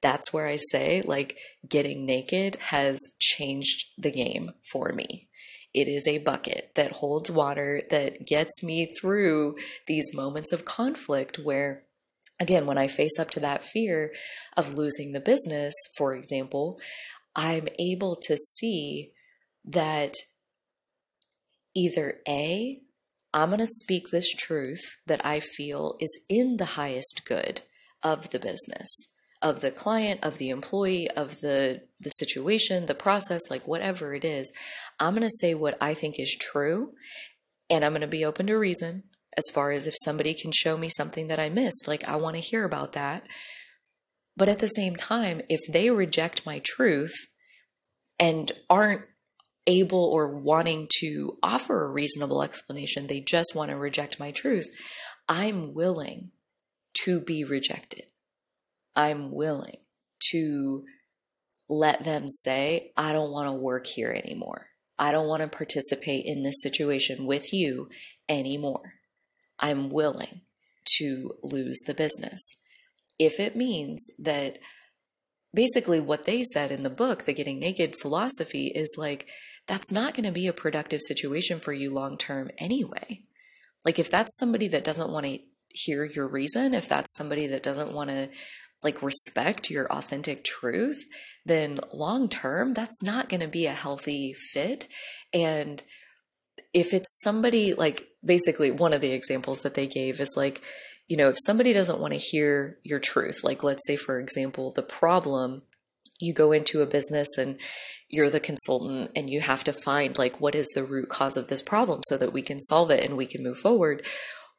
that's 0.02 0.32
where 0.32 0.48
I 0.48 0.58
say, 0.72 1.02
like, 1.06 1.38
getting 1.68 2.06
naked 2.06 2.56
has 2.56 3.00
changed 3.20 3.86
the 3.98 4.12
game 4.12 4.52
for 4.72 4.94
me. 4.94 5.28
It 5.74 5.88
is 5.88 6.08
a 6.08 6.20
bucket 6.20 6.72
that 6.76 6.94
holds 6.94 7.30
water 7.30 7.84
that 7.92 8.26
gets 8.26 8.64
me 8.64 8.92
through 9.00 9.56
these 9.88 10.14
moments 10.14 10.52
of 10.52 10.66
conflict 10.66 11.38
where, 11.38 11.84
again, 12.40 12.66
when 12.66 12.78
I 12.78 12.88
face 12.88 13.20
up 13.20 13.30
to 13.32 13.40
that 13.42 13.64
fear 13.64 14.12
of 14.58 14.74
losing 14.74 15.12
the 15.12 15.20
business, 15.20 15.74
for 15.98 16.16
example, 16.16 16.80
I'm 17.36 17.68
able 17.78 18.16
to 18.24 18.36
see 18.36 19.12
that 19.66 20.16
either 21.76 22.16
A, 22.28 22.82
I'm 23.32 23.50
going 23.50 23.60
to 23.60 23.68
speak 23.68 24.10
this 24.10 24.34
truth 24.34 24.82
that 25.06 25.24
I 25.24 25.40
feel 25.40 25.98
is 26.00 26.20
in 26.28 26.58
the 26.58 26.66
highest 26.66 27.22
good 27.28 27.62
of 28.02 28.32
the 28.32 28.40
business 28.40 29.09
of 29.42 29.62
the 29.62 29.72
client, 29.72 30.24
of 30.24 30.38
the 30.38 30.50
employee, 30.50 31.10
of 31.12 31.40
the 31.42 31.82
the 32.02 32.10
situation, 32.12 32.86
the 32.86 32.96
process, 32.96 33.42
like 33.50 33.68
whatever 33.68 34.14
it 34.14 34.24
is, 34.24 34.52
I'm 35.00 35.14
going 35.14 35.28
to 35.28 35.38
say 35.42 35.54
what 35.54 35.78
I 35.82 35.94
think 35.94 36.18
is 36.18 36.36
true 36.40 36.94
and 37.70 37.84
I'm 37.84 37.92
going 37.92 38.02
to 38.02 38.08
be 38.08 38.26
open 38.26 38.48
to 38.48 38.56
reason 38.56 39.04
as 39.38 39.44
far 39.54 39.72
as 39.72 39.86
if 39.86 39.94
somebody 40.04 40.34
can 40.34 40.52
show 40.52 40.78
me 40.78 40.90
something 40.90 41.28
that 41.28 41.40
I 41.40 41.50
missed, 41.50 41.88
like 41.88 42.08
I 42.08 42.16
want 42.16 42.36
to 42.36 42.42
hear 42.42 42.66
about 42.66 42.94
that. 42.94 43.24
But 44.36 44.50
at 44.50 44.60
the 44.60 44.68
same 44.68 44.96
time, 44.96 45.42
if 45.50 45.60
they 45.72 45.90
reject 45.90 46.46
my 46.46 46.62
truth 46.64 47.14
and 48.18 48.52
aren't 48.70 49.04
able 49.68 50.04
or 50.04 50.40
wanting 50.40 50.88
to 51.02 51.38
offer 51.44 51.86
a 51.86 51.92
reasonable 51.92 52.42
explanation, 52.42 53.08
they 53.08 53.20
just 53.20 53.54
want 53.54 53.70
to 53.70 53.78
reject 53.78 54.20
my 54.20 54.32
truth, 54.32 54.68
I'm 55.28 55.74
willing 55.74 56.32
to 57.06 57.20
be 57.20 57.44
rejected. 57.44 58.06
I'm 58.96 59.32
willing 59.32 59.78
to 60.32 60.84
let 61.70 62.04
them 62.04 62.28
say, 62.28 62.92
I 62.98 63.14
don't 63.14 63.32
want 63.32 63.48
to 63.48 63.54
work 63.54 63.86
here 63.86 64.12
anymore. 64.12 64.68
I 64.98 65.12
don't 65.12 65.28
want 65.28 65.42
to 65.42 65.48
participate 65.48 66.26
in 66.26 66.42
this 66.42 66.62
situation 66.62 67.26
with 67.26 67.54
you 67.54 67.90
anymore. 68.28 68.96
I'm 69.60 69.90
willing 69.90 70.42
to 70.98 71.32
lose 71.44 71.80
the 71.86 71.94
business. 71.94 72.58
If 73.18 73.40
it 73.40 73.56
means 73.56 74.10
that 74.18 74.58
basically 75.54 76.00
what 76.00 76.26
they 76.26 76.44
said 76.44 76.72
in 76.72 76.84
the 76.84 76.90
book, 76.90 77.26
the 77.26 77.34
Getting 77.34 77.60
Naked 77.60 77.96
philosophy, 77.96 78.72
is 78.74 78.96
like, 78.98 79.28
that's 79.68 79.92
not 79.92 80.14
going 80.16 80.26
to 80.26 80.32
be 80.32 80.48
a 80.48 80.54
productive 80.54 81.02
situation 81.02 81.60
for 81.60 81.74
you 81.74 81.94
long 81.94 82.18
term 82.18 82.50
anyway. 82.58 83.24
Like, 83.86 84.00
if 84.00 84.10
that's 84.10 84.38
somebody 84.38 84.68
that 84.70 84.84
doesn't 84.84 85.12
want 85.12 85.26
to 85.26 85.40
hear 85.70 86.04
your 86.04 86.28
reason, 86.28 86.74
if 86.74 86.90
that's 86.90 87.16
somebody 87.16 87.48
that 87.48 87.64
doesn't 87.64 87.94
want 87.94 88.10
to 88.10 88.30
like 88.84 89.02
respect 89.02 89.70
your 89.70 89.92
authentic 89.92 90.44
truth, 90.44 91.00
then 91.46 91.80
long 91.94 92.30
term, 92.30 92.74
that's 92.74 93.04
not 93.04 93.30
going 93.30 93.42
to 93.42 93.48
be 93.48 93.66
a 93.66 93.74
healthy 93.74 94.34
fit. 94.34 94.88
And 95.34 95.84
if 96.74 96.94
it's 96.94 97.22
somebody 97.22 97.74
like 97.74 98.08
basically 98.24 98.72
one 98.72 98.94
of 98.94 99.02
the 99.02 99.12
examples 99.12 99.62
that 99.62 99.74
they 99.74 99.88
gave 99.88 100.20
is 100.20 100.34
like, 100.38 100.62
you 101.08 101.18
know, 101.18 101.30
if 101.30 101.38
somebody 101.46 101.74
doesn't 101.74 102.00
want 102.00 102.14
to 102.14 102.20
hear 102.20 102.78
your 102.84 103.00
truth, 103.00 103.44
like 103.44 103.64
let's 103.64 103.86
say, 103.88 103.96
for 103.96 104.20
example, 104.20 104.72
the 104.72 104.84
problem, 104.84 105.64
you 106.20 106.34
go 106.34 106.52
into 106.52 106.82
a 106.82 106.86
business 106.86 107.38
and 107.38 107.58
you're 108.10 108.30
the 108.30 108.40
consultant 108.40 109.12
and 109.16 109.30
you 109.30 109.42
have 109.42 109.64
to 109.64 109.74
find 109.74 110.18
like 110.18 110.40
what 110.42 110.56
is 110.56 110.68
the 110.76 110.84
root 110.84 111.10
cause 111.10 111.38
of 111.38 111.48
this 111.48 111.62
problem 111.62 112.02
so 112.08 112.18
that 112.18 112.34
we 112.34 112.42
can 112.42 112.60
solve 112.60 112.92
it 112.92 113.04
and 113.04 113.18
we 113.18 113.26
can 113.26 113.44
move 113.44 113.58
forward 113.58 114.06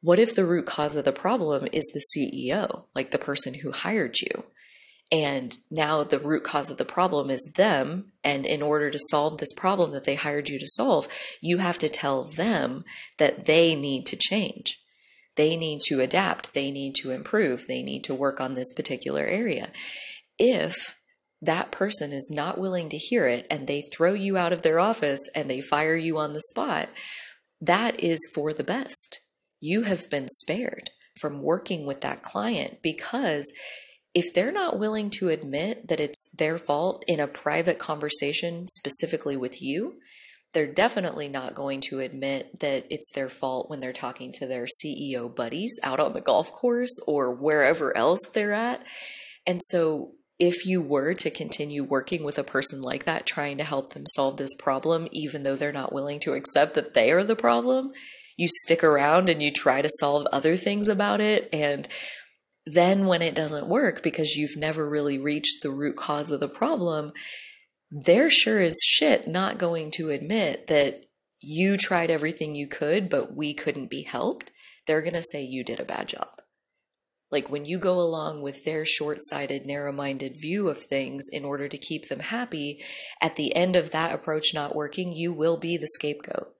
what 0.00 0.18
if 0.18 0.34
the 0.34 0.46
root 0.46 0.66
cause 0.66 0.96
of 0.96 1.04
the 1.04 1.12
problem 1.12 1.68
is 1.72 1.84
the 1.92 2.02
CEO, 2.16 2.84
like 2.94 3.10
the 3.10 3.18
person 3.18 3.54
who 3.54 3.72
hired 3.72 4.16
you? 4.20 4.44
And 5.12 5.58
now 5.70 6.04
the 6.04 6.20
root 6.20 6.44
cause 6.44 6.70
of 6.70 6.76
the 6.76 6.84
problem 6.84 7.30
is 7.30 7.50
them. 7.56 8.12
And 8.22 8.46
in 8.46 8.62
order 8.62 8.90
to 8.90 8.98
solve 9.10 9.38
this 9.38 9.52
problem 9.52 9.90
that 9.92 10.04
they 10.04 10.14
hired 10.14 10.48
you 10.48 10.58
to 10.58 10.66
solve, 10.68 11.08
you 11.40 11.58
have 11.58 11.78
to 11.78 11.88
tell 11.88 12.22
them 12.22 12.84
that 13.18 13.46
they 13.46 13.74
need 13.74 14.06
to 14.06 14.16
change. 14.16 14.78
They 15.34 15.56
need 15.56 15.80
to 15.86 16.00
adapt. 16.00 16.54
They 16.54 16.70
need 16.70 16.94
to 16.96 17.10
improve. 17.10 17.66
They 17.66 17.82
need 17.82 18.04
to 18.04 18.14
work 18.14 18.40
on 18.40 18.54
this 18.54 18.72
particular 18.72 19.24
area. 19.24 19.70
If 20.38 20.96
that 21.42 21.72
person 21.72 22.12
is 22.12 22.30
not 22.30 22.58
willing 22.58 22.88
to 22.90 22.96
hear 22.96 23.26
it 23.26 23.46
and 23.50 23.66
they 23.66 23.82
throw 23.82 24.12
you 24.12 24.36
out 24.36 24.52
of 24.52 24.62
their 24.62 24.78
office 24.78 25.20
and 25.34 25.48
they 25.48 25.60
fire 25.60 25.96
you 25.96 26.18
on 26.18 26.34
the 26.34 26.40
spot, 26.40 26.88
that 27.60 27.98
is 27.98 28.20
for 28.34 28.52
the 28.52 28.64
best. 28.64 29.20
You 29.60 29.82
have 29.82 30.08
been 30.10 30.28
spared 30.28 30.90
from 31.20 31.42
working 31.42 31.86
with 31.86 32.00
that 32.00 32.22
client 32.22 32.78
because 32.82 33.52
if 34.14 34.32
they're 34.34 34.52
not 34.52 34.78
willing 34.78 35.10
to 35.10 35.28
admit 35.28 35.88
that 35.88 36.00
it's 36.00 36.28
their 36.36 36.58
fault 36.58 37.04
in 37.06 37.20
a 37.20 37.28
private 37.28 37.78
conversation, 37.78 38.66
specifically 38.66 39.36
with 39.36 39.62
you, 39.62 39.98
they're 40.52 40.72
definitely 40.72 41.28
not 41.28 41.54
going 41.54 41.80
to 41.80 42.00
admit 42.00 42.58
that 42.60 42.86
it's 42.90 43.10
their 43.12 43.28
fault 43.28 43.70
when 43.70 43.78
they're 43.78 43.92
talking 43.92 44.32
to 44.32 44.46
their 44.46 44.66
CEO 44.66 45.32
buddies 45.34 45.78
out 45.84 46.00
on 46.00 46.12
the 46.12 46.20
golf 46.20 46.50
course 46.50 46.98
or 47.06 47.32
wherever 47.32 47.96
else 47.96 48.28
they're 48.34 48.52
at. 48.52 48.84
And 49.46 49.60
so, 49.64 50.12
if 50.40 50.64
you 50.64 50.80
were 50.80 51.12
to 51.12 51.30
continue 51.30 51.84
working 51.84 52.24
with 52.24 52.38
a 52.38 52.42
person 52.42 52.80
like 52.80 53.04
that, 53.04 53.26
trying 53.26 53.58
to 53.58 53.64
help 53.64 53.92
them 53.92 54.06
solve 54.06 54.38
this 54.38 54.54
problem, 54.58 55.06
even 55.12 55.42
though 55.42 55.54
they're 55.54 55.70
not 55.70 55.92
willing 55.92 56.18
to 56.20 56.32
accept 56.32 56.74
that 56.74 56.94
they 56.94 57.12
are 57.12 57.22
the 57.22 57.36
problem, 57.36 57.92
you 58.40 58.48
stick 58.48 58.82
around 58.82 59.28
and 59.28 59.42
you 59.42 59.50
try 59.52 59.82
to 59.82 59.90
solve 59.98 60.26
other 60.32 60.56
things 60.56 60.88
about 60.88 61.20
it. 61.20 61.46
And 61.52 61.86
then 62.64 63.04
when 63.04 63.20
it 63.20 63.34
doesn't 63.34 63.66
work 63.66 64.02
because 64.02 64.34
you've 64.34 64.56
never 64.56 64.88
really 64.88 65.18
reached 65.18 65.62
the 65.62 65.70
root 65.70 65.96
cause 65.96 66.30
of 66.30 66.40
the 66.40 66.48
problem, 66.48 67.12
they're 67.90 68.30
sure 68.30 68.58
as 68.58 68.78
shit 68.82 69.28
not 69.28 69.58
going 69.58 69.90
to 69.92 70.08
admit 70.08 70.68
that 70.68 71.04
you 71.38 71.76
tried 71.76 72.10
everything 72.10 72.54
you 72.54 72.66
could, 72.66 73.10
but 73.10 73.36
we 73.36 73.52
couldn't 73.52 73.90
be 73.90 74.04
helped. 74.04 74.50
They're 74.86 75.02
going 75.02 75.14
to 75.14 75.22
say 75.22 75.42
you 75.42 75.62
did 75.62 75.78
a 75.78 75.84
bad 75.84 76.08
job. 76.08 76.28
Like 77.30 77.50
when 77.50 77.66
you 77.66 77.78
go 77.78 78.00
along 78.00 78.40
with 78.40 78.64
their 78.64 78.86
short 78.86 79.18
sighted, 79.20 79.66
narrow 79.66 79.92
minded 79.92 80.36
view 80.40 80.70
of 80.70 80.78
things 80.78 81.26
in 81.30 81.44
order 81.44 81.68
to 81.68 81.76
keep 81.76 82.08
them 82.08 82.20
happy, 82.20 82.82
at 83.20 83.36
the 83.36 83.54
end 83.54 83.76
of 83.76 83.90
that 83.90 84.14
approach 84.14 84.54
not 84.54 84.74
working, 84.74 85.12
you 85.12 85.30
will 85.30 85.58
be 85.58 85.76
the 85.76 85.90
scapegoat 85.94 86.54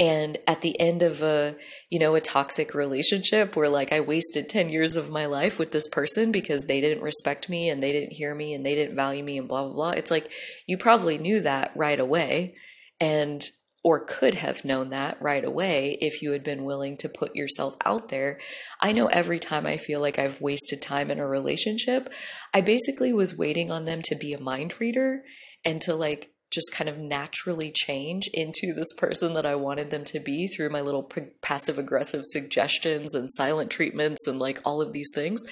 and 0.00 0.38
at 0.46 0.60
the 0.60 0.78
end 0.80 1.02
of 1.02 1.22
a 1.22 1.56
you 1.90 1.98
know 1.98 2.14
a 2.14 2.20
toxic 2.20 2.74
relationship 2.74 3.56
where 3.56 3.68
like 3.68 3.92
i 3.92 4.00
wasted 4.00 4.48
10 4.48 4.68
years 4.68 4.96
of 4.96 5.10
my 5.10 5.26
life 5.26 5.58
with 5.58 5.72
this 5.72 5.88
person 5.88 6.30
because 6.32 6.64
they 6.64 6.80
didn't 6.80 7.02
respect 7.02 7.48
me 7.48 7.68
and 7.68 7.82
they 7.82 7.92
didn't 7.92 8.12
hear 8.12 8.34
me 8.34 8.54
and 8.54 8.64
they 8.64 8.74
didn't 8.74 8.96
value 8.96 9.24
me 9.24 9.38
and 9.38 9.48
blah 9.48 9.64
blah 9.64 9.72
blah 9.72 9.90
it's 9.90 10.10
like 10.10 10.30
you 10.66 10.76
probably 10.76 11.18
knew 11.18 11.40
that 11.40 11.72
right 11.74 11.98
away 11.98 12.54
and 13.00 13.50
or 13.84 14.04
could 14.04 14.34
have 14.34 14.64
known 14.64 14.90
that 14.90 15.16
right 15.20 15.44
away 15.44 15.96
if 16.00 16.20
you 16.20 16.32
had 16.32 16.42
been 16.42 16.64
willing 16.64 16.96
to 16.96 17.08
put 17.08 17.36
yourself 17.36 17.76
out 17.84 18.08
there. 18.08 18.40
I 18.80 18.92
know 18.92 19.06
every 19.06 19.38
time 19.38 19.66
I 19.66 19.76
feel 19.76 20.00
like 20.00 20.18
I've 20.18 20.40
wasted 20.40 20.82
time 20.82 21.10
in 21.10 21.20
a 21.20 21.26
relationship, 21.26 22.10
I 22.52 22.60
basically 22.60 23.12
was 23.12 23.38
waiting 23.38 23.70
on 23.70 23.84
them 23.84 24.02
to 24.04 24.16
be 24.16 24.32
a 24.32 24.40
mind 24.40 24.80
reader 24.80 25.22
and 25.64 25.80
to 25.82 25.94
like 25.94 26.32
just 26.50 26.72
kind 26.72 26.88
of 26.88 26.98
naturally 26.98 27.70
change 27.74 28.28
into 28.32 28.72
this 28.74 28.92
person 28.96 29.34
that 29.34 29.44
I 29.44 29.54
wanted 29.54 29.90
them 29.90 30.04
to 30.06 30.20
be 30.20 30.48
through 30.48 30.70
my 30.70 30.80
little 30.80 31.02
p- 31.02 31.22
passive 31.42 31.78
aggressive 31.78 32.22
suggestions 32.24 33.14
and 33.14 33.28
silent 33.32 33.70
treatments 33.70 34.26
and 34.26 34.38
like 34.38 34.60
all 34.64 34.80
of 34.80 34.92
these 34.92 35.10
things. 35.14 35.42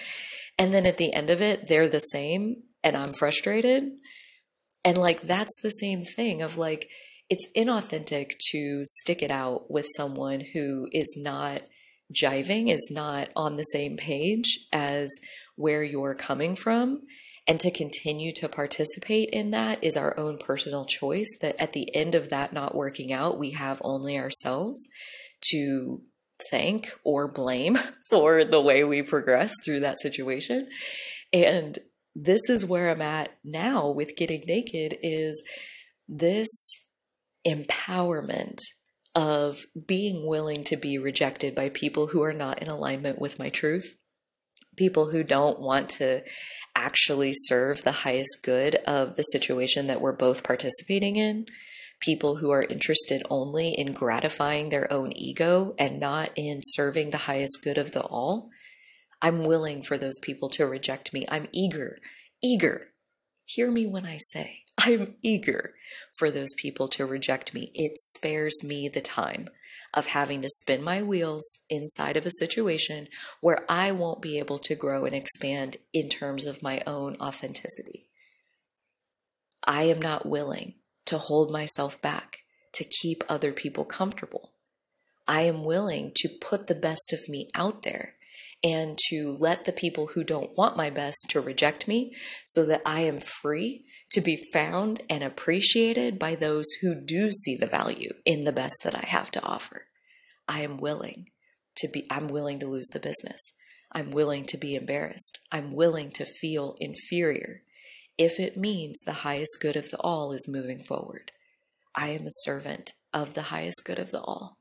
And 0.58 0.72
then 0.72 0.86
at 0.86 0.96
the 0.96 1.12
end 1.12 1.30
of 1.30 1.42
it, 1.42 1.66
they're 1.68 1.88
the 1.88 2.00
same 2.00 2.62
and 2.82 2.96
I'm 2.96 3.12
frustrated. 3.12 3.90
And 4.84 4.96
like 4.96 5.22
that's 5.22 5.54
the 5.62 5.70
same 5.70 6.02
thing 6.02 6.40
of 6.40 6.56
like, 6.56 6.88
it's 7.28 7.48
inauthentic 7.56 8.32
to 8.52 8.82
stick 8.84 9.20
it 9.20 9.30
out 9.30 9.70
with 9.70 9.86
someone 9.96 10.42
who 10.54 10.88
is 10.92 11.12
not 11.18 11.62
jiving, 12.14 12.72
is 12.72 12.88
not 12.90 13.28
on 13.34 13.56
the 13.56 13.64
same 13.64 13.96
page 13.96 14.66
as 14.72 15.10
where 15.56 15.82
you're 15.82 16.14
coming 16.14 16.54
from 16.54 17.02
and 17.46 17.60
to 17.60 17.70
continue 17.70 18.32
to 18.34 18.48
participate 18.48 19.30
in 19.32 19.50
that 19.50 19.82
is 19.82 19.96
our 19.96 20.18
own 20.18 20.38
personal 20.38 20.84
choice. 20.84 21.28
That 21.40 21.60
at 21.60 21.72
the 21.72 21.94
end 21.94 22.14
of 22.14 22.30
that 22.30 22.52
not 22.52 22.74
working 22.74 23.12
out, 23.12 23.38
we 23.38 23.52
have 23.52 23.80
only 23.84 24.18
ourselves 24.18 24.88
to 25.50 26.02
thank 26.50 26.90
or 27.04 27.28
blame 27.28 27.78
for 28.10 28.44
the 28.44 28.60
way 28.60 28.84
we 28.84 29.02
progress 29.02 29.54
through 29.64 29.80
that 29.80 30.00
situation. 30.00 30.68
And 31.32 31.78
this 32.14 32.48
is 32.48 32.64
where 32.64 32.90
I'm 32.90 33.02
at 33.02 33.36
now 33.44 33.90
with 33.90 34.16
getting 34.16 34.42
naked 34.46 34.98
is 35.02 35.42
this 36.08 36.48
empowerment 37.46 38.58
of 39.14 39.66
being 39.86 40.26
willing 40.26 40.64
to 40.64 40.76
be 40.76 40.98
rejected 40.98 41.54
by 41.54 41.68
people 41.68 42.08
who 42.08 42.22
are 42.22 42.32
not 42.32 42.60
in 42.60 42.68
alignment 42.68 43.18
with 43.18 43.38
my 43.38 43.48
truth, 43.48 43.96
people 44.76 45.10
who 45.10 45.22
don't 45.22 45.58
want 45.58 45.88
to 45.88 46.22
actually 46.74 47.32
serve 47.34 47.82
the 47.82 47.92
highest 47.92 48.40
good 48.42 48.76
of 48.86 49.16
the 49.16 49.22
situation 49.22 49.86
that 49.86 50.00
we're 50.00 50.12
both 50.12 50.44
participating 50.44 51.16
in. 51.16 51.46
People 52.00 52.36
who 52.36 52.50
are 52.50 52.62
interested 52.62 53.22
only 53.30 53.70
in 53.70 53.92
gratifying 53.92 54.68
their 54.68 54.92
own 54.92 55.12
ego 55.16 55.74
and 55.78 55.98
not 55.98 56.30
in 56.36 56.60
serving 56.62 57.10
the 57.10 57.16
highest 57.16 57.60
good 57.64 57.78
of 57.78 57.92
the 57.92 58.02
all. 58.02 58.50
I'm 59.22 59.44
willing 59.44 59.82
for 59.82 59.96
those 59.96 60.18
people 60.18 60.50
to 60.50 60.66
reject 60.66 61.14
me. 61.14 61.24
I'm 61.30 61.48
eager, 61.52 61.98
eager. 62.42 62.88
Hear 63.46 63.70
me 63.70 63.86
when 63.86 64.04
I 64.04 64.18
say, 64.18 64.65
I'm 64.78 65.16
eager 65.22 65.74
for 66.14 66.30
those 66.30 66.54
people 66.54 66.88
to 66.88 67.06
reject 67.06 67.54
me. 67.54 67.70
It 67.74 67.98
spares 67.98 68.62
me 68.62 68.88
the 68.88 69.00
time 69.00 69.48
of 69.94 70.08
having 70.08 70.42
to 70.42 70.48
spin 70.48 70.82
my 70.82 71.02
wheels 71.02 71.60
inside 71.70 72.16
of 72.16 72.26
a 72.26 72.30
situation 72.30 73.08
where 73.40 73.64
I 73.68 73.92
won't 73.92 74.22
be 74.22 74.38
able 74.38 74.58
to 74.60 74.74
grow 74.74 75.04
and 75.04 75.14
expand 75.14 75.78
in 75.92 76.08
terms 76.08 76.44
of 76.44 76.62
my 76.62 76.82
own 76.86 77.16
authenticity. 77.20 78.08
I 79.64 79.84
am 79.84 80.00
not 80.00 80.26
willing 80.26 80.74
to 81.06 81.18
hold 81.18 81.50
myself 81.50 82.00
back 82.00 82.38
to 82.74 82.84
keep 82.84 83.24
other 83.28 83.52
people 83.52 83.84
comfortable. 83.84 84.52
I 85.26 85.42
am 85.42 85.64
willing 85.64 86.12
to 86.16 86.28
put 86.28 86.66
the 86.66 86.74
best 86.74 87.12
of 87.12 87.28
me 87.28 87.48
out 87.54 87.82
there 87.82 88.14
and 88.62 88.98
to 89.08 89.36
let 89.40 89.64
the 89.64 89.72
people 89.72 90.08
who 90.08 90.24
don't 90.24 90.56
want 90.56 90.76
my 90.76 90.90
best 90.90 91.26
to 91.30 91.40
reject 91.40 91.88
me 91.88 92.14
so 92.44 92.64
that 92.66 92.82
I 92.86 93.00
am 93.00 93.18
free 93.18 93.84
to 94.10 94.20
be 94.20 94.36
found 94.52 95.02
and 95.10 95.22
appreciated 95.22 96.18
by 96.18 96.34
those 96.34 96.66
who 96.80 96.94
do 96.94 97.30
see 97.30 97.56
the 97.56 97.66
value 97.66 98.12
in 98.24 98.44
the 98.44 98.52
best 98.52 98.76
that 98.84 98.94
I 98.94 99.06
have 99.06 99.30
to 99.32 99.42
offer. 99.42 99.86
I 100.48 100.60
am 100.60 100.78
willing 100.78 101.30
to 101.76 101.88
be, 101.88 102.06
I'm 102.10 102.28
willing 102.28 102.58
to 102.60 102.66
lose 102.66 102.88
the 102.88 103.00
business. 103.00 103.52
I'm 103.92 104.10
willing 104.10 104.44
to 104.46 104.56
be 104.56 104.74
embarrassed. 104.74 105.38
I'm 105.50 105.74
willing 105.74 106.10
to 106.12 106.24
feel 106.24 106.76
inferior 106.80 107.62
if 108.18 108.40
it 108.40 108.56
means 108.56 109.00
the 109.00 109.12
highest 109.12 109.58
good 109.60 109.76
of 109.76 109.90
the 109.90 110.00
all 110.00 110.32
is 110.32 110.48
moving 110.48 110.82
forward. 110.82 111.32
I 111.94 112.08
am 112.08 112.26
a 112.26 112.42
servant 112.44 112.94
of 113.12 113.34
the 113.34 113.42
highest 113.42 113.82
good 113.84 113.98
of 113.98 114.10
the 114.10 114.20
all, 114.20 114.58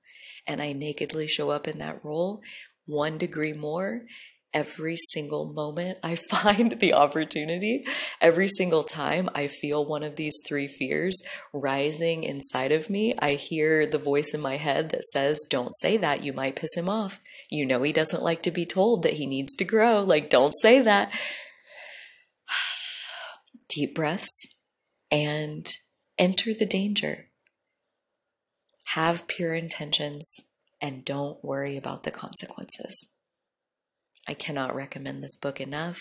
and 0.48 0.62
I 0.62 0.74
nakedly 0.74 1.28
show 1.28 1.50
up 1.50 1.68
in 1.68 1.78
that 1.80 2.04
role 2.04 2.41
one 2.86 3.18
degree 3.18 3.54
more 3.54 4.04
every 4.56 4.95
single 4.95 5.45
moment 5.45 5.99
I 6.01 6.16
find 6.32 6.80
the 6.80 6.93
opportunity, 6.93 7.86
every 8.22 8.47
single 8.47 8.84
time 8.84 9.30
I 9.36 9.47
feel 9.47 9.86
one 9.86 10.01
of 10.01 10.16
these 10.16 10.41
three 10.47 10.68
fears 10.68 11.22
rising 11.53 12.24
inside 12.24 12.72
of 12.72 12.89
me, 12.89 13.14
I 13.20 13.34
hear 13.34 13.86
the 13.86 13.99
voice 13.99 14.34
in 14.34 14.39
my 14.39 14.56
head 14.56 14.89
that 14.89 15.03
says, 15.03 15.45
Don't 15.49 15.74
say 15.82 15.97
that, 15.97 16.24
you 16.24 16.34
might 16.34 16.56
piss 16.56 16.76
him 16.76 16.89
off. 16.89 17.20
You 17.51 17.66
know, 17.66 17.84
he 17.84 17.91
doesn't 17.91 18.24
like 18.24 18.41
to 18.43 18.51
be 18.51 18.66
told 18.66 19.03
that 19.03 19.14
he 19.14 19.28
needs 19.28 19.53
to 19.58 19.66
grow. 19.66 20.01
Like, 20.01 20.30
don't 20.30 20.53
say 20.62 20.82
that. 20.82 21.12
Deep 23.70 23.93
breaths 23.93 24.47
and 25.12 25.72
enter 26.18 26.53
the 26.53 26.66
danger. 26.66 27.28
Have 28.93 29.28
pure 29.28 29.53
intentions 29.53 30.39
and 30.82 31.03
don't 31.03 31.43
worry 31.43 31.76
about 31.76 32.03
the 32.03 32.12
consequences. 32.12 33.10
I 34.28 34.34
cannot 34.34 34.76
recommend 34.76 35.21
this 35.21 35.36
book 35.36 35.61
enough. 35.61 35.99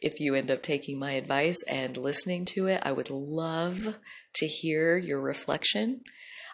If 0.00 0.18
you 0.18 0.34
end 0.34 0.50
up 0.50 0.62
taking 0.62 0.98
my 0.98 1.12
advice 1.12 1.62
and 1.68 1.96
listening 1.96 2.44
to 2.46 2.66
it, 2.66 2.80
I 2.82 2.92
would 2.92 3.10
love 3.10 3.96
to 4.34 4.46
hear 4.46 4.96
your 4.96 5.20
reflection. 5.20 6.00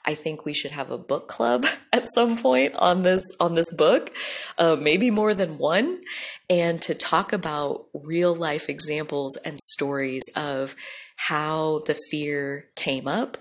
I 0.04 0.14
think 0.14 0.44
we 0.44 0.54
should 0.54 0.70
have 0.70 0.90
a 0.90 0.98
book 0.98 1.28
club 1.28 1.66
at 1.92 2.07
some 2.14 2.36
point 2.36 2.74
on 2.76 3.02
this 3.02 3.22
on 3.40 3.54
this 3.54 3.72
book, 3.72 4.12
uh, 4.59 4.76
maybe 4.76 5.11
more 5.11 5.34
than 5.34 5.59
one, 5.59 6.02
and 6.48 6.80
to 6.82 6.94
talk 6.94 7.32
about 7.32 7.86
real 7.92 8.34
life 8.34 8.68
examples 8.68 9.36
and 9.38 9.61
stories 9.61 10.24
of 10.36 10.76
how 11.16 11.80
the 11.86 11.98
fear 12.11 12.68
came 12.76 13.09
up, 13.09 13.38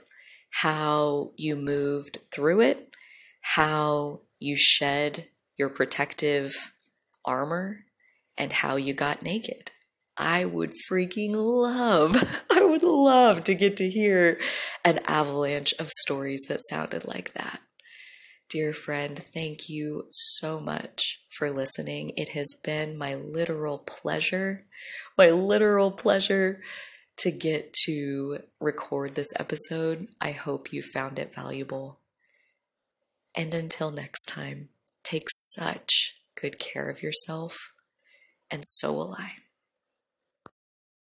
how 0.50 1.32
you 1.36 1.56
moved 1.56 2.20
through 2.34 2.62
it, 2.62 2.96
how 3.42 4.22
you 4.40 4.56
shed 4.58 5.28
your 5.58 5.70
protective 5.70 6.74
armor 7.26 7.86
and 8.38 8.52
how 8.52 8.76
you 8.76 8.94
got 8.94 9.24
naked. 9.24 9.72
I 10.18 10.46
would 10.46 10.74
freaking 10.90 11.34
love, 11.34 12.46
I 12.52 12.64
would 12.64 12.84
love 12.84 13.44
to 13.46 13.54
get 13.54 13.78
to 13.78 13.90
hear 13.90 14.40
an 14.84 15.00
avalanche 15.08 15.74
of 15.80 15.90
stories 15.90 16.44
that 16.48 16.62
sounded 16.70 17.06
like 17.06 17.34
that. 17.34 17.60
Dear 18.50 18.74
friend, 18.74 19.20
thank 19.34 19.68
you 19.68 20.08
so 20.12 20.60
much 20.60 21.20
for 21.32 21.52
listening. 21.52 22.12
It 22.16 22.30
has 22.30 22.48
been 22.64 22.98
my 22.98 23.16
literal 23.16 23.80
pleasure, 23.80 24.66
my 25.18 25.32
literal 25.32 25.92
pleasure 25.92 26.62
to 27.18 27.32
get 27.32 27.74
to 27.86 28.40
record 28.60 29.16
this 29.16 29.34
episode. 29.38 30.08
I 30.22 30.32
hope 30.32 30.72
you 30.72 30.82
found 30.82 31.18
it 31.20 31.34
valuable. 31.34 32.00
And 33.34 33.54
until 33.54 33.92
next 33.92 34.26
time, 34.26 34.70
take 35.04 35.28
such 35.30 36.14
good 36.40 36.60
care 36.60 36.90
of 36.90 37.02
yourself, 37.02 37.58
and 38.52 38.64
so 38.66 38.94
will 38.94 39.16
I. 39.18 39.32